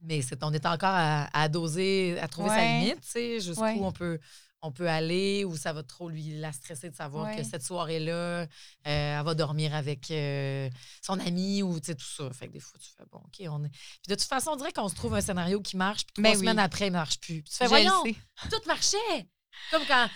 Mais 0.00 0.20
on 0.42 0.52
est 0.52 0.66
encore 0.66 0.94
à, 0.94 1.28
à 1.38 1.48
doser, 1.48 2.18
à 2.20 2.28
trouver 2.28 2.50
sa 2.50 2.64
limite, 2.64 3.00
tu 3.00 3.08
sais, 3.08 3.40
jusqu'où 3.40 3.62
Ouais. 3.64 3.76
on 3.80 3.92
peut 3.92 4.18
on 4.60 4.72
peut 4.72 4.88
aller 4.88 5.44
ou 5.44 5.56
ça 5.56 5.72
va 5.72 5.84
trop 5.84 6.08
lui 6.08 6.36
la 6.40 6.50
stresser 6.50 6.90
de 6.90 6.94
savoir 6.96 7.36
que 7.36 7.44
cette 7.44 7.62
soirée-là, 7.62 8.12
euh, 8.12 8.46
elle 8.84 9.24
va 9.24 9.34
dormir 9.36 9.72
avec 9.72 10.10
euh, 10.10 10.68
son 11.00 11.20
ami 11.20 11.62
ou 11.62 11.78
tu 11.78 11.86
sais, 11.86 11.94
tout 11.94 12.04
ça. 12.04 12.28
Fait 12.32 12.48
que 12.48 12.54
des 12.54 12.58
fois, 12.60 12.76
tu 12.80 12.88
fais 12.96 13.04
bon, 13.08 13.18
OK, 13.18 13.36
on 13.48 13.64
est. 13.64 13.68
Puis 13.68 14.08
de 14.08 14.14
toute 14.16 14.24
façon, 14.24 14.50
on 14.50 14.56
dirait 14.56 14.72
qu'on 14.72 14.88
se 14.88 14.96
trouve 14.96 15.14
un 15.14 15.20
scénario 15.20 15.60
qui 15.62 15.76
marche, 15.76 16.04
puis 16.06 16.14
trois 16.14 16.22
Ben 16.24 16.32
oui. 16.36 16.40
semaines 16.40 16.58
après, 16.58 16.86
il 16.88 16.90
ne 16.92 16.96
marche 16.96 17.20
plus. 17.20 17.40
Puis 17.42 17.52
tu 17.52 17.56
fais, 17.56 17.66
Je 17.66 17.68
voyons, 17.68 18.02
tout 18.50 18.60
marchait. 18.66 19.28
Comme 19.70 19.84
quand. 19.86 20.08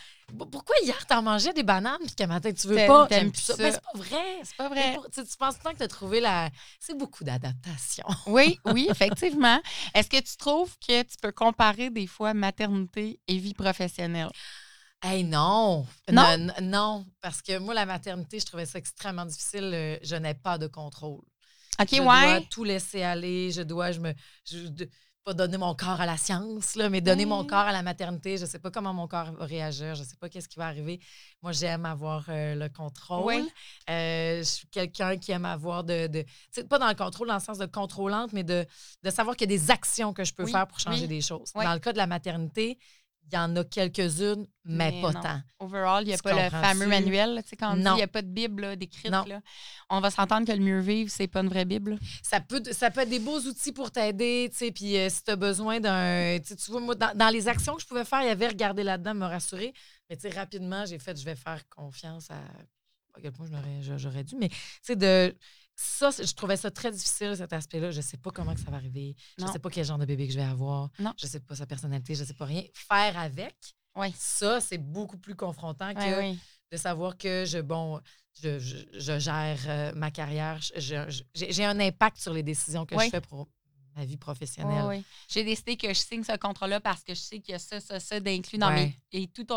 Pourquoi 0.51 0.75
hier, 0.83 1.07
t'en 1.07 1.23
mangeais 1.23 1.53
des 1.53 1.63
bananes, 1.63 1.99
puis 2.05 2.15
qu'à 2.15 2.27
matin, 2.27 2.53
tu 2.53 2.67
veux 2.69 2.77
T'aimes- 2.77 2.87
pas? 2.89 3.07
t'aimes 3.07 3.35
ça. 3.35 3.55
ça. 3.57 3.63
Mais 3.63 3.73
c'est 3.73 3.81
pas 3.83 3.99
vrai. 3.99 4.41
C'est 4.45 4.57
pas 4.57 4.69
vrai. 4.69 4.95
pour- 4.95 5.11
tu 5.11 5.23
penses 5.39 5.59
tant 5.59 5.73
que 5.73 5.77
tu 5.79 5.83
as 5.83 5.89
trouvé 5.89 6.21
la. 6.21 6.49
C'est 6.81 6.97
beaucoup 6.97 7.25
d'adaptation. 7.25 8.07
Oui, 8.27 8.59
oui, 8.67 8.87
effectivement. 8.91 9.61
Est-ce 9.95 10.09
que 10.09 10.21
tu 10.21 10.37
trouves 10.37 10.75
que 10.87 11.03
tu 11.03 11.17
peux 11.21 11.33
comparer 11.33 11.91
des 11.91 12.07
fois 12.07 12.33
maternité 12.35 13.21
et 13.29 13.39
vie 13.39 13.55
professionnelle? 13.55 14.31
Hey, 15.03 15.25
non. 15.25 15.87
Non? 16.11 16.47
non, 16.63 17.07
parce 17.21 17.43
que 17.43 17.59
moi, 17.59 17.75
la 17.75 17.85
maternité, 17.87 18.39
je 18.39 18.47
trouvais 18.47 18.67
ça 18.67 18.79
extrêmement 18.79 19.27
difficile. 19.27 19.71
euh, 19.75 19.97
Je 20.03 20.15
n'ai 20.17 20.35
pas 20.35 20.59
de 20.59 20.69
contrôle. 20.69 21.21
OK, 21.81 21.89
je 21.91 21.97
dois 21.97 22.41
tout 22.51 22.65
laisser 22.65 23.03
aller. 23.03 23.51
Je 23.51 23.63
dois, 23.63 23.91
je 23.93 23.99
me. 24.01 24.15
Je, 24.49 24.69
pas 25.25 25.35
donner 25.35 25.57
mon 25.57 25.75
corps 25.75 26.01
à 26.01 26.07
la 26.07 26.17
science, 26.17 26.75
là, 26.75 26.89
mais 26.89 27.01
donner 27.01 27.27
mon 27.27 27.41
Oui. 27.43 27.47
corps 27.47 27.59
à 27.61 27.73
la 27.73 27.83
maternité. 27.83 28.37
Je 28.37 28.45
sais 28.47 28.59
pas 28.59 28.71
comment 28.71 28.93
mon 28.93 29.07
corps 29.07 29.33
va 29.33 29.45
réagir. 29.45 29.95
Je 29.95 30.03
sais 30.03 30.17
pas 30.17 30.29
qu'est-ce 30.29 30.49
qui 30.49 30.59
va 30.59 30.67
arriver. 30.67 31.01
Moi, 31.43 31.53
j'aime 31.53 31.87
avoir 31.87 32.25
euh, 32.29 32.55
le 32.57 32.69
contrôle. 32.69 33.25
Oui. 33.27 33.49
Euh, 33.89 34.39
je 34.39 34.43
suis 34.43 34.67
quelqu'un 34.69 35.17
qui 35.17 35.31
aime 35.33 35.45
avoir 35.45 35.85
de. 35.85 36.07
de 36.09 36.25
pas 36.69 36.79
dans 36.79 36.89
le 36.89 36.95
contrôle, 36.95 37.29
dans 37.29 37.35
le 37.35 37.41
sens 37.41 37.59
de 37.59 37.67
contrôlante, 37.67 38.33
mais 38.33 38.43
de, 38.45 38.67
de 39.03 39.11
savoir 39.11 39.37
qu'il 39.37 39.51
y 39.51 39.55
a 39.55 39.57
des 39.59 39.71
actions 39.71 40.13
que 40.13 40.25
je 40.25 40.33
peux 40.35 40.45
Oui, 40.45 40.51
faire 40.53 40.67
pour 40.67 40.81
changer 40.81 41.03
oui. 41.03 41.09
des 41.09 41.21
choses. 41.21 41.53
Dans 41.55 41.73
le 41.73 41.79
cas 41.81 41.93
de 41.93 41.99
la 41.99 42.07
maternité, 42.07 42.79
il 43.25 43.35
y 43.35 43.39
en 43.39 43.57
a 43.57 43.65
quelques-unes, 43.65 44.47
mais, 44.65 44.91
Mais 44.93 45.01
pas 45.03 45.13
non. 45.13 45.21
tant. 45.21 45.41
Overall, 45.59 46.03
il 46.05 46.09
n'y 46.09 46.13
a 46.13 46.17
Tu 46.17 46.23
pas 46.23 46.45
le 46.45 46.51
fameux 46.51 46.87
manuel. 46.87 47.41
Tu 47.43 47.51
sais, 47.51 47.57
quand 47.57 47.73
on 47.73 47.77
dit 47.77 47.83
Non. 47.83 47.95
il 47.95 47.97
n'y 47.97 48.03
a 48.03 48.09
pas 48.09 48.23
de 48.23 48.29
Bible 48.29 48.77
décrite, 48.77 49.11
là, 49.11 49.41
on 49.91 50.01
va 50.01 50.11
s'entendre 50.11 50.47
que 50.47 50.53
le 50.53 50.63
mieux 50.63 50.81
vivre, 50.81 51.11
c'est 51.11 51.29
pas 51.29 51.41
une 51.41 51.49
vraie 51.49 51.65
Bible. 51.65 51.99
Ça 52.23 52.41
peut, 52.41 52.63
ça 52.73 52.91
peut 52.91 53.01
être 53.01 53.09
des 53.09 53.19
beaux 53.19 53.41
outils 53.41 53.73
pour 53.73 53.91
t'aider, 53.91 54.49
tu 54.51 54.59
sais, 54.59 54.73
puis 54.73 54.97
euh, 54.97 55.09
si 55.09 55.23
tu 55.25 55.31
as 55.31 55.37
besoin 55.37 55.81
d'un... 55.81 56.39
Tu 56.41 56.71
vois, 56.71 56.81
moi, 56.81 56.95
dans, 56.95 57.17
dans 57.17 57.29
les 57.29 57.49
actions 57.49 57.75
que 57.75 57.83
je 57.83 57.87
pouvais 57.87 58.05
faire, 58.05 58.23
il 58.23 58.27
y 58.29 58.31
avait 58.31 58.49
regarder 58.49 58.83
là-dedans, 58.83 59.15
me 59.15 59.27
rassurer. 59.27 59.73
Mais 60.11 60.17
tu 60.17 60.23
sais, 60.23 60.37
rapidement, 60.39 60.85
j'ai 60.85 60.99
fait, 60.99 61.19
je 61.19 61.25
vais 61.25 61.37
faire 61.37 61.67
confiance 61.69 62.31
à... 62.31 62.41
À 63.15 63.21
quel 63.21 63.33
point 63.33 63.47
j'aurais 63.97 64.25
dû, 64.25 64.37
mais 64.37 64.49
tu 64.49 64.57
sais, 64.83 64.97
de... 64.97 65.35
Ça, 65.85 66.11
je 66.11 66.33
trouvais 66.35 66.57
ça 66.57 66.71
très 66.71 66.91
difficile, 66.93 67.35
cet 67.37 67.53
aspect-là. 67.53 67.91
Je 67.91 68.01
sais 68.01 68.17
pas 68.17 68.31
comment 68.31 68.55
que 68.55 68.61
ça 68.61 68.71
va 68.71 68.77
arriver. 68.77 69.17
Je 69.39 69.45
Non. 69.45 69.53
sais 69.53 69.59
pas 69.59 69.69
quel 69.69 69.85
genre 69.85 69.99
de 69.99 70.05
bébé 70.07 70.27
que 70.29 70.33
je 70.33 70.39
vais 70.39 70.45
avoir. 70.45 70.91
Non. 71.01 71.13
Je 71.21 71.27
sais 71.27 71.41
pas 71.41 71.57
sa 71.57 71.67
personnalité, 71.67 72.15
je 72.15 72.25
sais 72.25 72.35
pas 72.35 72.45
rien. 72.45 72.63
Faire 72.75 73.19
avec, 73.19 73.57
Oui. 73.97 74.15
ça, 74.17 74.61
c'est 74.61 74.79
beaucoup 74.79 75.19
plus 75.19 75.35
confrontant 75.35 75.93
que 75.93 75.99
Oui, 76.21 76.31
oui. 76.33 76.39
de 76.71 76.77
savoir 76.77 77.17
que 77.19 77.45
je, 77.47 77.59
bon, 77.59 78.01
je, 78.43 78.59
je, 78.61 78.77
je 78.93 79.19
gère 79.19 79.59
euh, 79.67 79.93
ma 79.95 80.11
carrière, 80.11 80.61
je- 80.63 80.81
je- 81.09 81.23
je- 81.35 81.47
j'ai 81.51 81.65
un 81.65 81.79
impact 81.81 82.19
sur 82.19 82.33
les 82.33 82.43
décisions 82.43 82.87
que 82.87 82.99
je 82.99 83.09
fais 83.11 83.21
pour 83.21 83.49
ma 83.97 84.05
vie 84.05 84.17
professionnelle. 84.17 85.03
J'ai 85.29 85.45
décidé 85.45 85.77
que 85.77 85.89
je 85.89 85.99
signe 85.99 86.25
ce 86.25 86.37
contrat-là 86.39 86.81
parce 86.81 87.03
que 87.03 87.13
je 87.15 87.21
sais 87.21 87.41
qu'il 87.41 87.53
y 87.53 87.55
a 87.57 87.59
ça, 87.59 87.79
ça, 87.81 88.01
ça 88.01 88.21
d'inclus 88.21 88.57
dans 88.59 88.71
mes. 88.73 88.99
Et 89.13 89.27
tout 89.29 89.53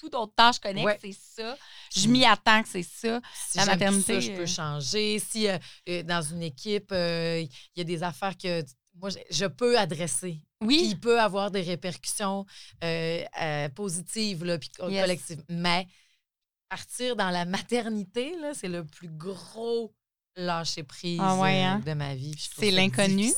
toute 0.00 0.14
autre 0.14 0.32
tâche 0.34 0.58
connexe, 0.58 0.84
Ouais. 0.84 0.98
c'est 1.00 1.12
ça. 1.42 1.56
Je 1.94 2.08
m'y 2.08 2.24
attends 2.24 2.62
que 2.62 2.68
c'est 2.68 2.82
ça. 2.82 3.20
Si 3.34 3.58
La 3.58 3.66
maternité, 3.66 4.14
ça, 4.14 4.20
je 4.20 4.30
euh, 4.32 4.36
peux 4.38 4.46
changer. 4.46 5.18
Si 5.18 5.46
euh, 5.46 5.58
euh, 5.88 6.02
dans 6.02 6.22
une 6.22 6.42
équipe, 6.42 6.90
euh, 6.92 7.40
il 7.42 7.78
y 7.78 7.80
a 7.82 7.84
des 7.84 8.02
affaires 8.02 8.36
que 8.36 8.64
moi, 8.96 9.10
je, 9.10 9.18
je 9.30 9.44
peux 9.46 9.78
adresser. 9.78 10.40
Oui. 10.62 10.88
il 10.90 11.00
peut 11.00 11.18
avoir 11.20 11.50
des 11.50 11.62
répercussions 11.62 12.44
euh, 12.84 13.24
euh, 13.40 13.68
positives, 13.70 14.44
là, 14.44 14.58
puis 14.58 14.70
Yes. 14.88 15.00
collectives. 15.02 15.42
Mais 15.48 15.86
partir 16.68 17.16
dans 17.16 17.30
la 17.30 17.44
maternité, 17.44 18.36
là, 18.40 18.52
c'est 18.54 18.68
le 18.68 18.84
plus 18.84 19.08
gros 19.08 19.94
lâcher 20.36 20.82
prise 20.84 21.18
Ah 21.22 21.36
ouais, 21.36 21.62
euh, 21.62 21.66
hein? 21.66 21.82
de 21.84 21.92
ma 21.94 22.14
vie. 22.14 22.34
C'est 22.56 22.70
l'inconnu. 22.70 23.30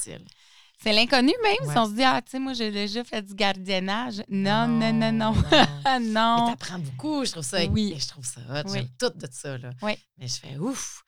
C'est 0.83 0.93
l'inconnu, 0.93 1.33
même 1.43 1.71
si 1.71 1.79
on 1.79 1.87
se 1.87 1.93
dit, 1.95 2.03
ah, 2.03 2.21
tu 2.23 2.31
sais, 2.33 2.39
moi, 2.39 2.55
j'ai 2.55 2.71
déjà 2.73 3.05
fait 3.05 3.23
du 3.23 3.35
gardiennage. 3.35 4.23
Non, 4.29 4.67
non, 4.67 4.93
non, 4.93 5.13
non. 5.13 5.33
Mais 5.85 6.01
non. 6.01 6.49
t'apprends 6.51 6.79
beaucoup, 6.79 7.25
je 7.25 7.33
trouve 7.33 7.45
ça. 7.45 7.65
Oui. 7.67 7.95
Je 7.99 8.09
trouve 8.09 8.25
ça 8.25 8.41
hot, 8.51 8.63
Oui. 8.67 8.73
j'aime 8.75 8.89
tout 8.99 9.17
de 9.17 9.29
ça. 9.31 9.59
Là. 9.59 9.71
Oui. 9.83 9.93
Mais 10.19 10.27
je 10.29 10.35
fais 10.41 10.57
ouf, 10.59 11.03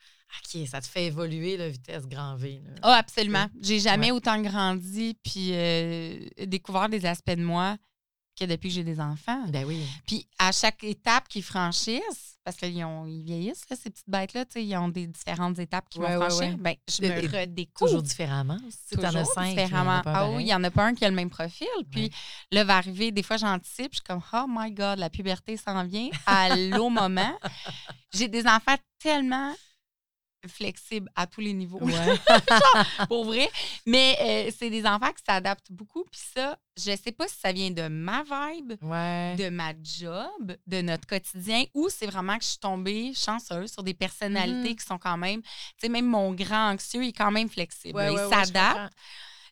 OK, 0.54 0.66
ça 0.68 0.80
te 0.80 0.86
fait 0.86 1.06
évoluer 1.06 1.56
la 1.56 1.68
vitesse 1.68 2.06
grand 2.06 2.36
V. 2.36 2.62
Ah, 2.82 2.94
absolument. 2.94 3.46
J'ai 3.60 3.80
jamais 3.80 4.06
Ouais. 4.12 4.16
autant 4.16 4.40
grandi 4.40 5.16
puis 5.24 5.50
euh, 5.52 6.20
découvert 6.46 6.88
des 6.88 7.04
aspects 7.06 7.30
de 7.32 7.42
moi 7.44 7.76
que 8.38 8.44
depuis 8.44 8.68
que 8.68 8.74
j'ai 8.74 8.84
des 8.84 9.00
enfants. 9.00 9.44
Ben 9.48 9.64
oui. 9.64 9.84
Puis 10.06 10.26
à 10.38 10.52
chaque 10.52 10.82
étape 10.84 11.28
qu'ils 11.28 11.42
franchissent, 11.42 12.36
parce 12.44 12.56
qu'ils 12.56 12.84
ont- 12.84 13.06
ils 13.06 13.22
vieillissent, 13.22 13.68
là, 13.70 13.76
ces 13.76 13.88
petites 13.90 14.08
bêtes-là, 14.10 14.44
ils 14.56 14.76
ont 14.76 14.88
des 14.88 15.06
différentes 15.06 15.58
étapes 15.58 15.88
qu'ils 15.88 16.02
Ouais, 16.02 16.14
vont 16.16 16.22
ouais, 16.24 16.28
franchir. 16.30 16.48
ouais. 16.50 16.56
Ben, 16.58 16.74
je 16.88 17.02
me 17.02 17.40
redécouvre. 17.40 17.88
Toujours 17.90 18.02
différemment. 18.02 18.58
Si 18.68 18.94
Toujours 18.96 19.14
en 19.36 19.44
différemment. 19.44 20.02
Ah 20.04 20.28
oui, 20.30 20.42
il 20.44 20.48
y 20.48 20.54
en 20.54 20.62
a 20.64 20.70
pas 20.70 20.84
un 20.84 20.94
qui 20.94 21.04
a 21.04 21.08
le 21.08 21.14
même 21.16 21.30
profil. 21.30 21.66
Puis 21.90 22.10
là, 22.50 22.64
va 22.64 22.76
arriver, 22.76 23.12
des 23.12 23.22
fois, 23.22 23.36
j'anticipe, 23.38 23.92
je 23.92 23.96
suis 23.96 24.02
comme, 24.04 24.20
oh 24.32 24.44
my 24.48 24.70
God, 24.72 24.98
la 24.98 25.08
puberté 25.10 25.56
s'en 25.56 25.84
vient 25.84 26.10
à 26.26 26.54
l'au 26.56 26.90
moment. 26.90 27.38
J'ai 28.12 28.28
des 28.28 28.46
enfants 28.46 28.76
tellement 28.98 29.54
flexibles 30.48 31.10
à 31.14 31.26
tous 31.26 31.40
les 31.40 31.52
niveaux. 31.52 31.80
Ouais. 31.80 31.92
pour 33.08 33.24
vrai. 33.24 33.48
Mais 33.86 34.16
euh, 34.20 34.50
c'est 34.56 34.70
des 34.70 34.84
enfants 34.86 35.12
qui 35.12 35.22
s'adaptent 35.26 35.70
beaucoup. 35.70 36.04
Puis 36.10 36.20
ça, 36.34 36.58
je 36.76 36.96
sais 36.96 37.12
pas 37.12 37.28
si 37.28 37.36
ça 37.38 37.52
vient 37.52 37.70
de 37.70 37.88
ma 37.88 38.22
vibe, 38.22 38.72
ouais. 38.82 39.36
de 39.36 39.48
ma 39.50 39.72
job, 39.82 40.56
de 40.66 40.82
notre 40.82 41.06
quotidien, 41.06 41.64
ou 41.74 41.88
c'est 41.88 42.06
vraiment 42.06 42.36
que 42.38 42.44
je 42.44 42.50
suis 42.50 42.58
tombée 42.58 43.12
chanceuse 43.14 43.72
sur 43.72 43.82
des 43.82 43.94
personnalités 43.94 44.70
Mhm. 44.70 44.76
qui 44.76 44.84
sont 44.84 44.98
quand 44.98 45.16
même, 45.16 45.42
tu 45.42 45.48
sais, 45.80 45.88
même 45.88 46.06
mon 46.06 46.32
grand 46.32 46.70
anxieux, 46.72 47.04
est 47.04 47.12
quand 47.12 47.30
même 47.30 47.48
flexible. 47.48 47.96
Ouais, 47.98 48.12
il 48.12 48.18
s'adapte. 48.30 48.92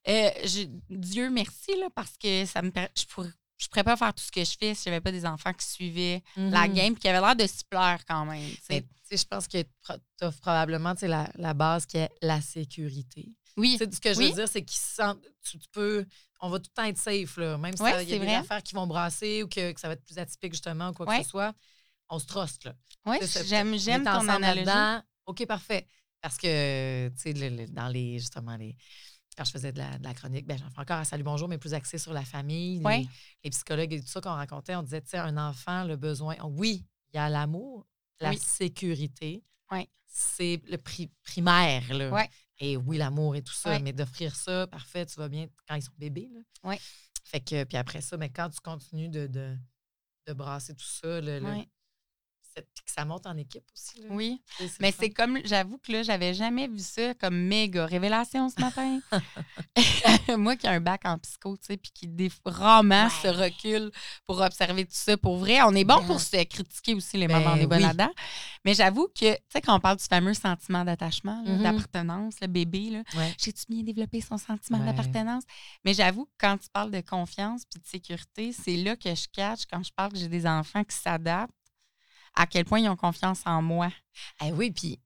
Euh, 0.08 0.30
je- 0.44 0.66
Dieu 0.90 1.30
merci, 1.30 1.76
là, 1.78 1.86
parce 1.94 2.16
que 2.18 2.44
ça 2.44 2.60
me 2.62 2.70
je 2.96 3.04
pourrais. 3.06 3.28
Je 3.62 3.68
pourrais 3.68 3.84
pas 3.84 3.96
faire 3.96 4.12
tout 4.12 4.22
ce 4.24 4.32
que 4.32 4.42
je 4.44 4.56
fais 4.58 4.74
si 4.74 4.84
j'avais 4.84 5.00
pas 5.00 5.12
des 5.12 5.24
enfants 5.24 5.52
qui 5.52 5.64
suivaient 5.66 6.22
la 6.36 6.66
Mhm. 6.66 6.74
game 6.74 6.96
qui 6.96 7.08
avaient 7.08 7.20
l'air 7.20 7.36
de 7.36 7.46
s'y 7.46 7.64
plaire 7.64 8.00
quand 8.06 8.24
même. 8.24 8.50
sais, 8.62 8.84
je 9.10 9.24
pense 9.24 9.46
que 9.46 9.62
tu 9.62 10.24
offres 10.24 10.40
probablement 10.40 10.94
tu 10.94 11.00
sais, 11.00 11.08
la, 11.08 11.28
la 11.36 11.54
base 11.54 11.84
qui 11.86 11.98
est 11.98 12.08
la 12.22 12.40
sécurité. 12.40 13.28
Oui, 13.58 13.76
ce 13.78 13.84
que 14.00 14.14
je 14.14 14.18
Oui. 14.18 14.28
veux 14.30 14.34
dire, 14.36 14.48
c'est 14.48 14.62
qu'ils 14.64 14.80
se 14.80 14.94
sentent. 14.94 15.22
Tu, 15.44 15.58
tu 15.58 15.68
peux. 15.70 16.06
On 16.40 16.48
va 16.48 16.58
tout 16.58 16.70
le 16.70 16.74
temps 16.82 16.88
être 16.88 16.96
safe, 16.98 17.36
là. 17.36 17.58
Même 17.58 17.76
si 17.76 17.82
Ouais, 17.82 18.02
il 18.04 18.08
y 18.10 18.14
a 18.14 18.18
des 18.18 18.24
vrai. 18.24 18.34
affaires 18.36 18.62
qui 18.62 18.74
vont 18.74 18.86
brasser 18.86 19.42
ou 19.42 19.48
que, 19.48 19.72
que 19.72 19.78
ça 19.80 19.88
va 19.88 19.94
être 19.94 20.04
plus 20.04 20.16
atypique, 20.18 20.54
justement, 20.54 20.88
ou 20.88 20.92
quoi 20.94 21.06
Ouais. 21.06 21.18
que 21.18 21.24
ce 21.24 21.28
soit, 21.30 21.52
on 22.08 22.18
se 22.18 22.26
truste, 22.26 22.64
là. 22.64 22.74
c'est- 23.20 23.46
j'aime 23.46 23.78
j'aime 23.78 24.04
ton 24.04 24.26
analogie. 24.28 25.04
OK, 25.26 25.46
parfait. 25.46 25.86
Parce 26.22 26.38
que, 26.38 27.08
tu 27.10 27.14
sais, 27.20 27.32
le- 27.34 27.48
le- 27.54 27.66
dans 27.68 27.88
les, 27.88 28.18
justement, 28.18 28.56
les. 28.56 28.74
Quand 29.36 29.44
je 29.44 29.50
faisais 29.52 29.72
de 29.72 29.78
la, 29.78 29.98
de 29.98 30.04
la 30.04 30.12
chronique, 30.14 30.46
ben, 30.46 30.58
j'en 30.58 30.68
fais 30.70 30.80
encore 30.80 30.98
à 30.98 31.04
Salut 31.04 31.22
Bonjour, 31.22 31.48
mais 31.48 31.56
plus 31.58 31.72
axé 31.74 31.96
sur 31.98 32.12
la 32.12 32.24
famille, 32.24 32.80
les- 33.00 33.08
les, 33.44 33.50
psychologues 33.50 33.92
et 33.94 34.00
tout 34.00 34.06
ça 34.06 34.20
qu'on 34.20 34.30
racontait. 34.34 34.74
On 34.76 34.82
disait, 34.82 35.00
tu 35.00 35.08
sais, 35.08 35.18
un 35.18 35.36
enfant, 35.38 35.84
le 35.84 35.96
besoin. 35.96 36.36
Oui, 36.44 36.84
il 37.12 37.16
y 37.16 37.18
a 37.18 37.28
l'amour, 37.30 37.86
la 38.20 38.30
Oui. 38.30 38.38
sécurité. 38.38 39.42
Ouais. 39.70 39.88
C'est 40.06 40.60
le 40.68 40.76
pri- 40.76 41.10
primaire, 41.22 41.94
là. 41.94 42.10
Et 42.58 42.76
oui, 42.76 42.98
l'amour 42.98 43.34
et 43.34 43.42
tout 43.42 43.54
ça, 43.54 43.78
mais 43.80 43.92
d'offrir 43.94 44.36
ça, 44.36 44.66
parfait, 44.66 45.06
tu 45.06 45.14
vas 45.16 45.28
bien 45.30 45.46
quand 45.66 45.74
ils 45.76 45.82
sont 45.82 45.92
bébés, 45.96 46.28
là. 46.32 46.40
Fait 47.24 47.40
que, 47.40 47.64
puis 47.64 47.78
après 47.78 48.02
ça, 48.02 48.16
mais 48.18 48.28
quand 48.28 48.50
tu 48.50 48.60
continues 48.60 49.08
de, 49.08 49.26
de, 49.26 49.56
de 50.26 50.32
brasser 50.34 50.74
tout 50.74 50.84
ça, 50.84 51.20
le, 51.22 51.38
le- 51.40 51.46
que 52.60 52.90
ça 52.92 53.04
monte 53.04 53.26
en 53.26 53.36
équipe 53.36 53.64
aussi, 53.74 54.00
là. 54.02 54.08
Oui. 54.10 54.42
Mais 54.80 54.92
c'est 54.92 55.10
comme, 55.10 55.38
j'avoue 55.44 55.78
que 55.78 55.90
là, 55.92 56.02
j'avais 56.02 56.34
jamais 56.34 56.68
vu 56.68 56.78
ça 56.80 57.14
comme 57.14 57.36
méga 57.36 57.86
révélation 57.86 58.48
ce 58.48 58.60
matin. 58.60 59.00
Moi 60.36 60.56
qui 60.56 60.66
ai 60.66 60.70
un 60.70 60.80
bac 60.80 61.02
en 61.04 61.18
psycho, 61.18 61.56
tu 61.56 61.66
sais, 61.66 61.76
puis 61.76 61.90
qui 61.94 62.08
des- 62.08 62.30
rarement 62.44 63.04
Ouais. 63.04 63.10
se 63.10 63.28
recule 63.28 63.90
pour 64.26 64.40
observer 64.40 64.84
tout 64.84 64.90
ça. 64.94 65.16
Pour 65.16 65.38
vrai, 65.38 65.62
on 65.62 65.72
est 65.74 65.84
bon 65.84 66.02
pour 66.04 66.20
se 66.20 66.42
critiquer 66.44 66.94
aussi, 66.94 67.16
les 67.16 67.26
ben 67.26 67.38
mamans, 67.40 67.56
on 67.56 67.60
est 67.62 67.66
bon 67.66 67.76
oui. 67.76 67.82
là-dedans. 67.82 68.10
Mais 68.64 68.74
j'avoue 68.74 69.08
que, 69.08 69.32
tu 69.34 69.40
sais, 69.52 69.60
quand 69.60 69.74
on 69.76 69.80
parle 69.80 69.96
du 69.96 70.04
fameux 70.04 70.34
sentiment 70.34 70.84
d'attachement, 70.84 71.42
Mhm. 71.44 71.62
d'appartenance, 71.62 72.34
le 72.40 72.46
bébé, 72.46 72.90
là, 72.90 73.02
Ouais. 73.16 73.34
j'ai-tu 73.38 73.64
bien 73.68 73.82
développé 73.82 74.20
son 74.20 74.38
sentiment 74.38 74.78
d'appartenance? 74.78 75.44
Mais 75.84 75.94
j'avoue 75.94 76.26
que 76.26 76.30
quand 76.38 76.58
tu 76.58 76.68
parles 76.72 76.90
de 76.90 77.00
confiance 77.00 77.62
puis 77.70 77.80
de 77.80 77.86
sécurité, 77.86 78.52
c'est 78.52 78.76
là 78.76 78.96
que 78.96 79.14
je 79.14 79.26
catch 79.32 79.62
quand 79.70 79.82
je 79.82 79.90
parle 79.94 80.12
que 80.12 80.18
j'ai 80.18 80.28
des 80.28 80.46
enfants 80.46 80.84
qui 80.84 80.96
s'adaptent, 80.96 81.52
à 82.34 82.46
quel 82.46 82.64
point 82.64 82.80
ils 82.80 82.88
ont 82.88 82.96
confiance 82.96 83.40
en 83.46 83.60
moi. 83.62 83.88
Eh 84.44 84.52
oui, 84.52 84.70
puis 84.70 84.98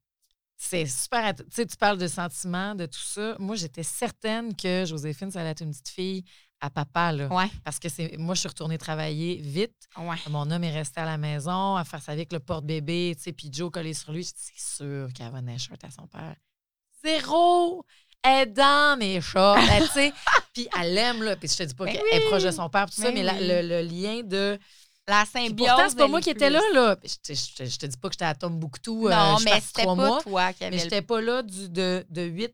c'est 0.55 0.85
super. 0.85 1.35
Tu 1.35 1.43
sais, 1.51 1.65
tu 1.65 1.77
parles 1.77 1.97
de 1.97 2.07
sentiments, 2.07 2.73
de 2.75 2.85
tout 2.85 2.99
ça. 3.03 3.35
Moi, 3.39 3.55
j'étais 3.55 3.83
certaine 3.83 4.55
que 4.55 4.85
Joséphine, 4.85 5.29
ça 5.31 5.41
allait 5.41 5.51
être 5.51 5.61
une 5.61 5.71
petite 5.71 5.89
fille 5.89 6.23
à 6.59 6.71
papa, 6.71 7.11
là. 7.11 7.27
Ouais, 7.27 7.49
Parce 7.63 7.77
que 7.77 7.87
c'est 7.89 8.17
moi, 8.17 8.33
je 8.33 8.39
suis 8.39 8.49
retournée 8.49 8.79
travailler 8.79 9.35
vite. 9.35 9.87
ouais. 9.99 10.15
Mon 10.29 10.49
homme 10.49 10.63
est 10.63 10.73
resté 10.73 10.99
à 10.99 11.05
la 11.05 11.17
maison 11.19 11.75
à 11.75 11.83
faire 11.83 12.01
sa 12.01 12.13
vie 12.13 12.21
avec 12.21 12.33
le 12.33 12.39
porte-bébé, 12.39 13.13
tu 13.15 13.23
sais, 13.23 13.31
puis 13.33 13.49
Joe 13.53 13.69
collé 13.69 13.93
sur 13.93 14.11
lui. 14.11 14.23
C'est 14.25 14.57
sûr 14.59 15.09
qu'elle 15.13 15.31
va 15.31 15.41
naître 15.41 15.65
à 15.83 15.91
son 15.91 16.07
père. 16.07 16.35
Zéro! 17.03 17.85
Elle 18.23 18.47
est 18.49 18.51
dans 18.53 18.97
mes 18.97 19.21
chats. 19.21 19.55
Tu 19.79 19.85
sais, 19.87 20.13
puis 20.53 20.67
elle 20.79 20.93
l'aime, 20.95 21.21
là. 21.21 21.35
Puis 21.35 21.47
je 21.49 21.57
te 21.57 21.63
dis 21.63 21.75
pas 21.75 21.85
Ben 21.85 21.93
qu'elle 21.95 22.17
est 22.21 22.25
proche 22.27 22.43
de 22.43 22.51
son 22.51 22.67
père, 22.69 22.87
tout 22.87 22.99
ça, 22.99 23.03
Ben 23.11 23.13
mais 23.13 23.23
la- 23.23 23.33
oui. 23.33 23.47
le, 23.47 23.61
le 23.61 23.81
lien 23.83 24.21
de 24.23 24.57
La 25.07 25.25
symbiose. 25.25 25.55
pourtant, 25.69 25.89
c'est 25.89 25.97
pas 25.97 26.07
moi 26.07 26.19
est 26.19 26.23
qui 26.23 26.29
étais 26.31 26.49
là, 26.49 26.61
là. 26.73 26.97
Je, 27.03 27.15
te- 27.15 27.33
je 27.33 27.55
te- 27.55 27.65
je 27.65 27.77
te 27.77 27.85
dis 27.85 27.97
pas 27.97 28.09
que 28.09 28.13
j'étais 28.13 28.25
à 28.25 28.35
Tombouctou. 28.35 29.07
euh, 29.07 29.11
Non, 29.11 29.37
mais 29.45 29.59
c'était 29.61 29.85
pas 29.85 29.95
mois, 29.95 30.21
toi 30.21 30.51
qui 30.53 30.63
Mais 30.65 30.71
le 30.71 30.77
j'étais 30.79 31.01
pas 31.01 31.21
là 31.21 31.43
du, 31.43 31.69
de, 31.69 32.05
de 32.09 32.21
8 32.23 32.53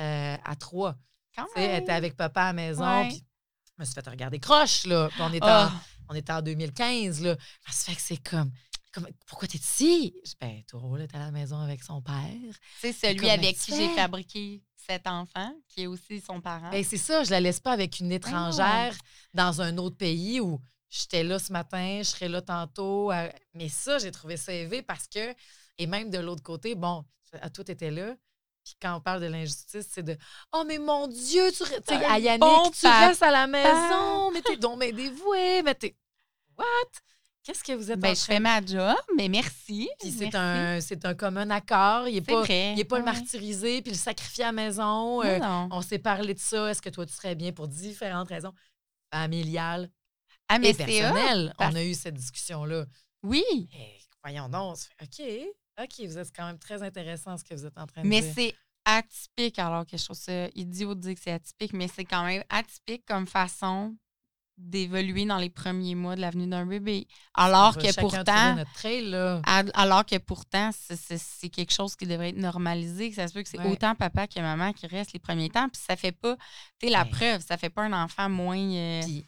euh, 0.00 0.36
à 0.44 0.54
3. 0.56 0.94
quand 1.34 1.44
Tu 1.46 1.50
sais, 1.54 1.62
elle 1.64 1.70
même. 1.72 1.82
était 1.82 1.92
avec 1.92 2.16
papa 2.16 2.42
à 2.42 2.46
la 2.46 2.52
maison. 2.52 3.08
Puis 3.08 3.16
je 3.66 3.72
me 3.80 3.84
suis 3.84 3.94
fait 3.94 4.08
regarder 4.08 4.38
croche, 4.38 4.86
là. 4.86 5.08
On 5.18 5.32
était, 5.32 5.40
Ah. 5.42 5.72
en, 6.08 6.12
on 6.12 6.14
était 6.14 6.32
en 6.32 6.40
2015, 6.42 7.20
là. 7.22 7.36
Ça 7.68 7.90
fait 7.92 7.96
que 7.96 8.02
c'est 8.02 8.16
comme, 8.28 8.50
pourquoi 9.26 9.48
t'es 9.48 9.58
ici? 9.58 10.14
Ben, 10.40 10.62
Taureau, 10.68 10.96
t'es 10.98 11.16
à 11.16 11.18
la 11.18 11.30
maison 11.32 11.58
avec 11.60 11.82
son 11.82 12.00
père. 12.00 12.14
C'est 12.80 12.92
celui 12.92 13.28
avec 13.28 13.58
tu 13.58 13.72
qui 13.72 13.76
j'ai 13.76 13.88
fabriqué 13.94 14.62
cet 14.88 15.06
enfant, 15.06 15.52
qui 15.68 15.82
est 15.82 15.86
aussi 15.86 16.20
son 16.20 16.40
parent. 16.40 16.70
Ben, 16.70 16.82
c'est 16.84 16.96
ça, 16.96 17.24
je 17.24 17.30
la 17.30 17.40
laisse 17.40 17.60
pas 17.60 17.72
avec 17.72 17.98
une 18.00 18.10
étrangère 18.12 18.94
dans 19.34 19.60
un 19.60 19.76
autre 19.78 19.96
pays 19.96 20.40
où 20.40 20.60
j'étais 20.90 21.22
là 21.24 21.38
ce 21.38 21.52
matin, 21.52 21.98
je 21.98 22.08
serai 22.08 22.28
là 22.28 22.40
tantôt. 22.42 23.10
euh, 23.12 23.28
Mais 23.54 23.68
ça, 23.68 23.98
j'ai 23.98 24.10
trouvé 24.10 24.36
ça 24.36 24.52
élevé 24.52 24.82
parce 24.82 25.06
que, 25.08 25.34
et 25.78 25.86
même 25.86 26.10
de 26.10 26.18
l'autre 26.18 26.42
côté, 26.42 26.74
bon, 26.74 27.04
à 27.40 27.50
toi, 27.50 27.64
t'étais 27.64 27.90
là. 27.90 28.14
Puis 28.64 28.74
quand 28.82 28.94
on 28.96 29.00
parle 29.00 29.20
de 29.22 29.26
l'injustice, 29.26 29.86
c'est 29.90 30.02
de 30.02 30.16
Oh, 30.52 30.62
mais 30.66 30.78
mon 30.78 31.06
Dieu, 31.06 31.50
tu, 31.52 31.62
re- 31.62 31.82
tu 31.86 31.94
sais, 31.94 32.04
Un 32.04 32.10
à 32.10 32.18
Yannick, 32.18 32.40
bon 32.40 32.70
tu 32.70 32.86
restes 32.86 33.22
à 33.22 33.30
la 33.30 33.46
maison, 33.46 34.30
mais 34.32 34.42
t'es 34.42 34.56
donc 34.56 34.80
bien 34.80 34.92
dévoué, 34.92 35.62
mais 35.62 35.74
t'es. 35.74 35.96
What? 36.58 36.66
Qu'est-ce 37.44 37.64
que 37.64 37.72
vous 37.72 37.90
êtes 37.90 37.98
Ben, 37.98 38.10
en 38.10 38.14
je 38.14 38.20
train 38.20 38.34
fais 38.34 38.40
ma 38.40 38.60
job, 38.60 38.96
mais 39.16 39.28
merci. 39.28 39.88
Puis 40.00 40.10
c'est 40.10 40.34
un, 40.34 40.82
c'est 40.82 41.06
un 41.06 41.14
commun 41.14 41.48
accord. 41.48 42.06
Il 42.08 42.16
n'est 42.16 42.20
pas, 42.20 42.40
vrai, 42.42 42.74
il 42.74 42.80
est 42.80 42.84
pas 42.84 42.98
le 42.98 43.04
ouais. 43.06 43.10
martyriser 43.12 43.80
puis 43.80 43.92
le 43.92 43.96
sacrifier 43.96 44.44
à 44.44 44.48
la 44.48 44.52
maison. 44.52 45.22
Non, 45.22 45.24
Euh, 45.24 45.38
non. 45.38 45.68
on 45.70 45.80
s'est 45.80 45.98
parlé 45.98 46.34
de 46.34 46.38
ça. 46.40 46.68
Est-ce 46.70 46.82
que 46.82 46.90
toi, 46.90 47.06
tu 47.06 47.14
serais 47.14 47.34
bien 47.34 47.52
pour 47.52 47.66
différentes 47.68 48.28
raisons 48.28 48.52
familiales 49.10 49.88
Ah, 50.48 50.58
mais 50.58 50.70
et 50.70 50.74
c'est 50.74 50.84
hot. 50.84 50.86
personnelles? 51.14 51.54
parce- 51.58 51.72
On 51.72 51.76
a 51.76 51.84
eu 51.84 51.94
cette 51.94 52.14
discussion-là. 52.14 52.86
Oui, 53.22 53.44
Eh, 53.74 53.98
voyons 54.24 54.48
donc. 54.48 54.76
OK, 55.02 55.22
OK, 55.80 56.06
vous 56.06 56.18
êtes 56.18 56.34
quand 56.34 56.46
même 56.46 56.58
très 56.58 56.82
intéressant 56.82 57.36
ce 57.36 57.44
que 57.44 57.54
vous 57.54 57.66
êtes 57.66 57.76
en 57.78 57.86
train 57.86 58.02
de 58.02 58.06
mais 58.08 58.20
dire. 58.22 58.32
c'est 58.34 58.54
atypique, 58.84 59.58
alors 59.58 59.84
que 59.86 59.96
je 59.98 60.04
trouve 60.04 60.16
ça 60.16 60.46
idiot 60.54 60.94
de 60.94 61.00
dire 61.00 61.14
que 61.14 61.20
c'est 61.22 61.32
atypique, 61.32 61.72
mais 61.74 61.88
c'est 61.88 62.04
quand 62.04 62.24
même 62.24 62.42
atypique 62.48 63.04
comme 63.06 63.26
façon 63.26 63.94
d'évoluer 64.56 65.24
dans 65.24 65.36
les 65.36 65.50
premiers 65.50 65.94
mois 65.94 66.16
de 66.16 66.20
l'avenue 66.20 66.48
d'un 66.48 66.66
bébé. 66.66 67.06
Alors 67.34 67.76
que 67.78 67.94
pourtant, 68.00 68.24
trouver 68.24 68.54
notre 68.56 68.72
trail, 68.72 69.04
là. 69.08 69.40
À- 69.46 69.62
Alors 69.74 70.04
que 70.04 70.18
pourtant, 70.18 70.70
c'est- 70.72 71.48
quelque 71.50 71.72
chose 71.72 71.94
qui 71.94 72.06
devrait 72.06 72.30
être 72.30 72.36
normalisé, 72.38 73.10
que 73.10 73.14
ça 73.16 73.28
se 73.28 73.34
peut 73.34 73.42
que 73.42 73.48
c'est 73.48 73.60
Ouais. 73.60 73.70
autant 73.70 73.94
papa 73.94 74.26
que 74.26 74.40
maman 74.40 74.72
qui 74.72 74.86
restent 74.88 75.12
les 75.12 75.20
premiers 75.20 75.48
temps, 75.48 75.68
puis 75.68 75.80
ça 75.86 75.94
fait 75.94 76.10
pas, 76.12 76.36
tu 76.80 76.88
la 76.88 77.02
Ouais. 77.04 77.10
preuve, 77.10 77.40
ça 77.42 77.56
fait 77.56 77.70
pas 77.70 77.82
un 77.82 77.92
enfant 77.92 78.28
moins... 78.28 78.58
euh, 78.58 79.02
Puis, 79.02 79.24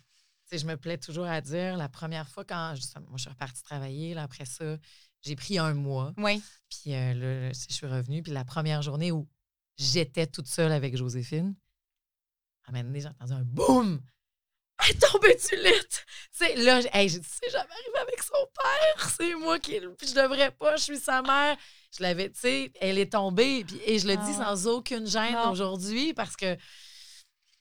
je 0.59 0.67
me 0.67 0.77
plais 0.77 0.99
toujours 0.99 1.27
à 1.27 1.41
dire, 1.41 1.77
la 1.77 1.89
première 1.89 2.29
fois 2.29 2.45
quand 2.45 2.75
justement, 2.75 3.07
moi, 3.09 3.17
je 3.17 3.23
suis 3.23 3.31
repartie 3.31 3.63
travailler, 3.63 4.15
là, 4.15 4.23
après 4.25 4.45
ça, 4.45 4.77
j'ai 5.23 5.37
pris 5.37 5.59
un 5.59 5.75
mois. 5.75 6.13
Oui, 6.17 6.43
Puis 6.69 6.95
euh, 6.95 7.15
là, 7.15 7.53
je 7.53 7.73
suis 7.75 7.87
revenue. 7.87 8.23
Puis 8.23 8.33
la 8.33 8.45
première 8.45 8.83
journée 8.83 9.13
où 9.13 9.29
j'étais 9.77 10.27
toute 10.27 10.47
seule 10.47 10.73
avec 10.73 10.97
Joséphine, 10.97 11.55
à 12.65 12.71
un 12.71 12.73
moment 12.73 12.85
donné, 12.85 13.01
j'ai 13.01 13.09
entendu 13.09 13.33
un 13.33 13.45
boum! 13.45 14.01
Elle 14.83 14.97
est 14.97 14.99
tombée 14.99 15.37
du 15.37 15.57
lit! 15.63 15.89
Tu 15.91 15.99
sais, 16.33 16.57
là, 16.57 16.81
hey, 16.95 17.09
j'ai 17.09 17.19
dit, 17.19 17.29
c'est 17.29 17.51
jamais 17.51 17.71
arrivé 17.71 17.99
avec 18.01 18.23
son 18.23 18.47
père. 18.55 19.11
C'est 19.11 19.35
moi 19.35 19.59
qui. 19.59 19.79
Puis 19.99 20.09
je 20.09 20.15
devrais 20.15 20.51
pas, 20.53 20.77
je 20.77 20.85
suis 20.85 20.99
sa 20.99 21.21
mère. 21.21 21.57
Je 21.97 22.03
l'avais, 22.03 22.31
tu 22.31 22.41
sais, 22.41 22.73
elle 22.81 22.99
est 22.99 23.13
tombée. 23.13 23.65
Puis, 23.65 23.79
et 23.85 23.99
je 23.99 24.07
le 24.07 24.15
Ah 24.15 24.25
dis 24.25 24.31
ouais. 24.31 24.45
sans 24.45 24.67
aucune 24.69 25.07
gêne 25.07 25.37
aujourd'hui 25.51 26.15
parce 26.15 26.35
que. 26.37 26.57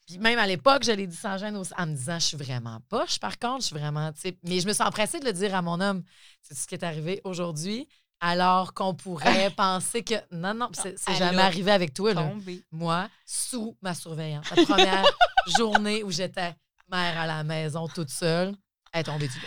Puis 0.10 0.18
même 0.18 0.40
à 0.40 0.48
l'époque, 0.48 0.84
je 0.84 0.92
l'ai 0.92 1.06
dit 1.06 1.16
sans 1.16 1.38
gêne 1.38 1.56
aussi, 1.56 1.72
en 1.78 1.86
me 1.86 1.94
disant, 1.94 2.18
je 2.18 2.26
suis 2.26 2.38
vraiment 2.38 2.80
poche, 2.90 3.20
par 3.20 3.38
contre, 3.38 3.62
je 3.62 3.68
suis 3.68 3.76
vraiment, 3.76 4.12
tu. 4.12 4.36
Mais 4.44 4.60
je 4.60 4.68
me 4.68 4.74
suis 4.74 4.82
empressée 4.82 5.20
de 5.20 5.26
le 5.26 5.34
dire 5.34 5.54
à 5.54 5.62
mon 5.62 5.80
homme. 5.80 6.02
C'est 6.42 6.58
ce 6.58 6.66
qui 6.66 6.74
est 6.74 6.84
arrivé 6.84 7.22
aujourd'hui, 7.24 7.88
alors 8.20 8.74
qu'on 8.74 8.96
pourrait 8.96 9.52
penser 9.56 10.04
que. 10.04 10.16
Non, 10.32 10.56
non, 10.56 10.70
c'est 10.74 10.98
jamais 11.16 11.44
arrivé 11.44 11.70
avec 11.72 11.94
toi, 11.94 12.16
là. 12.16 12.24
tombé. 12.24 12.64
Moi, 12.72 13.08
sous 13.24 13.78
ma 13.84 13.94
surveillance. 13.94 14.50
La 14.50 14.66
première 14.66 15.06
journée 15.58 16.02
où 16.02 16.10
j'étais 16.10 16.56
mère 16.90 17.20
à 17.20 17.28
la 17.28 17.44
maison 17.44 17.88
toute 17.88 18.10
seule, 18.10 18.56
elle 18.92 19.02
est 19.02 19.04
tombée 19.04 19.28
du 19.28 19.36
lit. 19.36 19.46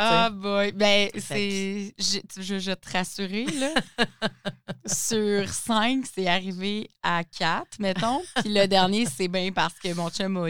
Ah 0.00 0.30
boy, 0.30 0.70
ben 0.72 1.10
c'est... 1.18 1.92
Je, 1.98 2.20
je, 2.40 2.72
te 2.72 2.92
rassurer, 2.92 3.46
là. 3.46 3.74
Sur 4.86 5.48
cinq, 5.48 6.06
c'est 6.06 6.28
arrivé 6.28 6.88
à 7.02 7.24
quatre, 7.24 7.80
mettons. 7.80 8.22
Puis 8.36 8.54
le 8.54 8.66
dernier, 8.66 9.06
c'est 9.06 9.26
bien 9.26 9.50
parce 9.50 9.74
que 9.74 9.92
mon 9.94 10.08
chum 10.08 10.36
a... 10.36 10.48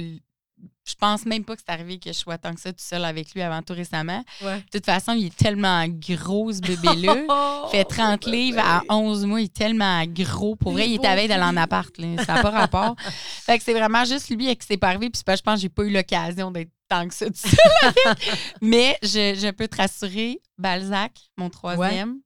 Je 0.89 0.95
pense 0.95 1.27
même 1.27 1.45
pas 1.45 1.55
que 1.55 1.61
c'est 1.67 1.73
arrivé 1.73 1.99
que 1.99 2.09
je 2.09 2.17
sois 2.17 2.39
tant 2.39 2.55
que 2.55 2.61
ça 2.61 2.73
tout 2.73 2.83
seul 2.83 3.05
avec 3.05 3.35
lui 3.35 3.43
avant 3.43 3.61
tout 3.63 3.75
récemment. 3.75 4.25
Ouais. 4.43 4.59
De 4.61 4.79
toute 4.79 4.87
façon, 4.87 5.13
il 5.13 5.27
est 5.27 5.37
tellement 5.37 5.85
gros, 5.87 6.51
ce 6.51 6.61
bébé-là. 6.61 7.17
Il 7.69 7.71
fait 7.71 7.85
30 7.85 8.25
livres 8.27 8.61
à 8.65 8.83
11 8.89 9.27
mois, 9.27 9.41
il 9.41 9.45
est 9.45 9.53
tellement 9.55 10.03
gros. 10.07 10.57
Pour 10.57 10.73
vrai, 10.73 10.89
Il 10.89 10.95
est 10.95 11.07
à 11.07 11.15
veille 11.15 11.29
d'aller 11.29 11.43
en 11.45 11.57
appart. 11.59 11.97
là. 11.99 12.25
Ça 12.25 12.35
n'a 12.37 12.43
pas 12.43 12.51
rapport. 12.51 12.97
fait 13.45 13.59
que 13.59 13.65
c'est 13.65 13.75
vraiment 13.75 14.05
juste 14.07 14.31
lui 14.31 14.57
qui 14.57 14.67
s'est 14.67 14.79
pas 14.79 14.89
arrivé. 14.89 15.11
Puis 15.11 15.19
c'est 15.19 15.27
pas- 15.27 15.37
je 15.37 15.43
pense 15.43 15.57
que 15.57 15.61
j'ai 15.61 15.69
pas 15.69 15.83
eu 15.83 15.91
l'occasion 15.91 16.51
d'être 16.51 16.71
tant 16.89 17.07
que 17.07 17.13
ça 17.15 17.27
tout 17.27 17.33
seul 17.35 17.53
avec. 18.07 18.39
Mais 18.63 18.97
je, 19.03 19.35
je 19.39 19.51
peux 19.51 19.69
te 19.69 19.77
rassurer, 19.77 20.41
Balzac, 20.57 21.13
mon 21.37 21.51
troisième, 21.51 22.21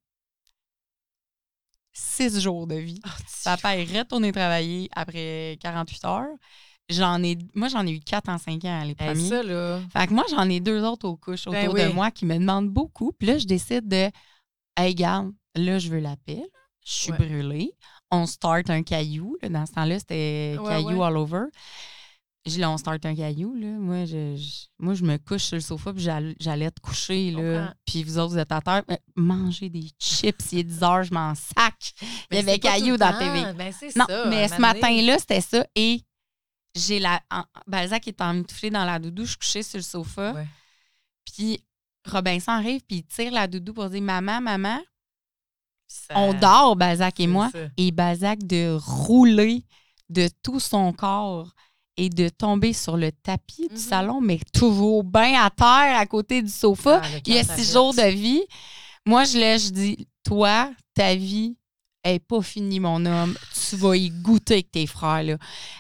six 1.93 2.41
jours 2.41 2.67
de 2.67 2.77
vie. 2.77 3.01
Papa 3.45 3.77
est 3.77 3.99
retourné 3.99 4.33
travailler 4.33 4.89
après 4.95 5.59
48 5.61 6.05
heures. 6.05 6.27
J'en 6.91 7.23
ai, 7.23 7.39
moi, 7.55 7.69
j'en 7.69 7.87
ai 7.87 7.93
eu 7.93 8.01
quatre 8.01 8.29
en 8.29 8.39
cinq 8.39 8.65
ans, 8.65 8.83
les 8.85 8.95
premiers. 8.95 9.29
ça, 9.29 9.43
là. 9.43 9.81
Fait 9.93 10.07
que 10.09 10.13
moi, 10.13 10.25
j'en 10.31 10.49
ai 10.51 10.61
deux 10.61 10.83
autres 10.85 11.09
aux 11.09 11.17
couches 11.17 11.47
autour 11.47 11.53
Ben 11.53 11.69
de 11.69 11.89
oui. 11.89 11.95
moi 11.95 12.11
qui 12.11 12.27
me 12.27 12.37
demandent 12.37 12.69
beaucoup. 12.69 13.13
Puis 13.19 13.29
là, 13.29 13.39
je 13.39 13.47
décide 13.47 13.89
de, 13.89 14.11
hey, 14.77 14.95
garde, 14.95 15.33
là, 15.55 15.79
je 15.79 15.89
veux 15.89 16.01
la 16.01 16.17
paix. 16.27 16.43
Je 16.85 16.93
suis 16.93 17.13
Ouais. 17.13 17.19
brûlée. 17.19 17.73
On 18.11 18.27
start 18.27 18.69
un 18.69 18.83
caillou. 18.83 19.37
là. 19.41 19.49
Dans 19.49 19.65
ce 19.65 19.73
temps-là, 19.73 19.99
c'était 20.01 20.57
Ouais, 20.61 20.69
caillou 20.69 20.99
ouais. 20.99 21.07
all 21.07 21.17
over. 21.17 21.45
Je 22.45 22.51
dis, 22.51 22.59
là, 22.59 22.71
on 22.73 22.77
start 22.77 23.07
un 23.07 23.15
caillou. 23.15 23.55
Là. 23.55 23.69
Moi, 23.69 24.05
je, 24.05 24.35
je- 24.37 24.67
moi, 24.81 24.95
je 24.95 25.05
me 25.05 25.17
couche 25.17 25.45
sur 25.45 25.55
le 25.55 25.61
sofa 25.63 25.93
puis 25.95 26.03
j'all- 26.03 26.35
j'allais 26.41 26.73
te 26.73 26.81
coucher. 26.81 27.31
Là. 27.31 27.73
Puis 27.87 28.03
vous 28.03 28.19
autres, 28.19 28.33
vous 28.33 28.39
êtes 28.39 28.51
à 28.51 28.61
terre. 28.61 28.83
Euh, 28.91 28.97
Mangez 29.15 29.71
des 29.71 29.89
chips. 30.01 30.35
Il 30.51 30.59
est 30.59 30.63
10 30.65 30.83
heures, 30.83 31.05
je 31.05 31.15
m'en 31.15 31.35
sac. 31.37 31.93
Il 32.33 32.37
y 32.37 32.41
avait 32.41 32.59
caillou 32.59 32.97
dans 32.97 33.11
la. 33.13 33.19
TV. 33.19 33.53
Ben, 33.57 33.73
Non, 33.97 34.05
ça, 34.09 34.27
mais 34.29 34.49
ce 34.49 34.61
matin-là, 34.61 35.19
c'était 35.21 35.41
ça. 35.41 35.65
Et 35.77 36.03
j'ai 36.75 36.99
la. 36.99 37.21
en- 37.31 37.45
Balzac 37.67 38.07
est 38.09 38.21
emmitouflé 38.21 38.71
dans 38.71 38.85
la 38.85 38.99
doudou. 38.99 39.25
Je 39.25 39.31
suis 39.31 39.39
couchée 39.39 39.63
sur 39.63 39.79
le 39.79 39.83
sofa. 39.83 40.33
Ouais. 40.33 40.47
Puis 41.25 41.63
Robinson 42.09 42.53
arrive, 42.53 42.81
puis 42.87 42.99
il 42.99 43.05
tire 43.05 43.33
la 43.33 43.47
doudou 43.47 43.73
pour 43.73 43.89
dire 43.91 44.03
Maman, 44.03 44.41
maman. 44.41 44.81
Ça- 45.89 46.15
On 46.17 46.33
dort, 46.33 46.77
Balzac 46.77 47.21
et 47.21 47.27
moi. 47.27 47.51
ça. 47.53 47.59
Et 47.77 47.91
Balzac 47.93 48.39
de 48.45 48.77
rouler 48.81 49.65
de 50.09 50.29
tout 50.43 50.61
son 50.61 50.93
corps 50.93 51.53
et 51.99 52.09
de 52.09 52.29
tomber 52.31 52.73
sur 52.73 52.97
le 52.97 53.13
tapis 53.13 53.69
Mhm. 53.71 53.77
du 53.77 53.83
salon, 53.83 54.21
mais 54.21 54.41
toujours 54.55 55.05
bien 55.05 55.43
à 55.43 55.51
terre 55.51 55.99
à 55.99 56.07
côté 56.07 56.41
du 56.43 56.51
sofa. 56.51 57.03
Ah, 57.05 57.09
Il 57.27 57.35
y 57.35 57.39
a 57.39 57.45
six 57.45 57.71
jours 57.73 57.93
de 57.95 58.09
vie. 58.11 58.43
Moi, 59.07 59.25
je 59.25 59.37
laisse, 59.39 59.67
je 59.67 59.71
dis 59.73 60.09
Toi, 60.25 60.73
ta 60.95 61.15
vie 61.17 61.57
est 62.05 62.19
pas 62.19 62.43
finie, 62.43 62.81
mon 62.81 63.05
homme. 63.07 63.37
Tu 63.69 63.77
vas 63.77 63.97
y 63.97 64.11
goûter 64.11 64.55
avec 64.55 64.71
tes 64.71 64.87
frères. 64.87 65.23
Là. 65.23 65.37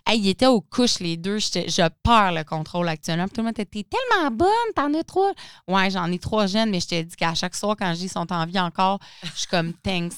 Hey, 0.07 0.21
ils 0.21 0.29
étaient 0.29 0.47
aux 0.47 0.61
couches, 0.61 1.01
les 1.01 1.17
deux. 1.17 1.39
J'étais- 1.39 1.69
Je 1.69 1.83
perds 2.03 2.33
le 2.33 2.45
contrôle 2.45 2.89
actuellement. 2.89 3.25
Puis 3.25 3.33
tout 3.35 3.41
le 3.41 3.45
monde 3.47 3.59
était 3.59 3.65
T'es 3.65 3.85
tellement 3.85 4.31
bonne, 4.31 4.49
t'en 4.77 4.93
as 4.95 5.03
trois. 5.05 5.33
Ouais, 5.69 5.91
j'en 5.91 6.11
ai 6.13 6.19
trois 6.19 6.47
jeunes, 6.47 6.71
mais 6.71 6.81
je 6.81 6.89
te 6.89 7.03
dis 7.03 7.17
qu'à 7.17 7.35
chaque 7.35 7.55
soir, 7.57 7.75
quand 7.79 7.89
je 7.91 7.95
dis 7.95 8.01
qu'ils 8.03 8.11
sont 8.11 8.33
en 8.33 8.47
vie 8.47 8.61
encore, 8.61 8.99
je 9.23 9.31
suis 9.41 9.47
comme 9.49 9.73
thanks. 9.75 10.13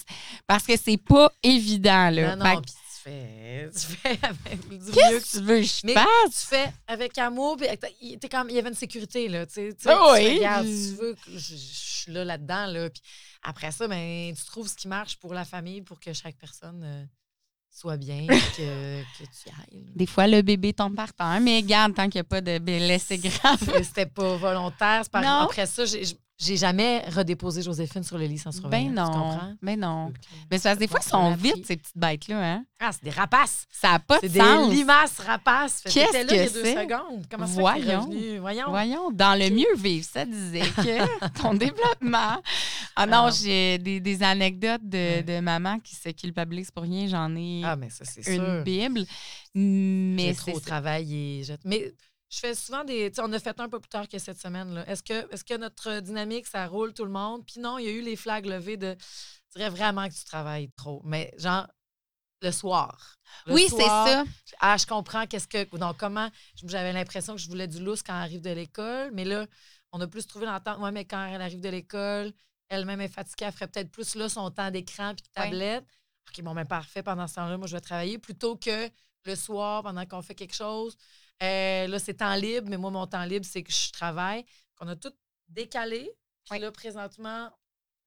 Parce 0.46 0.64
que 0.64 0.74
c'est 0.76 0.96
pas 0.96 1.30
évident. 1.42 2.10
Là. 2.10 2.36
Non, 2.36 2.44
fais, 3.04 3.70
tu 3.72 3.96
fais 3.96 4.18
avec 4.22 4.68
du 4.68 4.74
mieux 4.76 5.20
que 5.20 5.30
tu 5.30 5.40
veux 5.42 5.56
que 5.60 5.62
je 5.62 5.80
Mais 5.84 5.94
fasse? 5.94 6.06
tu 6.40 6.46
fais 6.48 6.72
avec 6.86 7.16
amour, 7.18 7.56
puis 7.56 8.18
t'es 8.18 8.28
comme- 8.28 8.48
il 8.50 8.56
y 8.56 8.58
avait 8.58 8.68
une 8.70 8.74
sécurité, 8.74 9.28
là, 9.28 9.46
tu 9.46 9.54
sais. 9.54 9.74
tu 9.80 9.88
Ah 9.88 9.98
tu 10.06 10.12
oui. 10.12 10.26
fais, 10.28 10.34
Regarde, 10.36 10.66
si 10.66 10.90
tu 10.90 11.00
veux, 11.00 11.14
que 11.14 11.20
je, 11.32 11.38
je 11.56 11.56
suis 11.56 12.12
là, 12.12 12.24
là-dedans, 12.24 12.66
là. 12.66 12.90
Puis 12.90 13.02
après 13.42 13.70
ça, 13.72 13.86
ben, 13.88 14.34
tu 14.34 14.44
trouves 14.44 14.68
ce 14.68 14.74
qui 14.74 14.88
marche 14.88 15.16
pour 15.16 15.34
la 15.34 15.44
famille, 15.44 15.82
pour 15.82 16.00
que 16.00 16.12
chaque 16.12 16.36
personne 16.36 16.82
euh, 16.84 17.04
soit 17.70 17.96
bien, 17.96 18.26
que, 18.56 19.02
que 19.02 19.24
tu 19.24 19.48
ailles. 19.48 19.84
Des 19.94 20.06
fois, 20.06 20.26
le 20.26 20.42
bébé 20.42 20.72
tombe 20.72 20.94
par 20.94 21.12
terre, 21.12 21.40
mais 21.40 21.62
garde, 21.62 21.94
tant 21.94 22.04
qu'il 22.08 22.18
n'y 22.18 22.20
a 22.20 22.24
pas 22.24 22.40
de 22.40 22.58
blessé 22.58 23.18
grave. 23.18 23.58
C'était 23.82 24.06
pas 24.06 24.36
volontaire. 24.36 25.00
c'est 25.02 25.12
pas- 25.12 25.20
Non. 25.22 25.44
Après 25.44 25.66
ça, 25.66 25.84
j'ai 26.36 26.56
jamais 26.56 27.04
redéposé 27.08 27.62
Joséphine 27.62 28.02
sur 28.02 28.18
le 28.18 28.26
lit 28.26 28.38
sans 28.38 28.50
surveillance. 28.50 28.92
Ben 28.94 29.04
Tu 29.04 29.10
non. 29.10 29.12
comprends? 29.12 29.54
Ben 29.62 29.80
non. 29.80 30.12
Mais 30.50 30.58
c'est 30.58 30.64
parce 30.64 30.74
que 30.74 30.80
des 30.80 30.88
fois, 30.88 31.00
ils 31.02 31.06
On 31.06 31.10
sont 31.10 31.32
appris. 31.32 31.64
ces 31.64 31.76
petites 31.76 31.96
bêtes-là. 31.96 32.54
Hein? 32.54 32.64
Ah, 32.80 32.90
c'est 32.92 33.04
des 33.04 33.10
rapaces. 33.10 33.66
Ça 33.70 33.92
n'a 33.92 33.98
pas 34.00 34.18
C'est 34.20 34.28
de 34.28 34.34
des 34.34 34.40
sens. 34.40 34.70
limaces 34.72 35.18
rapaces. 35.20 35.80
Que 35.82 35.90
Qu'est-ce 35.92 36.12
t'étais 36.12 36.24
là 36.24 36.32
il 36.34 36.36
y 36.36 36.40
a 36.40 36.46
que 36.48 36.52
deux 36.52 36.64
c'est? 36.64 36.74
secondes. 36.82 37.26
Comment 37.30 37.46
ça 37.46 37.54
fait 37.54 38.38
Voyons. 38.40 38.70
Voyons. 38.70 39.10
Dans 39.12 39.38
le 39.38 39.50
mieux 39.50 39.74
vivre, 39.76 40.04
ça 40.04 40.24
disait 40.26 40.60
que 40.60 41.28
ton 41.42 41.54
développement. 41.54 42.42
Ah 42.96 43.06
non, 43.06 43.26
Ah. 43.26 43.30
j'ai 43.30 43.78
des, 43.78 44.00
des 44.00 44.22
anecdotes 44.22 44.82
de, 44.84 45.40
maman 45.40 45.78
qui 45.78 45.94
se 45.94 46.08
culpabilise 46.10 46.70
pour 46.72 46.82
rien. 46.82 47.06
J'en 47.06 47.34
ai 47.36 47.62
Ah, 47.64 47.76
mais 47.76 47.90
ça, 47.90 48.04
c'est 48.04 48.20
une 48.34 48.44
sûr. 48.44 48.62
Bible. 48.64 49.04
Mais 49.54 50.34
trop 50.34 50.52
c'est 50.52 50.54
ça. 50.58 50.66
travaillé. 50.66 51.42
Mais 51.64 51.92
je 52.30 52.38
fais 52.38 52.54
souvent 52.54 52.84
des. 52.84 53.12
On 53.18 53.32
a 53.32 53.38
fait 53.38 53.60
un 53.60 53.68
peu 53.68 53.80
plus 53.80 53.88
tard 53.88 54.08
que 54.08 54.18
cette 54.18 54.40
semaine. 54.40 54.84
Est-ce 54.86 55.02
que, 55.02 55.32
est 55.32 55.44
que 55.44 55.56
notre 55.56 56.00
dynamique, 56.00 56.46
ça 56.46 56.66
roule 56.66 56.92
tout 56.92 57.04
le 57.04 57.10
monde? 57.10 57.46
Puis 57.46 57.60
non, 57.60 57.78
il 57.78 57.84
y 57.84 57.88
a 57.88 57.92
eu 57.92 58.00
les 58.00 58.16
flags 58.16 58.46
levées 58.46 58.76
de. 58.76 58.96
Je 58.98 59.58
dirais 59.58 59.70
vraiment 59.70 60.08
que 60.08 60.14
tu 60.14 60.24
travailles 60.24 60.70
trop. 60.76 61.00
Mais 61.04 61.32
genre, 61.38 61.66
le 62.42 62.50
soir. 62.50 63.16
Le 63.46 63.54
oui, 63.54 63.66
c'est 63.68 63.82
ça. 63.82 64.24
Ah, 64.60 64.76
je 64.76 64.86
comprends 64.86 65.26
qu'est-ce 65.26 65.48
que. 65.48 65.76
Donc, 65.76 65.96
comment. 65.96 66.28
J'avais 66.64 66.92
l'impression 66.92 67.34
que 67.34 67.40
je 67.40 67.48
voulais 67.48 67.68
du 67.68 67.78
lousse 67.82 68.02
quand 68.02 68.14
elle 68.14 68.22
arrive 68.22 68.40
de 68.40 68.50
l'école, 68.50 69.10
mais 69.12 69.24
là, 69.24 69.46
on 69.92 70.00
a 70.00 70.06
plus 70.06 70.26
trouvé 70.26 70.46
l'entente. 70.46 70.78
Ouais, 70.80 70.92
mais 70.92 71.04
quand 71.04 71.24
elle 71.26 71.42
arrive 71.42 71.60
de 71.60 71.68
l'école, 71.68 72.32
elle-même 72.68 73.00
est 73.00 73.08
fatiguée, 73.08 73.46
elle 73.46 73.52
ferait 73.52 73.68
peut-être 73.68 73.90
plus 73.90 74.14
là 74.14 74.28
son 74.28 74.50
temps 74.50 74.70
d'écran 74.70 75.14
puis 75.14 75.22
de 75.22 75.32
tablette. 75.32 75.84
OK, 76.28 76.42
bon, 76.42 76.54
ben 76.54 76.64
parfait. 76.64 77.02
Pendant 77.02 77.26
ce 77.26 77.34
temps-là, 77.36 77.56
moi, 77.58 77.66
je 77.66 77.76
vais 77.76 77.80
travailler 77.80 78.18
plutôt 78.18 78.56
que 78.56 78.90
le 79.24 79.36
soir, 79.36 79.82
pendant 79.82 80.04
qu'on 80.06 80.22
fait 80.22 80.34
quelque 80.34 80.54
chose. 80.54 80.96
Euh, 81.42 81.86
là, 81.88 81.98
c'est 81.98 82.14
temps 82.14 82.34
libre, 82.36 82.68
mais 82.68 82.76
moi, 82.76 82.90
mon 82.90 83.06
temps 83.06 83.24
libre, 83.24 83.44
c'est 83.48 83.62
que 83.62 83.72
je 83.72 83.90
travaille. 83.92 84.44
On 84.80 84.88
a 84.88 84.96
tout 84.96 85.12
décalé. 85.48 86.10
Puis 86.44 86.52
Oui. 86.52 86.58
là, 86.60 86.70
présentement, 86.72 87.50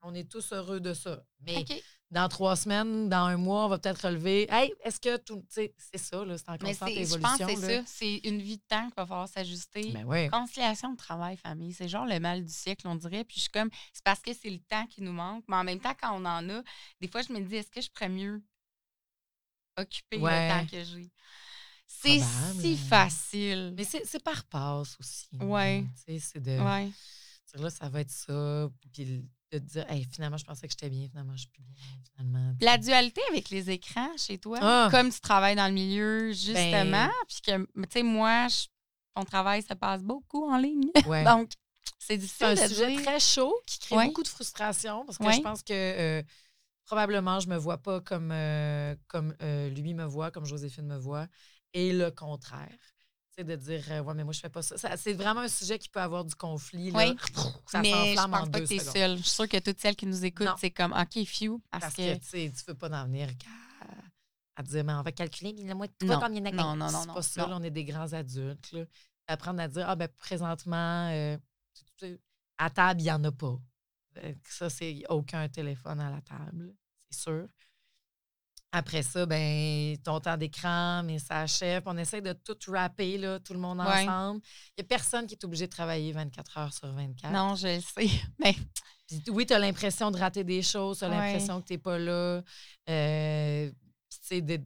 on 0.01 0.13
est 0.13 0.29
tous 0.29 0.53
heureux 0.53 0.79
de 0.79 0.93
ça. 0.93 1.23
Mais 1.41 1.65
dans 2.11 2.29
trois 2.29 2.55
semaines, 2.55 3.09
dans 3.09 3.25
un 3.25 3.35
mois, 3.37 3.65
on 3.65 3.67
va 3.67 3.79
peut-être 3.79 4.05
relever. 4.07 4.47
Hey, 4.49 4.71
est-ce 4.83 4.99
que 4.99 5.17
tout. 5.17 5.39
Tu 5.49 5.55
sais, 5.55 5.75
c'est 5.77 5.97
ça, 5.97 6.23
là, 6.23 6.37
c'est 6.37 6.47
en 6.49 6.57
constante 6.57 6.89
c'est- 6.89 6.95
je 6.95 6.99
évolution. 7.01 7.19
pense 7.19 7.37
que 7.55 7.59
c'est 7.61 7.77
ça. 7.77 7.83
C'est 7.85 8.17
une 8.23 8.41
vie 8.41 8.57
de 8.57 8.63
temps 8.67 8.85
qu'il 8.85 8.93
va 8.95 9.05
falloir 9.05 9.27
s'ajuster. 9.27 9.91
Ben 9.91 10.05
oui. 10.05 10.29
Conciliation 10.29 10.91
de 10.93 10.97
travail, 10.97 11.35
famille, 11.37 11.73
c'est 11.73 11.89
genre 11.89 12.05
le 12.05 12.19
mal 12.19 12.45
du 12.45 12.53
siècle, 12.53 12.87
on 12.87 12.95
dirait. 12.95 13.23
Puis 13.23 13.37
je 13.37 13.41
suis 13.41 13.49
comme, 13.49 13.69
c'est 13.91 14.03
parce 14.03 14.21
que 14.21 14.33
c'est 14.33 14.49
le 14.51 14.59
temps 14.59 14.85
qui 14.87 15.01
nous 15.01 15.11
manque. 15.13 15.43
Mais 15.47 15.55
en 15.57 15.63
même 15.63 15.79
temps, 15.81 15.95
quand 15.99 16.13
on 16.15 16.23
en 16.25 16.47
a, 16.49 16.61
des 17.01 17.07
fois, 17.07 17.21
je 17.23 17.33
me 17.33 17.39
dis, 17.41 17.55
est-ce 17.55 17.71
que 17.71 17.81
je 17.81 17.89
pourrais 17.91 18.09
mieux 18.09 18.41
occuper 19.77 20.17
Ouais. 20.19 20.47
le 20.47 20.53
temps 20.61 20.67
que 20.67 20.83
j'ai? 20.83 21.11
C'est 22.01 22.19
si 22.61 22.77
facile. 22.77 23.73
Mais 23.75 23.83
c'est 23.83 24.05
c'est 24.05 24.23
par 24.23 24.43
passe 24.45 24.95
aussi. 24.99 25.27
Tu 25.31 25.37
sais, 26.05 26.19
c'est 26.19 26.39
de. 26.39 26.59
Ouais. 26.59 26.85
dire, 27.53 27.61
Là, 27.61 27.69
ça 27.69 27.89
va 27.89 28.01
être 28.01 28.11
ça. 28.11 28.69
Puis 28.93 29.05
de 29.05 29.23
te 29.49 29.57
dire, 29.57 29.85
hey, 29.89 30.05
finalement, 30.11 30.37
je 30.37 30.43
pensais 30.45 30.67
que 30.67 30.73
j'étais 30.73 30.89
bien, 30.89 31.07
finalement, 31.07 31.33
je 31.35 31.41
suis 31.41 31.49
plus 31.49 31.63
bien. 31.63 31.73
Finalement. 32.15 32.53
Puis 32.57 32.65
La 32.65 32.77
dualité 32.77 33.21
avec 33.31 33.49
les 33.49 33.69
écrans 33.71 34.09
chez 34.17 34.37
toi, 34.37 34.59
Ah! 34.61 34.87
comme 34.91 35.09
tu 35.09 35.19
travailles 35.21 35.55
dans 35.55 35.67
le 35.67 35.73
milieu, 35.73 36.31
justement, 36.33 36.91
Ben 37.07 37.11
puis 37.27 37.41
que, 37.41 37.57
tu 37.65 37.87
sais, 37.91 38.03
moi, 38.03 38.47
je- 38.49 38.67
ton 39.15 39.23
travail 39.23 39.63
se 39.63 39.73
passe 39.73 40.03
beaucoup 40.03 40.47
en 40.49 40.57
ligne. 40.57 40.91
Ouais. 41.07 41.23
Donc, 41.23 41.51
c'est 41.99 42.13
C'est 42.13 42.17
difficile 42.17 42.45
un 42.47 42.53
de 42.55 42.67
sujet 42.67 42.87
dire. 42.91 43.01
très 43.03 43.19
chaud 43.21 43.55
qui 43.65 43.79
crée 43.79 43.95
Ouais. 43.95 44.05
beaucoup 44.07 44.23
de 44.23 44.27
frustration 44.27 45.05
parce 45.05 45.17
que 45.17 45.23
Ouais. 45.23 45.33
je 45.33 45.41
pense 45.41 45.63
que 45.63 45.73
euh, 45.73 46.21
probablement 46.85 47.39
je 47.39 47.47
me 47.47 47.57
vois 47.57 47.77
pas 47.77 48.01
comme, 48.01 48.31
euh, 48.31 48.95
comme 49.07 49.33
euh, 49.41 49.69
lui 49.69 49.93
me 49.93 50.05
voit, 50.05 50.29
comme 50.31 50.45
Joséphine 50.45 50.85
me 50.87 50.97
voit, 50.97 51.27
et 51.73 51.93
le 51.93 52.11
contraire. 52.11 52.77
C'est 53.35 53.43
de 53.43 53.55
dire, 53.55 53.83
euh, 53.91 54.01
ouais, 54.01 54.13
mais 54.15 54.23
moi, 54.23 54.33
je 54.33 54.39
fais 54.39 54.49
pas 54.49 54.63
ça. 54.63 54.77
Ça, 54.77 54.97
c'est 54.97 55.13
vraiment 55.13 55.41
un 55.41 55.47
sujet 55.47 55.77
qui 55.77 55.89
peut 55.89 55.99
avoir 56.01 56.25
du 56.25 56.33
conflit. 56.33 56.89
Là. 56.89 56.97
Oui. 57.07 57.15
Ça 57.67 57.81
mais 57.81 57.91
je 57.91 58.15
s'enflamme 58.15 58.33
en 58.33 58.47
pas 58.47 58.61
que 58.61 58.65
t'es 58.65 58.79
seule. 58.79 59.17
Je 59.17 59.21
suis 59.21 59.29
sûre 59.29 59.47
que 59.47 59.59
toutes 59.59 59.79
celles 59.79 59.95
qui 59.95 60.07
nous 60.07 60.25
écoutent, 60.25 60.57
c'est 60.59 60.71
comme 60.71 60.91
OK, 60.91 61.23
few. 61.25 61.61
Parce, 61.69 61.83
Parce 61.83 61.93
que. 61.95 62.15
que, 62.15 62.47
tu 62.47 62.51
tu 62.51 62.63
veux 62.67 62.73
pas 62.73 62.89
en 62.89 63.05
venir 63.05 63.27
qu'à 63.37 63.47
à 64.55 64.63
dire, 64.63 64.83
mais 64.83 64.93
on 64.93 65.03
va 65.03 65.11
calculer, 65.11 65.53
mais 65.63 65.75
moi, 65.75 65.87
tu 65.87 66.07
Non. 66.07 66.17
vois 66.17 66.27
combien 66.27 66.41
il 66.43 66.55
y 66.55 66.59
en 66.59 66.63
a 66.63 66.63
Non, 66.63 66.75
non, 66.75 66.91
non, 66.91 67.01
C'est 67.01 67.13
pas 67.13 67.21
ça, 67.21 67.47
on 67.51 67.61
est 67.61 67.69
des 67.69 67.83
grands 67.85 68.11
adultes. 68.11 68.71
Là. 68.71 68.85
Apprendre 69.27 69.61
à 69.61 69.67
dire, 69.67 69.87
ah, 69.87 69.95
ben, 69.95 70.07
présentement, 70.17 71.09
euh, 71.11 71.37
à 72.57 72.69
table, 72.71 73.01
il 73.01 73.03
n'y 73.03 73.11
en 73.11 73.23
a 73.23 73.31
pas. 73.31 73.59
Que 74.15 74.33
Ça, 74.49 74.67
c'est 74.71 75.03
aucun 75.09 75.47
téléphone 75.47 75.99
à 75.99 76.09
la 76.09 76.21
table, 76.21 76.73
c'est 77.11 77.19
sûr. 77.19 77.47
Après 78.73 79.01
ça, 79.01 79.25
ben, 79.25 79.97
ton 80.03 80.19
temps 80.19 80.35
d'écran, 80.37 81.01
mais 81.03 81.19
ça 81.19 81.41
achève. 81.41 81.83
On 81.85 81.97
essaie 81.97 82.21
de 82.21 82.33
tout 82.33 82.57
rapper, 82.71 83.17
là, 83.17 83.39
tout 83.39 83.53
le 83.53 83.59
monde 83.59 83.79
Ouais. 83.79 84.03
ensemble. 84.07 84.41
Il 84.77 84.81
n'y 84.81 84.85
a 84.85 84.87
personne 84.87 85.25
qui 85.25 85.35
est 85.35 85.43
obligé 85.45 85.67
de 85.67 85.71
travailler 85.71 86.11
24 86.11 86.57
heures 86.57 86.73
sur 86.73 86.91
24. 86.91 87.31
Non, 87.33 87.55
je 87.55 87.67
le 87.75 87.79
sais. 87.81 88.09
Mais 88.39 88.55
oui, 89.29 89.45
tu 89.45 89.53
as 89.53 89.59
l'impression 89.59 90.11
de 90.11 90.17
rater 90.17 90.43
des 90.43 90.61
choses, 90.61 90.99
tu 90.99 91.05
as 91.05 91.09
Ouais. 91.09 91.15
l'impression 91.15 91.61
que 91.61 91.67
tu 91.67 91.73
n'es 91.73 91.77
pas 91.79 91.97
là. 91.97 92.41
Euh, 92.89 93.71
de- 94.31 94.61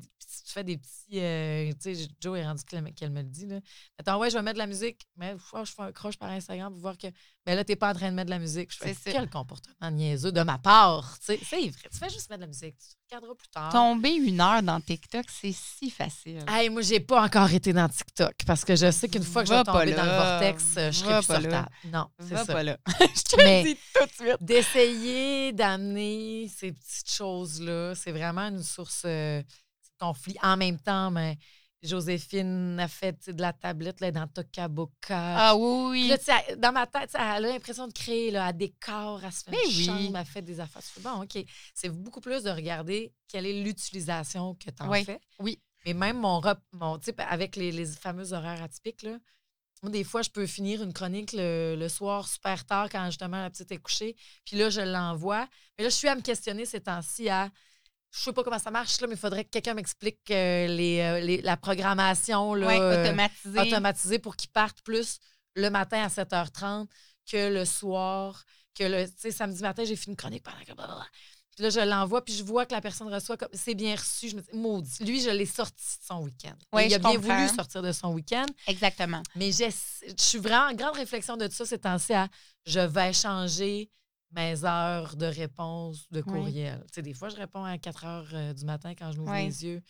tu 0.51 0.53
fais 0.53 0.63
des 0.65 0.77
petits. 0.77 1.19
euh, 1.19 1.71
tu 1.81 1.95
sais, 1.95 2.07
Joe 2.19 2.37
est 2.37 2.45
rendu 2.45 2.61
qu'elle 2.65 2.81
me- 3.09 3.21
le 3.21 3.23
dit. 3.23 3.45
Là. 3.45 3.59
Attends, 3.97 4.19
ouais, 4.19 4.29
je 4.29 4.35
vais 4.35 4.41
mettre 4.41 4.55
de 4.55 4.59
la 4.59 4.67
musique, 4.67 5.07
mais 5.15 5.33
oh, 5.53 5.63
je 5.63 5.71
fais 5.71 5.83
un 5.83 5.91
croche 5.93 6.17
par 6.17 6.29
Instagram 6.29 6.73
pour 6.73 6.81
voir 6.81 6.97
que. 6.97 7.07
Mais 7.47 7.55
là, 7.55 7.63
tu 7.63 7.71
n'es 7.71 7.75
pas 7.75 7.89
en 7.89 7.93
train 7.93 8.09
de 8.11 8.15
mettre 8.15 8.27
de 8.27 8.31
la 8.31 8.39
musique. 8.39 8.69
Je 8.71 8.77
fais 8.77 8.95
quel 9.11 9.29
comportement 9.29 9.89
niaiseux 9.89 10.31
de 10.31 10.41
ma 10.43 10.57
part. 10.59 11.17
Tu 11.19 11.25
sais, 11.27 11.39
c'est 11.43 11.69
vrai. 11.69 11.89
Tu 11.91 11.97
fais 11.97 12.09
juste 12.09 12.29
mettre 12.29 12.41
de 12.41 12.45
la 12.45 12.47
musique. 12.47 12.75
Tu 12.77 12.95
regarderas 13.15 13.33
plus 13.35 13.47
tard. 13.47 13.71
tomber 13.71 14.11
une 14.11 14.39
heure 14.41 14.61
dans 14.61 14.79
TikTok, 14.79 15.25
c'est 15.29 15.51
si 15.53 15.89
facile. 15.89 16.43
Hey, 16.47 16.69
moi, 16.69 16.81
j'ai 16.81 16.99
pas 16.99 17.23
encore 17.23 17.51
été 17.51 17.73
dans 17.73 17.89
TikTok 17.89 18.33
parce 18.45 18.63
que 18.65 18.75
je 18.75 18.91
sais 18.91 19.07
qu'une 19.09 19.23
fois 19.23 19.43
que 19.43 19.49
je 19.49 19.53
vais 19.53 19.63
tomber 19.63 19.93
dans 19.93 20.03
le 20.03 20.09
là. 20.09 20.39
vortex, 20.39 20.63
euh, 20.77 20.91
je 20.91 20.97
serai 20.99 21.07
plus 21.21 21.29
là. 21.29 21.41
sortable. 21.41 21.69
Non, 21.91 22.07
c'est 22.19 22.35
ça. 22.37 22.45
pas 22.45 22.63
là. 22.63 22.77
je 22.99 23.21
te 23.23 23.35
le 23.41 23.63
dis 23.63 23.77
tout 23.93 24.05
de 24.05 24.11
suite. 24.11 24.37
d'essayer 24.41 25.51
d'amener 25.53 26.47
ces 26.55 26.71
petites 26.71 27.11
choses-là. 27.11 27.95
C'est 27.95 28.11
vraiment 28.11 28.47
une 28.49 28.63
source 28.63 29.01
euh, 29.05 29.41
de 30.01 30.05
conflit. 30.05 30.35
En 30.41 30.57
même 30.57 30.79
temps, 30.79 31.11
mais 31.11 31.37
Joséphine 31.83 32.79
a 32.79 32.87
fait 32.87 33.29
de 33.29 33.41
la 33.41 33.53
tablette 33.53 34.01
là, 34.01 34.11
dans 34.11 34.27
Tokaboka. 34.27 35.35
Ah 35.49 35.55
oui, 35.55 35.89
oui. 35.91 36.07
là, 36.07 36.17
elle- 36.47 36.59
dans 36.59 36.71
ma 36.71 36.85
tête, 36.87 37.09
elle 37.15 37.21
a 37.21 37.39
l'impression 37.39 37.87
de 37.87 37.93
créer, 37.93 38.31
là, 38.31 38.49
elle 38.49 38.57
décore, 38.57 39.21
elle 39.23 39.31
se 39.31 39.43
fait 39.43 39.51
Mais 39.51 39.57
une 39.65 39.77
oui. 39.77 39.85
chambre, 39.85 40.17
elle 40.17 40.25
fait 40.25 40.41
des 40.41 40.59
affaires. 40.59 40.81
Bon, 41.01 41.23
OK. 41.23 41.43
C'est 41.73 41.89
beaucoup 41.89 42.21
plus 42.21 42.43
de 42.43 42.49
regarder 42.51 43.13
quelle 43.27 43.45
est 43.45 43.63
l'utilisation 43.63 44.55
que 44.55 44.69
tu 44.69 44.83
en 44.83 44.89
Oui, 44.89 45.03
fais. 45.03 45.19
oui. 45.39 45.59
Mais 45.85 45.93
même 45.95 46.19
mon, 46.19 46.39
rep- 46.39 46.59
mon 46.73 47.01
sais, 47.01 47.15
avec 47.19 47.55
les, 47.55 47.71
les 47.71 47.87
fameux 47.87 48.33
horaires 48.33 48.61
atypiques, 48.61 49.01
là, 49.01 49.17
moi, 49.81 49.91
des 49.91 50.03
fois, 50.03 50.21
je 50.21 50.29
peux 50.29 50.45
finir 50.45 50.83
une 50.83 50.93
chronique 50.93 51.33
le, 51.33 51.75
le 51.75 51.89
soir 51.89 52.27
super 52.27 52.63
tard 52.67 52.87
quand 52.91 53.03
justement 53.07 53.41
la 53.41 53.49
petite 53.49 53.71
est 53.71 53.79
couchée. 53.79 54.15
Puis 54.45 54.55
là, 54.55 54.69
je 54.69 54.81
l'envoie. 54.81 55.47
Mais 55.77 55.83
là, 55.85 55.89
je 55.89 55.95
suis 55.95 56.07
à 56.07 56.13
me 56.15 56.21
questionner 56.21 56.65
ces 56.65 56.81
temps-ci 56.81 57.29
à. 57.29 57.49
Je 58.11 58.19
sais 58.23 58.33
pas 58.33 58.43
comment 58.43 58.59
ça 58.59 58.71
marche, 58.71 58.99
là, 58.99 59.07
mais 59.07 59.13
il 59.15 59.19
faudrait 59.19 59.45
que 59.45 59.49
quelqu'un 59.49 59.73
m'explique 59.73 60.19
euh, 60.31 60.67
les, 60.67 60.99
euh, 60.99 61.19
les- 61.21 61.41
la 61.41 61.55
programmation 61.57 62.53
là, 62.53 62.69
euh, 62.69 63.03
automatisé. 63.03 63.59
automatisée 63.59 64.19
pour 64.19 64.35
qu'ils 64.35 64.49
partent 64.49 64.81
plus 64.81 65.19
le 65.55 65.69
matin 65.69 66.03
à 66.03 66.09
7h30 66.09 66.87
que 67.31 67.53
le 67.53 67.63
soir, 67.65 68.43
que 68.77 68.83
le. 68.83 69.05
Tu 69.07 69.13
sais, 69.17 69.31
samedi 69.31 69.61
matin, 69.61 69.83
j'ai 69.85 69.95
fait 69.95 70.09
une 70.11 70.17
chronique 70.17 70.43
pendant 70.43 70.59
que. 70.59 70.73
Puis 71.55 71.63
là, 71.63 71.69
je 71.69 71.79
l'envoie, 71.81 72.23
puis 72.23 72.33
je 72.33 72.43
vois 72.43 72.65
que 72.65 72.73
la 72.73 72.81
personne 72.81 73.13
reçoit 73.13 73.35
comme. 73.37 73.49
C'est 73.53 73.75
bien 73.75 73.95
reçu. 73.95 74.29
Je 74.29 74.35
me 74.37 74.41
dis, 74.41 74.49
maudit. 74.53 75.03
Lui, 75.03 75.21
je 75.21 75.29
l'ai 75.29 75.45
sorti 75.45 75.83
de 75.99 76.05
son 76.05 76.21
week-end. 76.23 76.55
Il 76.73 76.93
a 76.93 76.99
bien 76.99 77.13
comprends. 77.15 77.35
voulu 77.45 77.47
sortir 77.55 77.81
de 77.81 77.91
son 77.91 78.13
week-end. 78.13 78.45
Exactement. 78.67 79.21
Mais 79.35 79.51
j'ai- 79.51 79.69
je 79.69 80.13
suis 80.23 80.37
vraiment 80.39 80.69
en 80.71 80.73
grande 80.73 80.95
réflexion 80.95 81.35
de 81.37 81.47
tout 81.47 81.53
ça 81.53 81.65
ces 81.65 81.77
temps-ci 81.79 82.13
à 82.13 82.27
je 82.65 82.79
vais 82.79 83.11
changer 83.13 83.89
mes 84.31 84.63
heures 84.65 85.15
de 85.15 85.25
réponse 85.25 86.09
de 86.11 86.23
Oui. 86.25 86.31
courriel. 86.33 86.79
Tu 86.87 86.95
sais, 86.95 87.01
des 87.01 87.13
fois, 87.13 87.29
je 87.29 87.35
réponds 87.35 87.63
à 87.63 87.77
4 87.77 88.05
heures 88.05 88.29
euh, 88.33 88.53
du 88.53 88.65
matin 88.65 88.93
quand 88.95 89.11
je 89.11 89.17
m'ouvre 89.19 89.31
Oui. 89.31 89.45
les 89.45 89.65
yeux. 89.65 89.81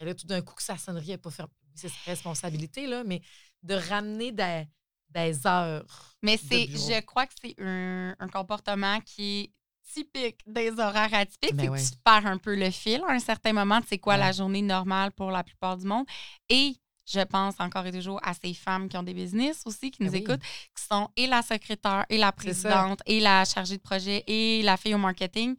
Et 0.00 0.04
là, 0.04 0.14
tout 0.14 0.26
d'un 0.26 0.40
coup, 0.42 0.54
que 0.54 0.62
sa 0.62 0.76
sonnerie 0.78 1.08
n'est 1.08 1.18
pas 1.18 1.30
fermée. 1.30 1.52
C'est 1.74 1.88
sa 1.88 1.96
responsabilité, 2.06 2.86
là, 2.86 3.02
mais 3.04 3.20
de 3.62 3.74
ramener 3.74 4.32
des, 4.32 4.64
des 5.10 5.46
heures. 5.46 6.14
Mais 6.22 6.36
c'est, 6.36 6.66
je 6.66 7.00
crois 7.02 7.26
que 7.26 7.34
c'est 7.42 7.54
un, 7.60 8.14
un 8.18 8.28
comportement 8.28 9.00
qui 9.00 9.40
est 9.40 9.52
typique 9.92 10.40
des 10.46 10.70
horaires 10.78 11.14
atypiques. 11.14 11.54
C'est 11.58 11.68
ouais. 11.68 11.78
que 11.78 11.88
tu 11.90 11.96
perds 12.04 12.26
un 12.26 12.38
peu 12.38 12.54
le 12.54 12.70
fil 12.70 13.00
à 13.08 13.12
un 13.12 13.18
certain 13.18 13.52
moment. 13.52 13.80
C'est 13.88 13.98
quoi 13.98 14.14
Ouais. 14.14 14.20
la 14.20 14.32
journée 14.32 14.62
normale 14.62 15.12
pour 15.12 15.30
la 15.30 15.42
plupart 15.42 15.76
du 15.76 15.86
monde. 15.86 16.06
Et 16.48 16.76
je 17.10 17.20
pense 17.20 17.54
encore 17.58 17.86
et 17.86 17.92
toujours 17.92 18.20
à 18.22 18.34
ces 18.34 18.54
femmes 18.54 18.88
qui 18.88 18.96
ont 18.96 19.02
des 19.02 19.14
business 19.14 19.62
aussi, 19.66 19.90
qui 19.90 20.00
Ben 20.00 20.06
nous 20.06 20.12
oui. 20.12 20.18
écoutent, 20.18 20.40
qui 20.40 20.84
sont 20.84 21.08
et 21.16 21.26
la 21.26 21.42
secrétaire, 21.42 22.04
et 22.08 22.18
la 22.18 22.32
présidente, 22.32 23.00
et 23.06 23.20
la 23.20 23.44
chargée 23.44 23.76
de 23.76 23.82
projet, 23.82 24.24
et 24.26 24.62
la 24.62 24.76
fille 24.76 24.94
au 24.94 24.98
marketing. 24.98 25.56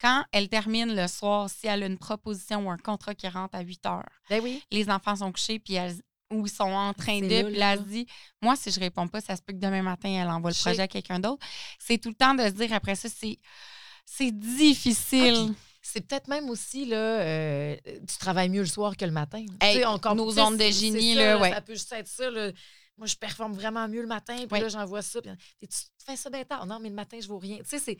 Quand 0.00 0.24
elle 0.32 0.48
termine 0.48 0.94
le 0.94 1.06
soir, 1.06 1.48
si 1.48 1.66
elle 1.68 1.84
a 1.84 1.86
une 1.86 1.98
proposition 1.98 2.66
ou 2.66 2.70
un 2.70 2.76
contrat 2.76 3.14
qui 3.14 3.28
rentre 3.28 3.54
à 3.54 3.60
8 3.60 3.86
heures, 3.86 4.08
Ben 4.28 4.40
oui. 4.42 4.62
les 4.70 4.90
enfants 4.90 5.16
sont 5.16 5.30
couchés, 5.30 5.58
puis 5.58 5.74
elles 5.74 5.96
ou 6.32 6.46
ils 6.46 6.50
sont 6.50 6.64
en 6.64 6.94
train 6.94 7.20
de, 7.20 7.42
puis 7.42 7.56
là. 7.56 7.74
elle 7.74 7.80
se 7.80 7.84
dit, 7.84 8.06
moi, 8.40 8.56
si 8.56 8.70
je 8.70 8.80
réponds 8.80 9.06
pas, 9.06 9.20
ça 9.20 9.36
se 9.36 9.42
peut 9.42 9.52
que 9.52 9.58
demain 9.58 9.82
matin, 9.82 10.08
elle 10.08 10.28
envoie 10.28 10.50
le 10.50 10.56
Je 10.56 10.60
projet 10.62 10.80
à 10.80 10.88
quelqu'un 10.88 11.20
d'autre. 11.20 11.44
C'est 11.78 11.98
tout 11.98 12.08
le 12.08 12.14
temps 12.14 12.34
de 12.34 12.42
se 12.44 12.50
dire 12.50 12.72
après 12.72 12.94
ça, 12.94 13.08
c'est, 13.10 14.30
difficile. 14.32 15.54
C'est 15.92 16.00
peut-être 16.00 16.28
même 16.28 16.48
aussi, 16.48 16.86
là, 16.86 16.96
euh, 17.20 17.76
tu 18.08 18.16
travailles 18.18 18.48
mieux 18.48 18.62
le 18.62 18.66
soir 18.66 18.96
que 18.96 19.04
le 19.04 19.10
matin. 19.10 19.44
Hey, 19.60 19.74
Tu 19.74 19.80
sais, 19.80 19.86
on 19.86 19.98
comp- 19.98 20.16
nos 20.16 20.38
ondes 20.38 20.56
de 20.56 20.70
génie, 20.70 21.12
c'est 21.12 21.18
ça, 21.20 21.26
là, 21.34 21.38
ouais. 21.38 21.50
Ça 21.50 21.60
peut 21.60 21.74
juste 21.74 21.92
être 21.92 22.08
ça, 22.08 22.30
là. 22.30 22.50
Moi, 22.96 23.06
je 23.06 23.16
performe 23.16 23.52
vraiment 23.52 23.86
mieux 23.88 24.00
le 24.00 24.06
matin, 24.06 24.36
puis 24.36 24.46
Ouais. 24.52 24.60
là, 24.60 24.68
j'envoie 24.68 25.02
ça. 25.02 25.20
Puis, 25.20 25.68
tu 25.68 25.78
fais 26.06 26.16
ça 26.16 26.30
bien 26.30 26.44
tard. 26.44 26.64
Non, 26.66 26.78
mais 26.80 26.88
le 26.88 26.94
matin, 26.94 27.18
je 27.20 27.28
vaux 27.28 27.38
rien. 27.38 27.58
Tu 27.58 27.64
sais, 27.66 27.78
c'est, 27.78 27.98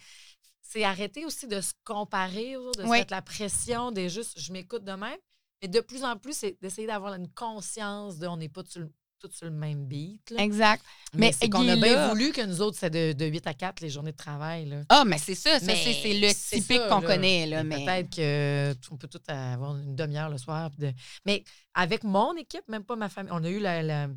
c'est 0.63 0.85
arrêter 0.85 1.25
aussi 1.27 1.47
de 1.47 1.61
se 1.61 1.73
comparer, 1.85 2.53
là, 2.53 2.71
de 2.79 2.83
se 2.85 2.89
mettre 2.89 3.13
la 3.13 3.21
pression, 3.23 3.91
des 3.93 4.09
juste, 4.09 4.39
je 4.41 4.53
m'écoute 4.53 4.85
de 4.85 4.93
même. 4.93 5.19
Mais 5.61 5.69
de 5.69 5.81
plus 5.81 6.03
en 6.05 6.17
plus, 6.17 6.35
c'est 6.37 6.57
d'essayer 6.63 6.87
d'avoir 6.87 7.13
une 7.15 7.29
conscience 7.29 8.19
de 8.19 8.27
on 8.27 8.37
n'est 8.39 8.49
pas 8.49 8.63
tous 8.63 8.79
le- 8.79 8.93
tous 9.23 9.35
sur 9.37 9.47
le 9.47 9.53
même 9.53 9.87
beat. 9.87 10.31
là. 10.31 10.43
Exact. 10.43 10.85
Mais, 11.15 11.27
Mais 11.29 11.33
c'est 11.33 11.49
qu'on 11.49 11.67
a 11.69 11.77
bien 11.77 11.95
là- 11.95 12.09
voulu 12.09 12.33
que 12.33 12.41
nous 12.45 12.61
autres, 12.61 12.77
c'est 12.79 12.91
de, 12.91 13.13
de 13.13 13.25
8 13.27 13.47
à 13.47 13.55
4 13.55 13.81
les 13.81 13.89
journées 13.91 14.13
de 14.13 14.17
travail. 14.17 14.67
Là. 14.67 14.83
Ah, 14.89 15.05
mais 15.07 15.19
c'est 15.19 15.35
ça, 15.35 15.59
ça 15.61 15.67
c'est, 15.75 16.15
le 16.15 16.33
typique 16.33 16.81
qu'on 16.89 17.01
connaît, 17.03 17.47
là. 17.47 17.63
Mais... 17.65 17.85
Peut-être 17.85 18.11
que 18.11 18.73
t- 18.73 18.89
on 18.91 18.97
peut 18.97 19.09
tout 19.09 19.21
avoir 19.29 19.77
une 19.77 19.95
demi-heure 19.97 20.29
le 20.31 20.39
soir. 20.39 20.71
de- 20.79 20.93
Mais 21.25 21.45
avec 21.75 22.05
mon 22.05 22.35
équipe, 22.37 22.67
même 22.69 22.85
pas 22.85 22.97
ma 22.97 23.09
famille, 23.09 23.33
on 23.33 23.43
a 23.45 23.49
eu 23.51 23.61
la, 23.61 23.83
la- 23.83 24.09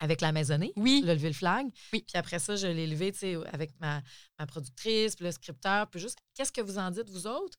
avec 0.00 0.20
la 0.20 0.32
maisonnée. 0.32 0.72
Oui. 0.76 1.02
Le 1.04 1.14
lever 1.14 1.28
le 1.28 1.34
flag. 1.34 1.66
Oui. 1.92 2.04
Puis 2.06 2.18
après 2.18 2.38
ça, 2.38 2.56
je 2.56 2.66
l'ai 2.66 2.86
levé, 2.86 3.12
tu 3.12 3.18
sais, 3.20 3.36
avec 3.52 3.70
ma, 3.80 4.02
ma 4.38 4.46
productrice, 4.46 5.14
puis 5.16 5.24
le 5.24 5.32
scripteur, 5.32 5.88
puis 5.88 6.00
juste, 6.00 6.18
qu'est-ce 6.34 6.52
que 6.52 6.60
vous 6.60 6.78
en 6.78 6.90
dites, 6.90 7.08
vous 7.08 7.26
autres? 7.26 7.56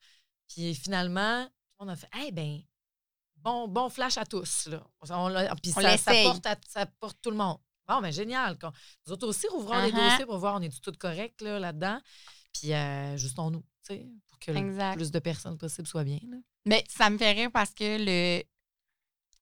Puis 0.54 0.76
finalement, 0.76 1.48
monde 1.80 1.90
a 1.90 1.96
fait, 1.96 2.10
eh 2.28 2.32
ben, 2.32 2.60
bon, 3.46 3.68
bon 3.70 3.90
flash 3.90 4.18
à 4.18 4.26
tous, 4.26 4.68
là. 4.68 4.84
On, 5.10 5.56
puis 5.62 5.72
On 5.78 5.82
ça, 5.82 6.14
porte 6.24 6.46
à- 6.48 6.58
ça 6.68 6.86
porte 7.00 7.18
tout 7.22 7.32
le 7.32 7.38
monde. 7.38 7.58
Bon, 7.88 8.02
mais 8.02 8.12
génial. 8.12 8.58
Qu'on- 8.58 8.72
Nous 9.06 9.14
autres 9.14 9.28
aussi, 9.28 9.48
rouvrons 9.48 9.80
les 9.82 9.92
Uh-huh. 9.92 10.10
dossiers 10.10 10.26
pour 10.26 10.40
voir, 10.40 10.56
on 10.56 10.62
est 10.62 10.82
tout 10.82 10.92
correct, 11.00 11.42
là, 11.42 11.60
là-dedans? 11.60 12.00
Puis 12.52 12.74
euh, 12.74 13.16
justons-nous, 13.16 13.62
tu 13.86 13.94
sais, 13.96 14.08
pour 14.28 14.40
que 14.40 14.52
le 14.52 14.96
plus 14.96 15.12
de 15.12 15.20
personnes 15.20 15.58
possible 15.58 15.88
soient 15.88 16.04
bien, 16.04 16.20
là. 16.30 16.38
Mais 16.66 16.84
ça 16.90 17.10
me 17.12 17.18
fait 17.18 17.32
rire 17.32 17.52
parce 17.54 17.72
que 17.74 17.98
le 18.00 18.44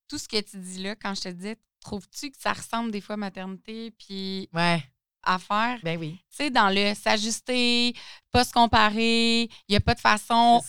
tout 0.10 0.18
ce 0.18 0.28
que 0.28 0.42
tu 0.42 0.58
dis 0.60 0.84
là, 0.84 0.96
quand 0.96 1.16
je 1.16 1.22
te 1.22 1.30
disais, 1.30 1.58
trouves-tu 1.80 2.30
que 2.32 2.38
ça 2.40 2.52
ressemble 2.54 2.92
des 2.92 3.00
fois 3.02 3.14
à 3.14 3.18
maternité 3.18 3.92
puis 3.92 4.50
Ouais. 4.54 4.84
à 5.24 5.40
faire? 5.40 5.80
Ben 5.84 5.98
oui. 5.98 6.18
Tu 6.30 6.36
sais, 6.38 6.50
dans 6.52 6.70
le 6.70 6.94
s'ajuster, 6.94 7.96
pas 8.32 8.44
se 8.44 8.52
comparer, 8.52 9.44
il 9.44 9.50
n'y 9.70 9.76
a 9.78 9.80
pas 9.80 9.96
de 9.96 10.00
façon. 10.02 10.62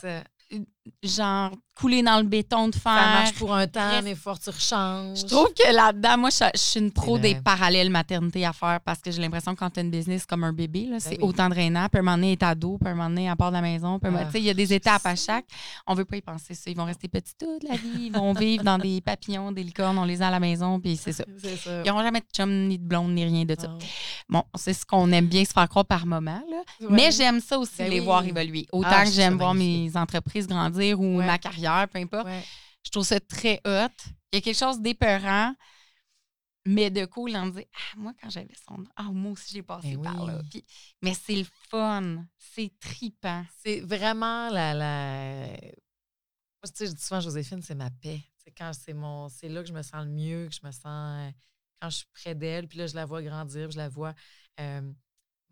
Genre, 1.02 1.50
couler 1.74 2.02
dans 2.02 2.18
le 2.18 2.22
béton 2.22 2.68
de 2.68 2.74
Ça 2.74 2.80
faire. 2.80 2.92
marche 2.94 3.32
pour 3.34 3.52
un 3.52 3.66
temps, 3.66 4.00
mais 4.04 4.14
fort 4.14 4.38
tu 4.38 4.48
rechanges. 4.50 5.18
Je 5.20 5.26
trouve 5.26 5.48
que 5.54 5.72
là-dedans, 5.74 6.18
moi, 6.18 6.30
je, 6.30 6.44
je 6.54 6.60
suis 6.60 6.78
une 6.80 6.92
pro 6.92 7.16
C'est 7.16 7.22
des 7.22 7.34
parallèles 7.34 7.90
maternité 7.90 8.44
à 8.46 8.52
faire 8.52 8.78
parce 8.84 9.00
que 9.00 9.10
j'ai 9.10 9.20
l'impression 9.20 9.54
que 9.54 9.58
quand 9.60 9.70
tu 9.70 9.80
as 9.80 9.82
une 9.82 9.90
business 9.90 10.24
comme 10.24 10.44
un 10.44 10.52
bébé, 10.52 10.86
là, 10.90 11.00
c'est 11.00 11.10
Ben 11.10 11.16
oui. 11.22 11.28
autant 11.28 11.48
drainant. 11.48 11.88
Puis 11.90 11.98
un 11.98 12.02
moment 12.02 12.16
donné, 12.16 12.32
est 12.32 12.42
ado, 12.44 12.78
puis 12.78 12.88
à 12.88 12.92
un 12.92 12.94
moment 12.94 13.08
donné, 13.08 13.28
à 13.28 13.34
part 13.34 13.50
de 13.50 13.56
la 13.56 13.62
maison. 13.62 13.98
Puis 13.98 14.10
Ah, 14.14 14.24
tu 14.26 14.30
sais, 14.32 14.38
il 14.38 14.44
y 14.44 14.50
a 14.50 14.54
des 14.54 14.72
étapes 14.72 15.04
à 15.04 15.16
chaque. 15.16 15.46
On 15.86 15.94
veut 15.94 16.04
pas 16.04 16.16
y 16.16 16.22
penser 16.22 16.54
ça. 16.54 16.70
Ils 16.70 16.76
vont 16.76 16.84
rester 16.84 17.08
petits 17.08 17.34
toute 17.38 17.64
la 17.68 17.76
vie. 17.76 18.06
Ils 18.06 18.12
vont 18.12 18.32
vivre 18.34 18.62
dans 18.62 18.78
des 18.78 19.00
papillons, 19.00 19.50
des 19.50 19.64
licornes. 19.64 19.98
On 19.98 20.04
les 20.04 20.22
a 20.22 20.28
à 20.28 20.30
la 20.30 20.40
maison, 20.40 20.78
puis 20.78 20.96
c'est 20.96 21.12
ça. 21.12 21.24
C'est 21.42 21.56
ça. 21.56 21.82
Ils 21.84 21.88
n'auront 21.88 22.02
jamais 22.02 22.20
de 22.20 22.26
chum, 22.34 22.50
ni 22.68 22.78
de 22.78 22.84
blonde, 22.86 23.12
ni 23.14 23.24
rien 23.24 23.44
de 23.44 23.56
ça. 23.58 23.68
Bon, 24.28 24.42
c'est 24.56 24.72
ce 24.72 24.86
qu'on 24.86 25.10
aime 25.12 25.26
bien 25.26 25.44
se 25.44 25.52
faire 25.52 25.68
croire 25.68 25.84
par 25.84 26.06
moment. 26.06 26.40
Là. 26.50 26.56
Ouais. 26.80 26.86
Mais 26.90 27.10
j'aime 27.10 27.40
ça 27.40 27.58
aussi, 27.58 27.72
Ben 27.78 27.90
les 27.90 27.98
oui. 27.98 28.04
voir 28.04 28.24
évoluer. 28.24 28.66
Autant 28.72 28.88
Ah, 28.90 29.04
que 29.04 29.10
j'aime 29.10 29.32
ça 29.32 29.38
voir 29.38 29.54
mes 29.54 29.90
entreprises 29.96 30.46
grandir 30.46 30.73
ou 30.94 31.18
Ouais. 31.18 31.26
ma 31.26 31.38
carrière, 31.38 31.88
peu 31.88 31.98
importe. 31.98 32.26
Ouais. 32.26 32.42
Je 32.84 32.90
trouve 32.90 33.04
ça 33.04 33.20
très 33.20 33.60
hot. 33.66 33.88
Il 34.32 34.36
y 34.36 34.38
a 34.38 34.40
quelque 34.40 34.58
chose 34.58 34.80
d'épeurant, 34.80 35.54
mais 36.66 36.90
de 36.90 37.04
cool 37.04 37.36
en 37.36 37.46
dire 37.48 37.64
Ah, 37.74 37.96
moi, 37.96 38.12
quand 38.20 38.30
j'avais 38.30 38.54
son. 38.68 38.84
Ah, 38.96 39.04
moi 39.04 39.32
aussi, 39.32 39.52
j'ai 39.54 39.62
passé 39.62 39.96
Ben 39.96 40.02
par 40.02 40.26
là. 40.26 40.40
Puis- 40.50 40.64
mais 41.02 41.14
c'est 41.14 41.36
le 41.36 41.46
fun. 41.70 42.24
C'est 42.38 42.72
tripant. 42.80 43.44
C'est 43.62 43.80
vraiment 43.80 44.48
la. 44.50 44.74
la... 44.74 45.46
Moi, 45.46 45.56
tu 46.68 46.72
sais, 46.74 46.86
je 46.86 46.92
dis 46.92 47.02
souvent, 47.02 47.20
Joséphine, 47.20 47.62
c'est 47.62 47.74
ma 47.74 47.90
paix. 47.90 48.20
C'est 48.42 48.50
quand 48.50 48.72
c'est 48.72 48.94
mon. 48.94 49.28
C'est 49.28 49.48
là 49.48 49.62
que 49.62 49.68
je 49.68 49.72
me 49.74 49.82
sens 49.82 50.04
le 50.04 50.10
mieux, 50.10 50.48
que 50.48 50.54
je 50.54 50.66
me 50.66 50.72
sens. 50.72 50.84
euh, 50.84 51.30
Quand 51.80 51.90
je 51.90 51.96
suis 51.98 52.06
près 52.14 52.34
d'elle, 52.34 52.66
puis 52.68 52.78
là, 52.78 52.86
je 52.86 52.94
la 52.94 53.04
vois 53.04 53.22
grandir, 53.22 53.64
puis 53.68 53.72
je 53.74 53.78
la 53.78 53.88
vois 53.90 54.14
euh, 54.60 54.92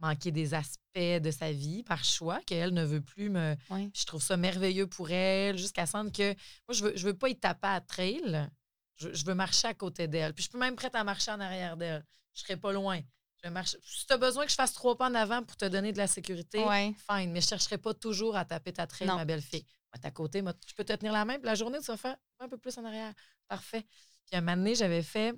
manquer 0.03 0.31
des 0.33 0.53
aspects 0.53 0.79
de 0.99 1.31
sa 1.31 1.53
vie 1.53 1.83
par 1.85 2.05
choix, 2.05 2.41
qu'elle 2.47 2.75
ne 2.75 2.85
veut 2.85 3.01
plus 3.01 3.31
me. 3.31 3.57
Oui. 3.71 3.91
Je 3.95 4.05
trouve 4.05 4.23
ça 4.23 4.37
merveilleux 4.37 4.87
pour 4.87 5.11
elle, 5.11 5.57
jusqu'à 5.57 5.87
sentir 5.87 6.13
que. 6.13 6.35
Moi, 6.69 6.75
je 6.75 6.85
veux, 6.85 6.93
je 6.97 7.07
veux 7.07 7.17
pas 7.17 7.29
y 7.31 7.39
taper 7.39 7.69
à 7.69 7.81
trail. 7.81 8.49
Je, 8.97 9.13
je 9.15 9.25
veux 9.25 9.35
marcher 9.35 9.69
à 9.69 9.75
côté 9.75 10.09
d'elle. 10.09 10.35
Puis 10.35 10.45
je 10.45 10.51
peux 10.51 10.59
même 10.59 10.77
prête 10.77 10.95
à 10.95 11.05
marcher 11.05 11.31
en 11.31 11.41
arrière 11.41 11.77
d'elle. 11.77 12.05
Je 12.35 12.41
serai 12.43 12.57
pas 12.57 12.73
loin. 12.73 13.01
Je 13.39 13.43
vais 13.49 13.51
marcher. 13.51 13.79
Si 13.85 14.07
tu 14.07 14.13
as 14.13 14.19
besoin 14.19 14.45
que 14.45 14.51
je 14.51 14.55
fasse 14.57 14.73
trois 14.75 14.97
pas 14.97 15.09
en 15.09 15.15
avant 15.15 15.43
pour 15.43 15.57
te 15.57 15.65
donner 15.65 15.93
de 15.93 15.99
la 15.99 16.07
sécurité, 16.07 16.63
Ouais. 16.65 16.95
fine. 17.11 17.33
Mais 17.33 17.41
je 17.41 17.49
chercherai 17.49 17.79
pas 17.79 17.95
toujours 17.95 18.37
à 18.37 18.45
taper 18.45 18.73
ta 18.73 18.87
trail, 18.87 19.09
Non. 19.09 19.17
ma 19.17 19.25
belle 19.25 19.43
fille. 19.43 19.67
Moi, 19.95 20.01
à 20.05 20.11
côté, 20.11 20.43
moi, 20.43 20.53
je 20.69 20.75
peux 20.75 20.85
te 20.85 20.93
tenir 20.93 21.13
la 21.13 21.25
main. 21.25 21.35
Puis 21.35 21.47
la 21.47 21.55
journée, 21.55 21.79
tu 21.81 21.87
vas 21.87 21.97
faire 21.97 22.17
un 22.41 22.49
peu 22.49 22.59
plus 22.59 22.77
en 22.79 22.85
arrière. 22.85 23.13
Parfait. 23.49 23.85
Puis 24.27 24.37
un 24.37 24.41
moment 24.41 24.57
donné, 24.57 24.75
j'avais 24.75 25.03
fait 25.03 25.33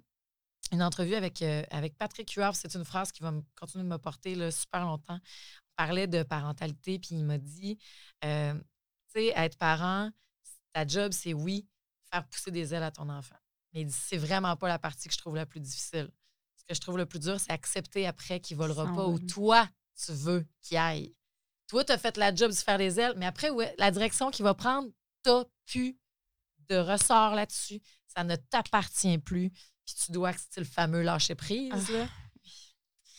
une 0.75 0.83
entrevue 0.83 1.15
avec, 1.15 1.41
euh, 1.43 1.63
avec 1.71 1.97
Patrick 1.97 2.31
Huard. 2.33 2.55
C'est 2.55 2.75
une 2.75 2.85
phrase 2.85 3.13
qui 3.13 3.23
va 3.23 3.33
continuer 3.59 3.85
de 3.85 3.89
me 3.89 3.99
porter 3.99 4.35
là, 4.35 4.51
super 4.51 4.85
longtemps. 4.85 5.19
On 5.19 5.75
parlait 5.77 6.07
de 6.07 6.23
parentalité, 6.23 6.99
puis 6.99 7.11
il 7.13 7.25
m'a 7.25 7.39
dit, 7.39 7.79
euh, 8.25 8.55
tu 8.55 9.21
sais, 9.21 9.33
être 9.35 9.57
parent, 9.57 10.11
ta 10.73 10.87
job, 10.87 11.13
c'est 11.13 11.33
oui, 11.33 11.67
faire 12.13 12.27
pousser 12.29 12.51
des 12.51 12.75
ailes 12.75 12.83
à 12.83 12.91
ton 12.91 13.09
enfant. 13.09 13.37
Mais 13.73 13.83
il 13.83 13.87
dit, 13.87 13.93
c'est 13.93 14.17
vraiment 14.17 14.57
pas 14.57 14.69
la 14.69 14.79
partie 14.79 15.09
que 15.09 15.15
je 15.15 15.19
trouve 15.19 15.37
la 15.37 15.47
plus 15.47 15.61
difficile. 15.61 16.11
Ce 16.57 16.65
que 16.65 16.75
je 16.75 16.81
trouve 16.81 16.99
le 16.99 17.07
plus 17.07 17.19
dur, 17.19 17.39
c'est 17.41 17.53
accepter 17.53 18.07
après 18.07 18.41
qu'il 18.41 18.57
volera 18.57 18.87
pas 18.95 19.07
où 19.07 19.19
toi, 19.19 19.69
tu 19.97 20.13
veux 20.13 20.47
qu'il 20.63 20.77
aille. 20.77 21.15
Toi, 21.67 21.85
tu 21.85 21.93
as 21.93 21.99
fait 21.99 22.17
la 22.17 22.35
job 22.35 22.51
de 22.51 22.57
faire 22.57 22.79
des 22.79 23.01
ailes, 23.01 23.15
mais 23.17 23.27
après, 23.27 23.51
ouais, 23.51 23.75
la 23.79 23.91
direction 23.91 24.31
qu'il 24.31 24.45
va 24.45 24.55
prendre, 24.55 24.89
t'as 25.23 25.45
plus 25.67 25.99
de 26.69 26.77
ressort 26.77 27.35
là-dessus. 27.35 27.81
Ça 28.07 28.25
ne 28.25 28.37
t'appartient 28.37 29.19
plus. 29.19 29.51
Puis 29.87 29.95
tu 30.07 30.13
dois, 30.13 30.33
c'est 30.51 30.61
le 30.61 30.67
fameux 30.67 31.03
lâcher 31.03 31.35
prise. 31.35 31.71
Ah, 31.73 31.93
là. 31.93 32.09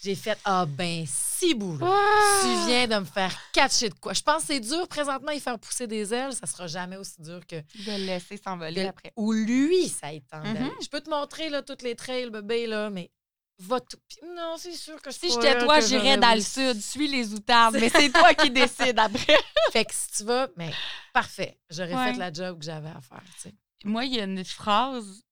J'ai 0.04 0.16
fait 0.16 0.38
Ah 0.46 0.66
ben 0.68 1.04
si 1.08 1.56
bout. 1.56 1.78
là. 1.80 1.88
Ah! 1.90 2.40
Tu 2.44 2.68
viens 2.70 2.88
de 2.88 2.96
me 3.00 3.06
faire 3.06 3.36
catcher 3.52 3.90
de 3.90 3.96
quoi. 3.96 4.14
Je 4.14 4.22
pense 4.22 4.42
que 4.44 4.48
c'est 4.54 4.60
dur 4.60 4.88
présentement 4.88 5.32
y 5.32 5.40
faire 5.40 5.58
pousser 5.58 5.88
des 5.88 6.14
ailes. 6.14 6.34
Ça 6.34 6.46
sera 6.46 6.68
jamais 6.68 6.98
aussi 6.98 7.20
dur 7.22 7.42
que. 7.48 7.56
De 7.56 7.92
le 7.98 8.06
laisser 8.06 8.38
s'envoler 8.38 8.84
que- 8.84 8.90
après. 8.90 9.14
Ou 9.16 9.34
lui, 9.34 9.90
ça 9.90 10.08
d'aller. 10.32 10.60
Mhm. 10.60 10.72
Je 10.82 10.88
peux 10.90 11.02
te 11.02 11.10
montrer 11.10 11.50
là, 11.50 11.64
toutes 11.64 11.82
les 11.82 11.96
trails, 11.96 12.30
bébé, 12.30 12.68
là, 12.68 12.92
mais 12.92 13.10
va 13.58 13.80
tout. 13.80 13.98
Non, 14.36 14.58
c'est 14.60 14.74
sûr 14.74 15.02
que 15.02 15.10
Si 15.12 15.22
c'est 15.22 15.28
pas 15.30 15.42
j'étais 15.42 15.60
toi, 15.66 15.80
que 15.80 15.88
j'irais 15.88 16.18
dans 16.18 16.36
le 16.36 16.42
sud. 16.42 16.80
Suis 16.82 17.08
les 17.08 17.34
outardes. 17.34 17.78
Mais 17.80 17.90
c'est 17.90 18.10
toi 18.14 18.34
qui 18.36 18.52
décides 18.52 19.00
après. 19.00 19.38
Fait 19.72 19.86
que 19.86 19.94
si 19.96 20.12
tu 20.18 20.24
vas, 20.24 20.48
mais 20.56 20.72
parfait. 21.14 21.58
J'aurais 21.72 21.96
Ouais. 21.96 22.14
fait 22.14 22.20
la 22.20 22.32
job 22.32 22.60
que 22.60 22.66
j'avais 22.66 22.90
à 22.90 23.02
faire. 23.02 23.24
tu 23.38 23.42
sais. 23.50 23.56
Moi, 23.86 24.06
il 24.06 24.14
y 24.16 24.20
a 24.20 24.26
une 24.26 24.44
phrase, 24.46 25.24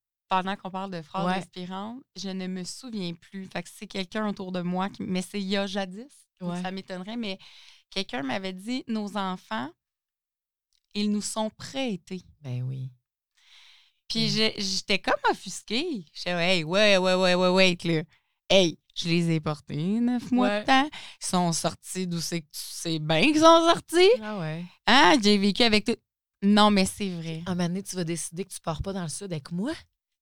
pendant 0.42 0.56
qu'on 0.56 0.72
parle 0.72 0.90
de 0.92 1.02
phrases 1.02 1.26
Ouais. 1.26 1.34
inspirantes, 1.34 2.02
je 2.16 2.30
ne 2.30 2.48
me 2.48 2.64
souviens 2.64 3.14
plus. 3.14 3.46
Fait 3.46 3.62
que 3.62 3.70
c'est 3.72 3.86
quelqu'un 3.88 4.28
autour 4.28 4.52
de 4.52 4.62
moi, 4.62 4.90
qui, 4.90 5.04
mais 5.04 5.22
c'est 5.22 5.40
il 5.40 5.48
y 5.48 5.58
a 5.58 5.68
jadis. 5.68 6.12
Ouais. 6.42 6.62
Ça 6.62 6.72
m'étonnerait, 6.72 7.18
mais 7.18 7.38
quelqu'un 7.92 8.24
m'avait 8.24 8.54
dit 8.54 8.84
Nos 8.88 9.16
enfants, 9.16 9.70
ils 10.96 11.12
nous 11.12 11.22
sont 11.22 11.50
prêtés. 11.52 12.22
Ben 12.42 12.64
oui. 12.64 12.90
Puis 14.08 14.30
j'ai- 14.30 14.54
j'étais 14.58 15.00
comme 15.00 15.14
offusquée. 15.30 16.06
J'étais, 16.14 16.32
hey, 16.32 16.64
ouais, 16.64 16.98
ouais, 16.98 17.14
ouais, 17.16 17.36
ouais, 17.36 17.48
ouais, 17.50 17.78
là. 17.86 18.02
Hey, 18.50 18.78
je 18.96 19.08
les 19.10 19.32
ai 19.32 19.40
portés 19.40 19.76
neuf 19.78 20.32
mois 20.32 20.48
Ouais. 20.50 20.62
de 20.62 20.66
temps. 20.66 20.90
Ils 21.22 21.26
sont 21.26 21.52
sortis 21.54 22.06
d'où 22.08 22.20
c'est 22.22 22.42
que 22.42 22.48
tu 22.52 22.60
sais 22.60 23.00
bien 23.00 23.22
qu'ils 23.22 23.38
sont 23.40 23.66
sortis. 23.70 24.10
Ah 24.22 24.38
ouais. 24.40 24.66
Hein, 24.88 25.16
j'ai 25.24 25.38
vécu 25.38 25.64
avec 25.64 25.86
tout. 25.86 25.96
Non, 26.44 26.70
mais 26.72 26.86
c'est 26.86 27.10
vrai. 27.10 27.42
Un 27.46 27.56
moment 27.56 27.70
donné, 27.70 27.84
tu 27.84 27.96
vas 27.96 28.04
décider 28.04 28.44
que 28.44 28.54
tu 28.54 28.60
pars 28.60 28.82
pas 28.82 28.94
dans 28.94 29.04
le 29.04 29.08
sud 29.10 29.32
avec 29.32 29.52
moi? 29.52 29.72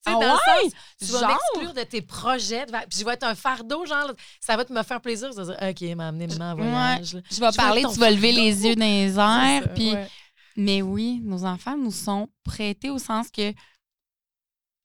Tu 0.06 0.12
sais, 0.12 0.18
Ah 0.20 0.26
dans 0.26 0.34
le 0.34 0.70
sens, 0.70 0.74
tu 0.99 1.06
vas 1.06 1.28
m'exclure 1.28 1.74
de 1.74 1.84
tes 1.84 2.02
projets. 2.02 2.66
de 2.66 2.72
Puis 2.89 2.99
je 2.99 3.06
vais 3.06 3.14
être 3.14 3.24
un 3.24 3.36
fardeau, 3.36 3.86
genre, 3.86 4.12
ça 4.39 4.58
va 4.58 4.66
te 4.66 4.74
me 4.74 4.82
faire 4.84 4.99
plaisir. 5.02 5.32
Vais 5.34 5.43
dire, 5.45 5.58
OK, 5.62 5.95
m'a 5.95 6.08
amené 6.08 6.28
maman 6.28 6.52
en 6.52 6.56
voyage. 6.56 7.14
là. 7.14 7.22
Je 7.30 7.39
vais 7.39 7.52
parler, 7.56 7.84
tu 7.91 7.99
vas 7.99 8.10
lever 8.12 8.32
les 8.32 8.66
yeux 8.66 8.76
dans 8.76 8.86
les 8.86 9.18
airs. 9.20 9.74
Puis, 9.76 9.93
ouais. 9.93 10.08
Mais 10.58 10.82
oui, 10.82 11.22
nos 11.24 11.45
enfants 11.45 11.78
nous 11.78 11.91
sont 11.91 12.28
prêtés 12.43 12.89
au 12.89 12.97
sens 12.97 13.30
que 13.32 13.54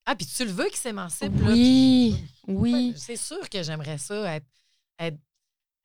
Ah, 0.04 0.14
puis 0.14 0.26
tu 0.26 0.44
le 0.44 0.52
veux 0.52 0.66
qu'ils 0.66 0.76
s'émancipent. 0.76 1.40
là, 1.40 1.48
oui, 1.50 2.14
puis- 2.16 2.54
oui. 2.54 2.72
Ouais, 2.90 2.94
C'est 2.96 3.16
sûr 3.16 3.48
que 3.50 3.62
j'aimerais 3.62 3.98
ça, 3.98 4.36
être, 4.36 4.46
être, 5.00 5.18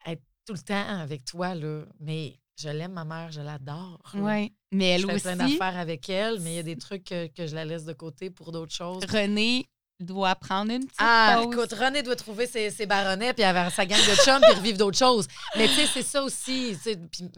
être 0.06 0.22
tout 0.46 0.54
le 0.54 0.60
temps 0.60 1.00
avec 1.00 1.26
toi, 1.26 1.56
là. 1.56 1.84
Mais 2.00 2.38
je 2.62 2.70
l'aime, 2.70 2.93
ma 2.93 3.03
mère, 3.05 3.32
je 3.32 3.41
l'adore. 3.41 3.99
Ouais. 4.16 4.51
Mais 4.72 4.99
Je 4.99 5.07
elle 5.07 5.20
fais 5.20 5.34
plein 5.34 5.36
d'affaires 5.47 5.78
avec 5.78 6.09
elle, 6.09 6.39
mais 6.41 6.53
il 6.53 6.55
y 6.55 6.59
a 6.59 6.64
des 6.64 6.78
trucs 6.78 7.03
que, 7.05 7.28
que 7.28 7.47
je 7.47 7.55
la 7.55 7.66
laisse 7.66 7.86
de 7.86 7.93
côté 7.93 8.30
pour 8.30 8.51
d'autres 8.51 8.74
choses. 8.74 9.03
René 9.09 9.68
doit 9.99 10.36
prendre 10.36 10.72
une 10.72 10.86
petite 10.86 10.97
Ah, 10.99 11.41
pause. 11.43 11.53
écoute, 11.53 11.74
René 11.74 12.01
doit 12.03 12.16
trouver 12.16 12.47
ses, 12.47 12.70
ses 12.72 12.86
baronnets 12.86 13.34
puis 13.34 13.43
avoir 13.43 13.72
sa 13.72 13.86
gang 13.86 13.99
de 13.99 14.16
chums 14.16 14.41
puis 14.41 14.53
revivre 14.53 14.78
d'autres 14.78 14.97
choses. 14.97 15.28
Mais 15.57 15.68
tu 15.68 15.74
sais, 15.76 15.86
c'est 15.88 16.03
ça 16.03 16.24
aussi. 16.24 16.76
puis 17.12 17.30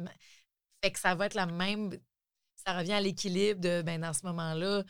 fait 0.83 0.91
que 0.91 0.99
ça 0.99 1.15
va 1.15 1.25
être 1.25 1.33
la 1.35 1.45
même. 1.45 1.91
Ça 2.65 2.77
revient 2.77 2.93
à 2.93 3.01
l'équilibre 3.01 3.59
de, 3.59 3.81
ben, 3.81 3.99
dans 4.01 4.13
ce 4.13 4.25
moment-là, 4.25 4.83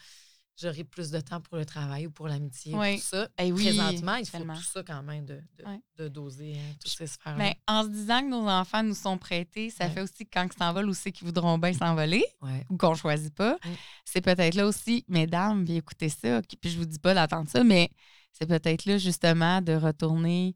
j'aurai 0.60 0.84
plus 0.84 1.10
de 1.10 1.20
temps 1.20 1.42
pour 1.42 1.58
le 1.58 1.66
travail 1.66 2.08
ou 2.08 2.12
pour 2.12 2.28
l'amitié. 2.28 2.76
Oui. 2.76 2.98
Tout 2.98 3.06
ça. 3.06 3.28
Eh 3.40 3.52
oui, 3.52 3.66
Présentement, 3.66 4.16
il 4.16 4.26
faut 4.26 4.38
tout 4.38 4.62
ça 4.62 4.84
quand 4.84 5.04
même 5.04 5.26
de, 5.26 5.42
de, 5.98 6.08
doser, 6.08 6.54
hein, 6.54 6.76
toutes 6.80 6.92
ces 6.92 7.08
sphères 7.08 7.36
Ben, 7.38 7.54
en 7.68 7.84
se 7.84 7.90
disant 7.90 8.22
que 8.22 8.30
nos 8.30 8.48
enfants 8.48 8.84
nous 8.84 8.96
sont 8.96 9.18
prêtés, 9.18 9.70
ça 9.70 9.90
fait 9.90 10.02
aussi 10.02 10.26
que 10.26 10.30
quand 10.34 10.48
ils 10.52 10.58
s'envolent 10.58 10.90
aussi 10.90 11.12
qu'ils 11.12 11.26
voudront 11.26 11.58
bien 11.58 11.74
s'envoler 11.74 12.24
ou 12.70 12.78
qu'on 12.78 12.96
choisit 12.96 13.34
pas, 13.34 13.58
c'est 14.06 14.22
peut-être 14.22 14.56
là 14.56 14.68
aussi, 14.68 15.06
mesdames, 15.08 15.66
puis 15.66 15.78
écoutez 15.78 16.10
ça, 16.10 16.42
puis 16.42 16.72
je 16.72 16.78
vous 16.78 16.86
dis 16.86 17.00
pas 17.00 17.14
d'attendre 17.14 17.50
ça, 17.50 17.64
mais 17.64 17.90
c'est 18.32 18.48
peut-être 18.48 18.86
là 18.86 18.98
justement 18.98 19.62
de 19.62 19.74
retourner 19.74 20.56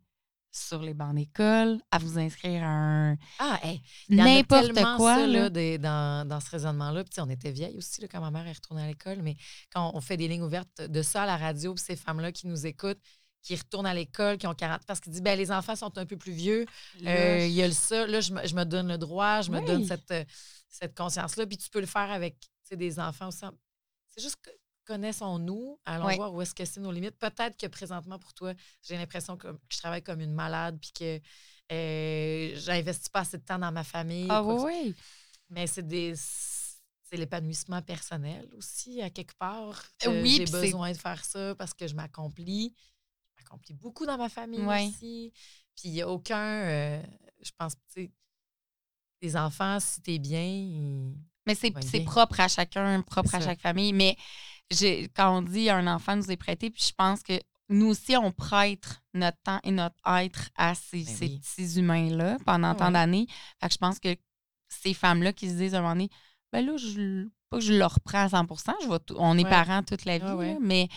sur 0.57 0.81
les 0.81 0.93
bancs 0.93 1.15
d'école, 1.15 1.79
à 1.91 1.97
vous 1.99 2.17
inscrire 2.19 2.63
à 2.63 2.67
un 2.67 3.17
Ah, 3.39 3.59
hey, 3.63 3.81
n'importe 4.09 4.73
quoi. 4.97 5.15
ça, 5.15 5.27
là. 5.27 5.49
des- 5.49 5.77
dans, 5.77 6.27
dans 6.27 6.39
ce 6.39 6.49
raisonnement-là. 6.49 7.03
Puis, 7.03 7.21
on 7.21 7.29
était 7.29 7.51
vieilles 7.51 7.77
aussi 7.77 8.01
là, 8.01 8.07
quand 8.07 8.19
ma 8.21 8.31
mère 8.31 8.47
est 8.47 8.53
retournée 8.53 8.83
à 8.83 8.87
l'école, 8.87 9.21
mais 9.21 9.35
quand 9.73 9.91
on 9.93 10.01
fait 10.01 10.17
des 10.17 10.27
lignes 10.27 10.41
ouvertes 10.43 10.81
de 10.81 11.01
ça 11.01 11.23
à 11.23 11.25
la 11.25 11.37
radio, 11.37 11.73
puis 11.73 11.83
ces 11.83 11.95
femmes-là 11.95 12.31
qui 12.31 12.47
nous 12.47 12.65
écoutent, 12.65 12.99
qui 13.43 13.55
retournent 13.55 13.85
à 13.85 13.93
l'école, 13.93 14.37
qui 14.37 14.47
ont 14.47 14.53
40 14.53 14.81
parce 14.85 14.99
qu'ils 14.99 15.11
disent 15.13 15.21
ben 15.21 15.37
les 15.37 15.51
enfants 15.51 15.75
sont 15.75 15.97
un 15.97 16.05
peu 16.05 16.17
plus 16.17 16.33
vieux, 16.33 16.65
euh, 17.05 17.45
il 17.45 17.53
y 17.53 17.63
a 17.63 17.67
le 17.67 17.73
ça, 17.73 18.05
là 18.05 18.19
je 18.19 18.33
me, 18.33 18.45
je 18.45 18.53
me 18.55 18.65
donne 18.65 18.89
le 18.89 18.97
droit, 18.97 19.41
je 19.41 19.51
me 19.51 19.65
donne 19.65 19.85
cette, 19.85 20.27
cette 20.67 20.97
conscience-là, 20.97 21.45
puis 21.47 21.57
tu 21.57 21.69
peux 21.69 21.79
le 21.79 21.85
faire 21.85 22.11
avec 22.11 22.37
tu 22.39 22.47
sais, 22.63 22.75
des 22.75 22.99
enfants 22.99 23.29
aussi. 23.29 23.45
C'est 24.09 24.21
juste 24.21 24.35
que 24.41 24.49
connaissons-nous, 24.87 25.79
allons 25.85 26.15
voir 26.15 26.33
où 26.33 26.41
est-ce 26.41 26.55
que 26.55 26.65
c'est 26.65 26.79
nos 26.79 26.91
limites. 26.91 27.17
Peut-être 27.19 27.57
que 27.57 27.67
présentement, 27.67 28.17
pour 28.17 28.33
toi, 28.33 28.53
j'ai 28.81 28.97
l'impression 28.97 29.35
que, 29.37 29.47
je 29.69 29.77
travaille 29.77 30.01
comme 30.01 30.21
une 30.21 30.33
malade 30.33 30.79
puis 30.81 30.91
que 30.93 31.19
euh, 31.71 32.55
j'investis 32.55 33.09
pas 33.09 33.19
assez 33.19 33.37
de 33.37 33.43
temps 33.43 33.59
dans 33.59 33.71
ma 33.71 33.83
famille. 33.83 34.27
Ah 34.29 34.41
oui, 34.41 34.55
oui. 34.63 34.95
mais 35.49 35.67
c'est 35.67 35.85
des 35.85 36.13
c'est 36.15 37.15
l'épanouissement 37.15 37.81
personnel 37.81 38.49
aussi 38.57 39.01
à 39.01 39.09
quelque 39.09 39.35
part. 39.37 39.81
Euh, 40.05 40.21
oui, 40.21 40.37
j'ai 40.37 40.45
besoin 40.45 40.91
de 40.91 40.97
faire 40.97 41.23
ça 41.23 41.55
parce 41.55 41.73
que 41.73 41.87
je 41.87 41.95
m'accomplis. 41.95 42.73
Je 43.27 43.43
m'accomplis 43.43 43.73
beaucoup 43.73 44.05
dans 44.05 44.17
ma 44.17 44.29
famille 44.29 44.61
Ouais. 44.61 44.87
aussi. 44.87 45.33
Puis 45.75 45.89
il 45.89 45.91
n'y 45.93 46.01
a 46.01 46.07
aucun 46.09 46.63
euh, 46.63 47.03
je 47.41 47.51
pense 47.57 47.75
tu 47.75 47.81
sais 48.03 48.11
les 49.21 49.35
enfants 49.35 49.79
si 49.79 50.01
t'es 50.01 50.19
bien 50.19 50.69
Mais 51.45 51.55
c'est 51.55 51.71
propre 52.01 52.39
à 52.39 52.47
chacun, 52.47 53.01
propre 53.01 53.35
à 53.35 53.41
chaque 53.41 53.61
famille. 53.61 53.93
Mais 53.93 54.15
quand 55.15 55.37
on 55.37 55.41
dit 55.41 55.69
un 55.69 55.87
enfant 55.87 56.15
nous 56.15 56.31
est 56.31 56.37
prêté, 56.37 56.69
puis 56.69 56.83
je 56.87 56.93
pense 56.93 57.23
que 57.23 57.33
nous 57.69 57.87
aussi, 57.87 58.15
on 58.15 58.31
prête 58.31 59.01
notre 59.13 59.37
temps 59.43 59.59
et 59.63 59.71
notre 59.71 59.95
être 60.21 60.49
à 60.55 60.73
ces, 60.73 61.03
Ben 61.03 61.15
ces 61.15 61.29
petits 61.29 61.79
humains-là 61.79 62.37
pendant 62.45 62.69
Ah 62.71 62.75
tant 62.75 62.91
d'années. 62.91 63.27
Fait 63.61 63.67
que 63.67 63.73
je 63.73 63.77
pense 63.77 63.99
que 63.99 64.15
ces 64.69 64.93
femmes-là 64.93 65.33
qui 65.33 65.49
se 65.49 65.55
disent 65.55 65.75
à 65.75 65.79
un 65.79 65.81
moment 65.81 65.93
donné, 65.93 66.09
ben 66.53 66.65
là, 66.65 66.77
je, 66.77 67.27
pas 67.49 67.57
que 67.57 67.63
je 67.63 67.73
le 67.73 67.85
reprends 67.85 68.23
à 68.23 68.29
100 68.29 68.45
je 68.83 68.87
vais 68.89 68.97
on 69.17 69.37
est 69.37 69.43
Ouais. 69.43 69.49
parents 69.49 69.83
toute 69.83 70.05
la 70.05 70.17
vie, 70.17 70.23
Ah 70.27 70.35
ouais. 70.37 70.53
là, 70.53 70.59
mais 70.61 70.87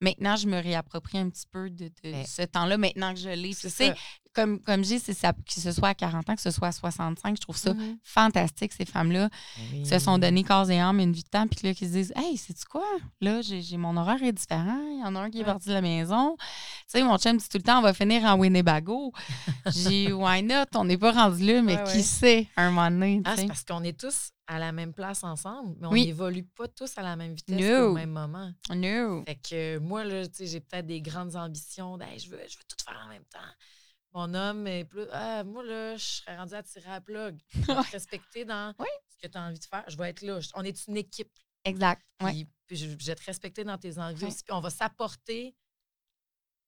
maintenant, 0.00 0.36
je 0.36 0.46
me 0.46 0.58
réapproprie 0.62 1.18
un 1.18 1.28
petit 1.28 1.46
peu 1.50 1.68
de, 1.70 1.88
de 1.88 1.92
Mais- 2.04 2.24
ce 2.26 2.42
temps-là, 2.42 2.78
maintenant 2.78 3.12
que 3.12 3.20
je 3.20 3.28
l'ai. 3.30 3.54
Tu 3.54 3.68
sais. 3.68 3.94
Comme, 4.34 4.60
comme 4.60 4.82
je 4.84 4.88
dis, 4.88 4.98
c'est 5.00 5.14
ça, 5.14 5.32
que 5.32 5.38
ce 5.60 5.72
soit 5.72 5.88
à 5.90 5.94
40 5.94 6.28
ans, 6.28 6.34
que 6.34 6.42
ce 6.42 6.50
soit 6.50 6.68
à 6.68 6.72
65, 6.72 7.36
je 7.36 7.40
trouve 7.40 7.56
ça 7.56 7.72
Mhm. 7.74 7.98
fantastique, 8.02 8.72
ces 8.72 8.84
femmes-là 8.84 9.30
qui 9.70 9.86
se 9.86 9.98
sont 9.98 10.18
donné 10.18 10.42
corps 10.44 10.70
et 10.70 10.80
âme 10.80 11.00
une 11.00 11.12
vie 11.12 11.22
de 11.22 11.28
temps, 11.28 11.46
puis 11.46 11.60
là, 11.66 11.72
qui 11.74 11.86
se 11.86 11.92
disent 11.92 12.12
Hey, 12.16 12.36
sais-tu 12.36 12.64
quoi? 12.64 12.84
Là, 13.20 13.40
j'ai 13.42 13.62
j'ai- 13.62 13.76
mon 13.76 13.96
horaire 13.96 14.22
est 14.22 14.32
différent. 14.32 14.80
Il 14.92 15.00
y 15.00 15.04
en 15.04 15.14
a 15.16 15.20
un 15.20 15.30
qui 15.30 15.38
est 15.38 15.40
Ouais. 15.40 15.46
parti 15.46 15.68
de 15.68 15.74
la 15.74 15.80
maison. 15.80 16.36
Tu 16.38 16.44
sais, 16.88 17.02
mon 17.02 17.16
chum 17.18 17.36
dit 17.36 17.48
tout 17.48 17.58
le 17.58 17.62
temps 17.62 17.78
On 17.78 17.82
va 17.82 17.94
finir 17.94 18.24
en 18.24 18.34
Winnebago. 18.38 19.12
J'ai 19.66 20.12
Why 20.12 20.42
not? 20.42 20.64
On 20.74 20.84
n'est 20.84 20.98
pas 20.98 21.12
rendu 21.12 21.44
là, 21.46 21.62
mais 21.62 21.76
Ouais, 21.76 21.84
qui 21.84 21.96
ouais. 21.98 22.02
sait, 22.02 22.48
un 22.56 22.70
moment 22.70 22.90
donné. 22.90 23.22
Ah, 23.24 23.34
c'est 23.36 23.46
parce 23.46 23.64
qu'on 23.64 23.82
est 23.84 23.98
tous 23.98 24.30
à 24.46 24.58
la 24.58 24.72
même 24.72 24.92
place 24.92 25.24
ensemble, 25.24 25.74
mais 25.80 25.86
on 25.86 25.90
Oui. 25.92 26.06
n'évolue 26.06 26.44
pas 26.44 26.68
tous 26.68 26.98
à 26.98 27.02
la 27.02 27.16
même 27.16 27.34
vitesse 27.34 27.58
No. 27.60 27.90
au 27.90 27.94
même 27.94 28.10
moment. 28.10 28.50
No. 28.74 29.22
Fait 29.24 29.36
que 29.36 29.78
moi, 29.78 30.04
là, 30.04 30.22
j'ai 30.38 30.60
peut-être 30.60 30.86
des 30.86 31.00
grandes 31.00 31.34
ambitions. 31.36 31.98
Hey, 32.00 32.18
je, 32.18 32.28
veux, 32.30 32.36
je 32.48 32.58
veux 32.58 32.64
tout 32.68 32.76
faire 32.84 33.00
en 33.06 33.08
même 33.08 33.24
temps. 33.32 33.38
Mon 34.14 34.32
homme 34.32 34.66
est 34.68 34.84
plus. 34.84 35.06
Ah, 35.12 35.42
moi, 35.44 35.64
là, 35.64 35.96
je 35.96 36.04
serais 36.04 36.36
rendue 36.36 36.54
à 36.54 36.62
tirer 36.62 36.90
à 36.90 37.00
plug. 37.00 37.38
Je 37.52 37.58
vais 37.60 37.82
te 37.82 37.90
respecter 37.90 38.44
dans 38.44 38.72
Oui. 38.78 38.86
ce 39.08 39.18
que 39.18 39.30
tu 39.30 39.36
as 39.36 39.42
envie 39.42 39.58
de 39.58 39.64
faire. 39.64 39.84
Je 39.88 39.96
vais 39.96 40.10
être 40.10 40.22
là. 40.22 40.38
On 40.54 40.62
est 40.62 40.86
une 40.86 40.96
équipe. 40.96 41.32
Exact. 41.64 42.02
Puis, 42.18 42.26
Ouais. 42.26 42.46
puis 42.66 42.76
je, 42.76 42.88
je 42.90 43.06
vais 43.06 43.14
te 43.16 43.24
respecter 43.24 43.64
dans 43.64 43.76
tes 43.78 43.98
envies 43.98 44.22
Ouais. 44.24 44.30
aussi. 44.30 44.44
Puis 44.44 44.52
on 44.52 44.60
va 44.60 44.70
s'apporter 44.70 45.56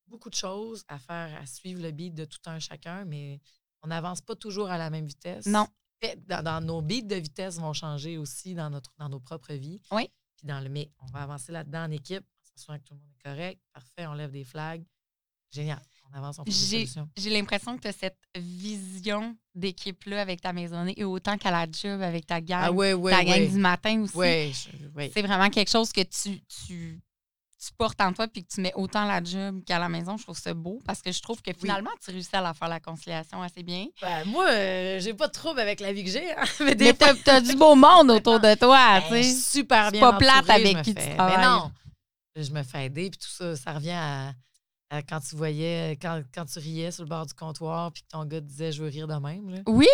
beaucoup 0.09 0.31
de 0.31 0.35
choses 0.35 0.85
à 0.89 0.99
faire, 0.99 1.41
à 1.41 1.47
suivre 1.47 1.83
le 1.83 1.91
beat 1.93 2.15
de 2.15 2.25
tout 2.25 2.39
un 2.47 2.59
chacun, 2.59 3.05
mais 3.05 3.41
on 3.83 3.89
n'avance 3.89 4.21
pas 4.21 4.35
toujours 4.37 4.69
à 4.71 4.79
la 4.79 4.91
même 4.91 5.07
vitesse. 5.07 5.47
Non. 5.47 5.67
Dans, 6.27 6.43
dans 6.43 6.61
nos 6.65 6.83
beats 6.83 7.03
de 7.03 7.17
vitesse 7.17 7.59
vont 7.59 7.73
changer 7.73 8.19
aussi 8.19 8.55
dans, 8.55 8.71
notre, 8.71 8.93
dans 8.99 9.09
nos 9.09 9.21
propres 9.21 9.55
vies. 9.55 9.81
Oui. 9.93 10.09
Puis 10.37 10.47
dans 10.47 10.61
le 10.61 10.69
mais 10.69 10.91
on 10.99 11.07
va 11.07 11.23
avancer 11.23 11.53
là-dedans 11.53 11.85
en 11.85 11.91
équipe, 11.91 12.25
s'assurer 12.43 12.79
que 12.81 12.85
tout 12.85 12.95
le 12.95 13.01
monde 13.01 13.11
est 13.19 13.23
correct. 13.23 13.61
Parfait, 13.73 14.07
on 14.07 14.15
lève 14.15 14.31
des 14.33 14.45
flags. 14.45 14.85
Génial. 15.51 15.81
J'ai 17.17 17.31
l'impression 17.31 17.77
que 17.77 17.83
tu 17.83 17.89
as 17.89 17.93
cette 17.93 18.19
vision 18.37 19.37
d'équipe-là 19.55 20.21
avec 20.21 20.41
ta 20.41 20.53
maisonnée 20.53 20.95
et 20.97 21.05
autant 21.05 21.37
qu'à 21.39 21.51
la 21.51 21.67
job 21.71 22.03
avec 22.03 22.27
ta 22.27 22.41
gang. 22.41 22.61
Ah 22.65 22.73
ouais, 22.73 22.93
ouais, 22.93 23.13
ta 23.13 23.25
gang 23.25 23.41
ouais. 23.41 23.49
du 23.49 23.59
matin 23.59 24.03
aussi. 24.03 24.17
C'est 25.13 25.23
vraiment 25.23 25.51
quelque 25.51 25.71
chose 25.71 25.93
que 25.93 26.03
tu, 26.03 26.41
tu, 26.65 27.01
tu 27.59 27.73
portes 27.77 28.01
en 28.01 28.13
toi 28.13 28.29
puis 28.29 28.45
que 28.45 28.53
tu 28.55 28.61
mets 28.61 28.73
autant 28.75 29.09
à 29.09 29.21
la 29.21 29.25
job 29.25 29.63
qu'à 29.65 29.79
la 29.79 29.89
maison. 29.89 30.17
Je 30.17 30.23
trouve 30.25 30.39
ça 30.39 30.53
beau 30.55 30.79
parce 30.87 31.01
que 31.03 31.11
je 31.13 31.21
trouve 31.23 31.41
que 31.43 31.53
finalement, 31.53 31.91
tu 32.05 32.11
réussis 32.11 32.35
à 32.37 32.41
la 32.41 32.55
faire 32.55 32.69
la 32.69 32.81
conciliation 32.81 33.43
assez 33.43 33.63
bien. 33.63 33.87
Ben, 34.03 34.25
moi, 34.27 34.47
euh, 34.49 35.01
j'ai 35.01 35.15
pas 35.15 35.29
de 35.29 35.33
trouble 35.33 35.61
avec 35.61 35.81
la 35.81 35.93
vie 35.93 36.05
que 36.05 36.11
j'ai. 36.11 36.31
hein. 36.33 36.45
Mais 36.61 36.93
t'as 36.93 37.15
as 37.27 37.41
du 37.41 37.57
beau 37.57 37.75
monde 37.75 38.11
autour 38.11 38.41
de 38.41 38.55
toi, 38.55 39.01
tu 39.07 39.13
Ben, 39.13 39.23
super 39.23 39.91
bien 39.91 40.01
pas 40.01 40.19
plate 40.19 40.51
entourée, 40.51 40.71
avec 40.71 40.83
qui 40.83 40.95
tu 40.95 41.15
travailles. 41.15 41.37
Mais 41.37 41.45
non, 41.45 41.71
je 42.37 42.51
me 42.51 42.63
fais 42.63 42.87
aider, 42.87 43.11
puis 43.11 43.19
tout 43.19 43.29
ça, 43.31 43.57
ça 43.57 43.73
revient 43.73 43.91
à, 43.93 44.33
à 44.91 45.03
quand 45.03 45.19
tu 45.21 45.35
voyais, 45.37 45.99
quand, 46.01 46.23
quand 46.35 46.45
tu 46.45 46.59
riais 46.61 46.93
sur 46.93 47.03
le 47.03 47.09
bord 47.09 47.27
du 47.27 47.35
comptoir, 47.35 47.91
puis 47.93 48.03
que 48.03 48.09
ton 48.09 48.25
gars 48.25 48.41
te 48.41 48.47
disait 48.47 48.71
«je 48.73 48.83
veux 48.83 48.89
rire 48.89 49.09
de 49.09 49.15
même». 49.15 49.51
Là. 49.55 49.59
Oui! 49.67 49.87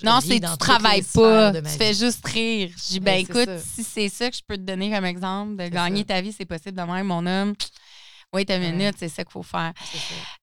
Je 0.00 0.04
Non, 0.04 0.18
c'est 0.20 0.40
tu 0.40 0.56
travailles 0.58 1.00
les 1.02 1.06
pas, 1.20 1.52
tu 1.52 1.68
fais 1.68 1.94
juste 1.94 2.26
rire. 2.26 2.70
Je 2.76 2.82
dis, 2.88 3.00
ben 3.00 3.12
Ben, 3.12 3.20
écoute, 3.20 3.46
ça. 3.46 3.58
si 3.58 3.84
c'est 3.84 4.08
ça 4.08 4.30
que 4.30 4.36
je 4.36 4.42
peux 4.46 4.56
te 4.56 4.62
donner 4.62 4.90
comme 4.90 5.04
exemple, 5.04 5.56
de 5.56 5.68
gagner 5.68 6.00
ça. 6.00 6.14
ta 6.14 6.20
vie, 6.20 6.32
c'est 6.32 6.46
possible 6.46 6.76
de 6.76 6.82
même, 6.82 7.06
mon 7.06 7.24
homme. 7.26 7.54
Oui, 8.32 8.44
ta 8.44 8.54
Ouais. 8.58 8.72
minute, 8.72 8.96
c'est 8.98 9.08
ça 9.08 9.22
qu'il 9.22 9.30
faut 9.30 9.44
faire. 9.44 9.72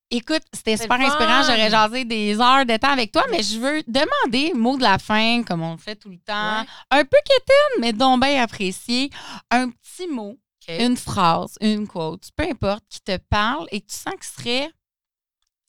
Écoute, 0.09 0.43
c'était 0.53 0.77
super 0.77 0.99
inspirant. 0.99 1.43
J'aurais 1.43 1.69
jasé 1.69 2.05
des 2.05 2.39
heures 2.39 2.65
de 2.65 2.77
temps 2.77 2.91
avec 2.91 3.11
toi, 3.11 3.25
mais 3.29 3.43
je 3.43 3.57
veux 3.59 3.81
demander, 3.87 4.53
mot 4.53 4.77
de 4.77 4.81
la 4.83 4.97
fin, 4.97 5.43
comme 5.43 5.61
on 5.61 5.71
le 5.73 5.77
fait 5.77 5.95
tout 5.97 6.09
le 6.09 6.17
temps, 6.19 6.61
Ouais. 6.61 6.67
un 6.91 7.03
peu 7.03 7.17
quétaine, 7.25 7.81
mais 7.81 7.91
donc 7.93 8.21
bien 8.21 8.41
apprécié. 8.41 9.09
Un 9.49 9.69
petit 9.69 10.07
mot, 10.07 10.37
Une 10.67 10.95
phrase, 10.97 11.55
une 11.61 11.87
quote, 11.87 12.29
peu 12.35 12.43
importe, 12.43 12.83
qui 12.89 13.01
te 13.01 13.17
parle 13.17 13.67
et 13.71 13.81
que 13.81 13.87
tu 13.87 13.95
sens 13.97 14.13
qu'il 14.13 14.23
serait 14.43 14.71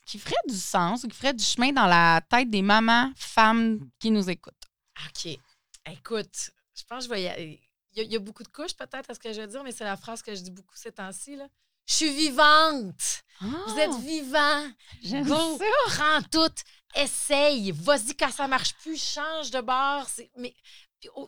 qui 0.05 0.19
ferait 0.19 0.35
du 0.49 0.57
sens 0.57 1.05
ou 1.05 1.09
qui 1.09 1.17
ferait 1.17 1.33
du 1.33 1.45
chemin 1.45 1.73
dans 1.73 1.87
la 1.87 2.21
tête 2.29 2.51
des 2.51 2.61
mamans, 2.61 3.11
femmes 3.17 3.89
qui 3.99 4.11
nous 4.11 4.29
écoutent. 4.29 4.53
OK. 5.07 5.39
Écoute, 5.91 6.51
je 6.75 6.83
pense 6.89 6.99
que 6.99 7.05
je 7.05 7.09
vais 7.15 7.23
y 7.23 7.29
aller. 7.29 7.61
Il 7.93 7.99
y, 7.99 8.01
a, 8.01 8.05
il 8.05 8.13
y 8.13 8.17
a 8.17 8.19
beaucoup 8.19 8.43
de 8.43 8.49
couches 8.49 8.75
peut-être 8.75 9.09
à 9.11 9.15
ce 9.15 9.19
que 9.21 9.33
je 9.33 9.41
vais 9.41 9.47
dire, 9.47 9.63
mais 9.63 9.73
c'est 9.73 9.85
la 9.85 9.97
phrase 9.97 10.21
que 10.23 10.35
je 10.35 10.41
dis 10.41 10.51
beaucoup 10.51 10.75
ces 10.77 10.93
temps-ci. 10.93 11.37
là. 11.37 11.47
Je 11.87 11.95
suis 11.95 12.13
vivante. 12.15 13.23
Vous 13.41 13.79
êtes 13.79 13.95
vivant. 14.01 14.39
Ah, 14.39 14.69
J'aime 15.03 15.27
Go, 15.27 15.59
ça. 15.59 15.65
prends 15.87 16.23
tout, 16.31 16.55
essaye, 16.95 17.71
vas-y 17.73 18.15
quand 18.17 18.31
ça 18.31 18.47
marche 18.49 18.75
plus, 18.75 18.97
change 19.03 19.51
de 19.51 19.61
bord. 19.61 20.09
C'est- 20.09 20.31
Mais 20.37 20.55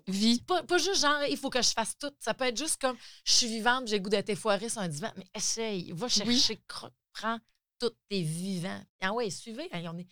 Vie. 0.06 0.40
pas, 0.42 0.62
pas 0.62 0.78
juste 0.78 1.00
genre, 1.00 1.22
il 1.28 1.36
faut 1.36 1.50
que 1.50 1.62
je 1.62 1.70
fasse 1.70 1.96
tout. 1.98 2.10
Ça 2.20 2.34
peut 2.34 2.44
être 2.44 2.56
juste 2.56 2.80
comme, 2.80 2.96
je 3.24 3.32
suis 3.32 3.46
vivante, 3.46 3.88
j'ai 3.88 3.96
le 3.98 4.02
goût 4.02 4.10
d'être 4.10 4.30
effoirée 4.30 4.68
sur 4.68 4.80
un 4.80 4.88
divan, 4.88 5.10
mais 5.16 5.26
essaye, 5.34 5.92
va 5.92 6.08
chercher, 6.08 6.62
cro- 6.68 6.90
prends 7.12 7.38
tout, 7.78 7.90
t'es 8.08 8.22
vivant. 8.22 8.80
Ah 9.00 9.12
ouais, 9.12 9.30
suivez, 9.30 9.68
hein, 9.72 9.82
on 9.92 9.98
est... 9.98 10.06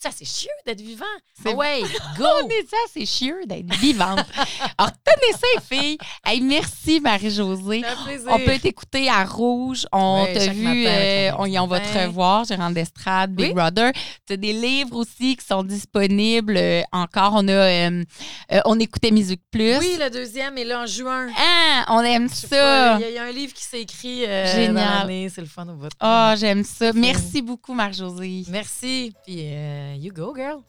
Ça, 0.00 0.10
c'est 0.16 0.24
chieux 0.24 0.48
d'être 0.64 0.80
vivant. 0.80 1.04
C'est 1.42 1.50
Ah 1.52 1.56
ouais, 1.56 1.80
go! 2.16 2.24
Ça, 2.70 2.76
c'est 2.92 3.04
chieux 3.06 3.40
d'être 3.46 3.74
vivante. 3.76 4.20
Alors, 4.78 4.92
tenez 5.04 5.32
ça, 5.32 5.46
les 5.56 5.76
filles. 5.78 5.98
Hey, 6.24 6.40
merci, 6.40 7.00
Marie-Josée. 7.00 7.82
On 8.28 8.38
peut 8.38 8.58
t'écouter 8.60 9.08
à 9.08 9.24
Rouge. 9.24 9.86
On 9.90 10.24
t'a 10.32 10.46
vu, 10.48 10.84
euh, 10.86 11.30
on, 11.38 11.66
va 11.66 11.80
te 11.80 11.98
revoir, 11.98 12.44
Gérant 12.44 12.70
d'Estrade, 12.70 13.32
Big 13.34 13.48
Oui. 13.48 13.54
Brother. 13.54 13.90
Tu 14.26 14.34
as 14.34 14.36
des 14.36 14.52
livres 14.52 14.96
aussi 14.96 15.36
qui 15.36 15.44
sont 15.44 15.64
disponibles. 15.64 16.56
euh, 16.56 16.82
encore, 16.92 17.32
on 17.34 17.48
a 17.48 17.52
euh, 17.52 18.04
euh, 18.52 18.60
On 18.66 18.78
écoutait 18.78 19.10
Musique 19.10 19.42
Plus. 19.50 19.78
Oui, 19.78 19.96
le 19.98 20.10
deuxième 20.10 20.56
est 20.58 20.64
là 20.64 20.82
en 20.82 20.86
juin. 20.86 21.28
Ah, 21.36 21.86
on 21.88 22.02
aime 22.02 22.28
ça. 22.28 22.98
Il 22.98 23.00
y, 23.00 23.04
a- 23.04 23.08
il 23.08 23.14
y 23.14 23.18
a 23.18 23.24
un 23.24 23.32
livre 23.32 23.52
qui 23.52 23.64
s'est 23.64 23.80
écrit 23.80 24.20
Génial. 24.20 25.08
c'est 25.34 25.40
le 25.40 25.46
fun 25.48 25.66
au 25.68 25.74
bout. 25.74 25.88
Ah, 25.98 26.34
j'aime 26.38 26.62
ça. 26.62 26.92
Merci 26.92 27.42
beaucoup, 27.42 27.74
Marie-Josée. 27.74 28.44
Merci. 28.48 29.12
Puis, 29.24 29.38
euh, 29.40 29.87
you 29.96 30.12
go, 30.12 30.34
girl. 30.34 30.62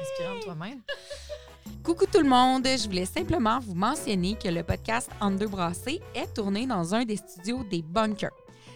Inspirant 0.00 0.36
de 0.36 0.42
toi-même. 0.42 0.80
Coucou 1.84 2.04
tout 2.06 2.20
le 2.20 2.28
monde, 2.28 2.66
je 2.66 2.86
voulais 2.86 3.06
simplement 3.06 3.58
vous 3.60 3.74
mentionner 3.74 4.34
que 4.34 4.48
le 4.48 4.62
podcast 4.62 5.10
Under 5.20 5.48
Brassé 5.48 6.00
est 6.14 6.34
tourné 6.34 6.66
dans 6.66 6.94
un 6.94 7.04
des 7.04 7.16
studios 7.16 7.64
des 7.70 7.82
Bunkers. 7.82 8.30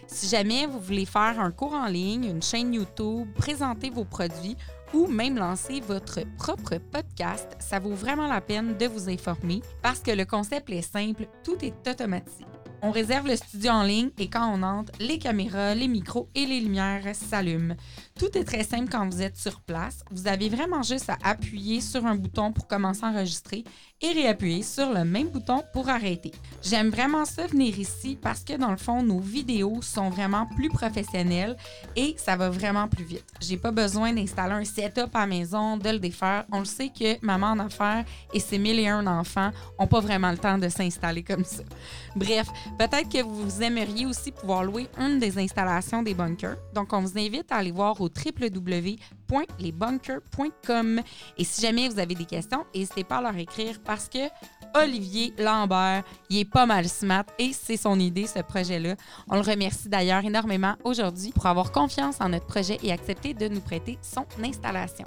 Si 0.07 0.27
jamais 0.27 0.65
vous 0.65 0.79
voulez 0.79 1.05
faire 1.05 1.39
un 1.39 1.51
cours 1.51 1.73
en 1.73 1.87
ligne, 1.87 2.25
une 2.25 2.41
chaîne 2.41 2.73
YouTube, 2.73 3.27
présenter 3.35 3.89
vos 3.89 4.05
produits 4.05 4.55
ou 4.93 5.07
même 5.07 5.37
lancer 5.37 5.81
votre 5.81 6.21
propre 6.37 6.77
podcast, 6.77 7.55
ça 7.59 7.79
vaut 7.79 7.95
vraiment 7.95 8.27
la 8.27 8.41
peine 8.41 8.77
de 8.77 8.85
vous 8.85 9.09
informer 9.09 9.61
parce 9.81 9.99
que 9.99 10.11
le 10.11 10.25
concept 10.25 10.69
est 10.69 10.81
simple, 10.81 11.27
tout 11.43 11.57
est 11.63 11.87
automatisé. 11.87 12.45
On 12.81 12.91
réserve 12.91 13.27
le 13.27 13.35
studio 13.35 13.71
en 13.71 13.83
ligne 13.83 14.11
et 14.19 14.29
quand 14.29 14.47
on 14.47 14.61
entre, 14.61 14.91
les 14.99 15.17
caméras, 15.17 15.73
les 15.73 15.87
micros 15.87 16.29
et 16.35 16.45
les 16.45 16.59
lumières 16.59 17.15
s'allument. 17.15 17.75
Tout 18.17 18.37
est 18.37 18.45
très 18.45 18.63
simple 18.63 18.89
quand 18.89 19.09
vous 19.09 19.21
êtes 19.21 19.35
sur 19.35 19.59
place. 19.59 19.99
Vous 20.09 20.29
avez 20.29 20.47
vraiment 20.47 20.81
juste 20.83 21.09
à 21.09 21.17
appuyer 21.21 21.81
sur 21.81 22.05
un 22.05 22.15
bouton 22.15 22.53
pour 22.53 22.65
commencer 22.65 23.03
à 23.03 23.09
enregistrer 23.09 23.65
et 24.01 24.13
réappuyer 24.13 24.63
sur 24.63 24.93
le 24.93 25.03
même 25.03 25.27
bouton 25.27 25.61
pour 25.73 25.89
arrêter. 25.89 26.31
J'aime 26.63 26.91
vraiment 26.91 27.25
ça 27.25 27.45
venir 27.45 27.77
ici 27.77 28.17
parce 28.21 28.45
que 28.45 28.53
dans 28.53 28.71
le 28.71 28.77
fond, 28.77 29.03
nos 29.03 29.19
vidéos 29.19 29.81
sont 29.81 30.09
vraiment 30.09 30.45
plus 30.55 30.69
professionnelles 30.69 31.57
et 31.97 32.15
ça 32.17 32.37
va 32.37 32.49
vraiment 32.49 32.87
plus 32.87 33.03
vite. 33.03 33.25
J'ai 33.41 33.57
pas 33.57 33.71
besoin 33.71 34.13
d'installer 34.13 34.53
un 34.53 34.63
setup 34.63 35.13
à 35.13 35.21
la 35.21 35.27
maison, 35.27 35.75
de 35.75 35.89
le 35.89 35.99
défaire. 35.99 36.45
On 36.53 36.59
le 36.59 36.65
sait 36.65 36.89
que 36.97 37.17
maman 37.25 37.47
en 37.47 37.59
affaires 37.59 38.05
et 38.33 38.39
ses 38.39 38.57
mille 38.57 38.79
et 38.79 38.87
un 38.87 39.07
enfants 39.07 39.51
ont 39.77 39.87
pas 39.87 39.99
vraiment 39.99 40.31
le 40.31 40.37
temps 40.37 40.57
de 40.57 40.69
s'installer 40.69 41.23
comme 41.23 41.43
ça. 41.43 41.63
Bref, 42.15 42.47
peut-être 42.79 43.09
que 43.09 43.21
vous 43.21 43.61
aimeriez 43.61 44.05
aussi 44.05 44.31
pouvoir 44.31 44.63
louer 44.63 44.87
une 44.97 45.19
des 45.19 45.37
installations 45.37 46.01
des 46.01 46.13
bunkers. 46.13 46.55
Donc, 46.73 46.93
on 46.93 47.01
vous 47.01 47.17
invite 47.17 47.51
à 47.51 47.57
aller 47.57 47.71
voir 47.71 47.99
au. 50.69 50.99
Et 51.37 51.43
si 51.43 51.61
jamais 51.61 51.89
vous 51.89 51.99
avez 51.99 52.15
des 52.15 52.25
questions, 52.25 52.65
n'hésitez 52.73 53.03
pas 53.03 53.17
à 53.17 53.21
leur 53.21 53.37
écrire 53.37 53.79
parce 53.83 54.09
que 54.09 54.29
Olivier 54.75 55.33
Lambert. 55.37 56.03
Il 56.29 56.39
est 56.39 56.45
pas 56.45 56.65
mal 56.65 56.87
smart 56.87 57.25
et 57.39 57.53
c'est 57.53 57.77
son 57.77 57.99
idée, 57.99 58.27
ce 58.27 58.39
projet-là. 58.39 58.95
On 59.29 59.35
le 59.35 59.41
remercie 59.41 59.89
d'ailleurs 59.89 60.25
énormément 60.25 60.75
aujourd'hui 60.83 61.31
pour 61.31 61.45
avoir 61.45 61.71
confiance 61.71 62.19
en 62.19 62.29
notre 62.29 62.45
projet 62.45 62.77
et 62.83 62.91
accepter 62.91 63.33
de 63.33 63.47
nous 63.47 63.61
prêter 63.61 63.97
son 64.01 64.25
installation. 64.43 65.05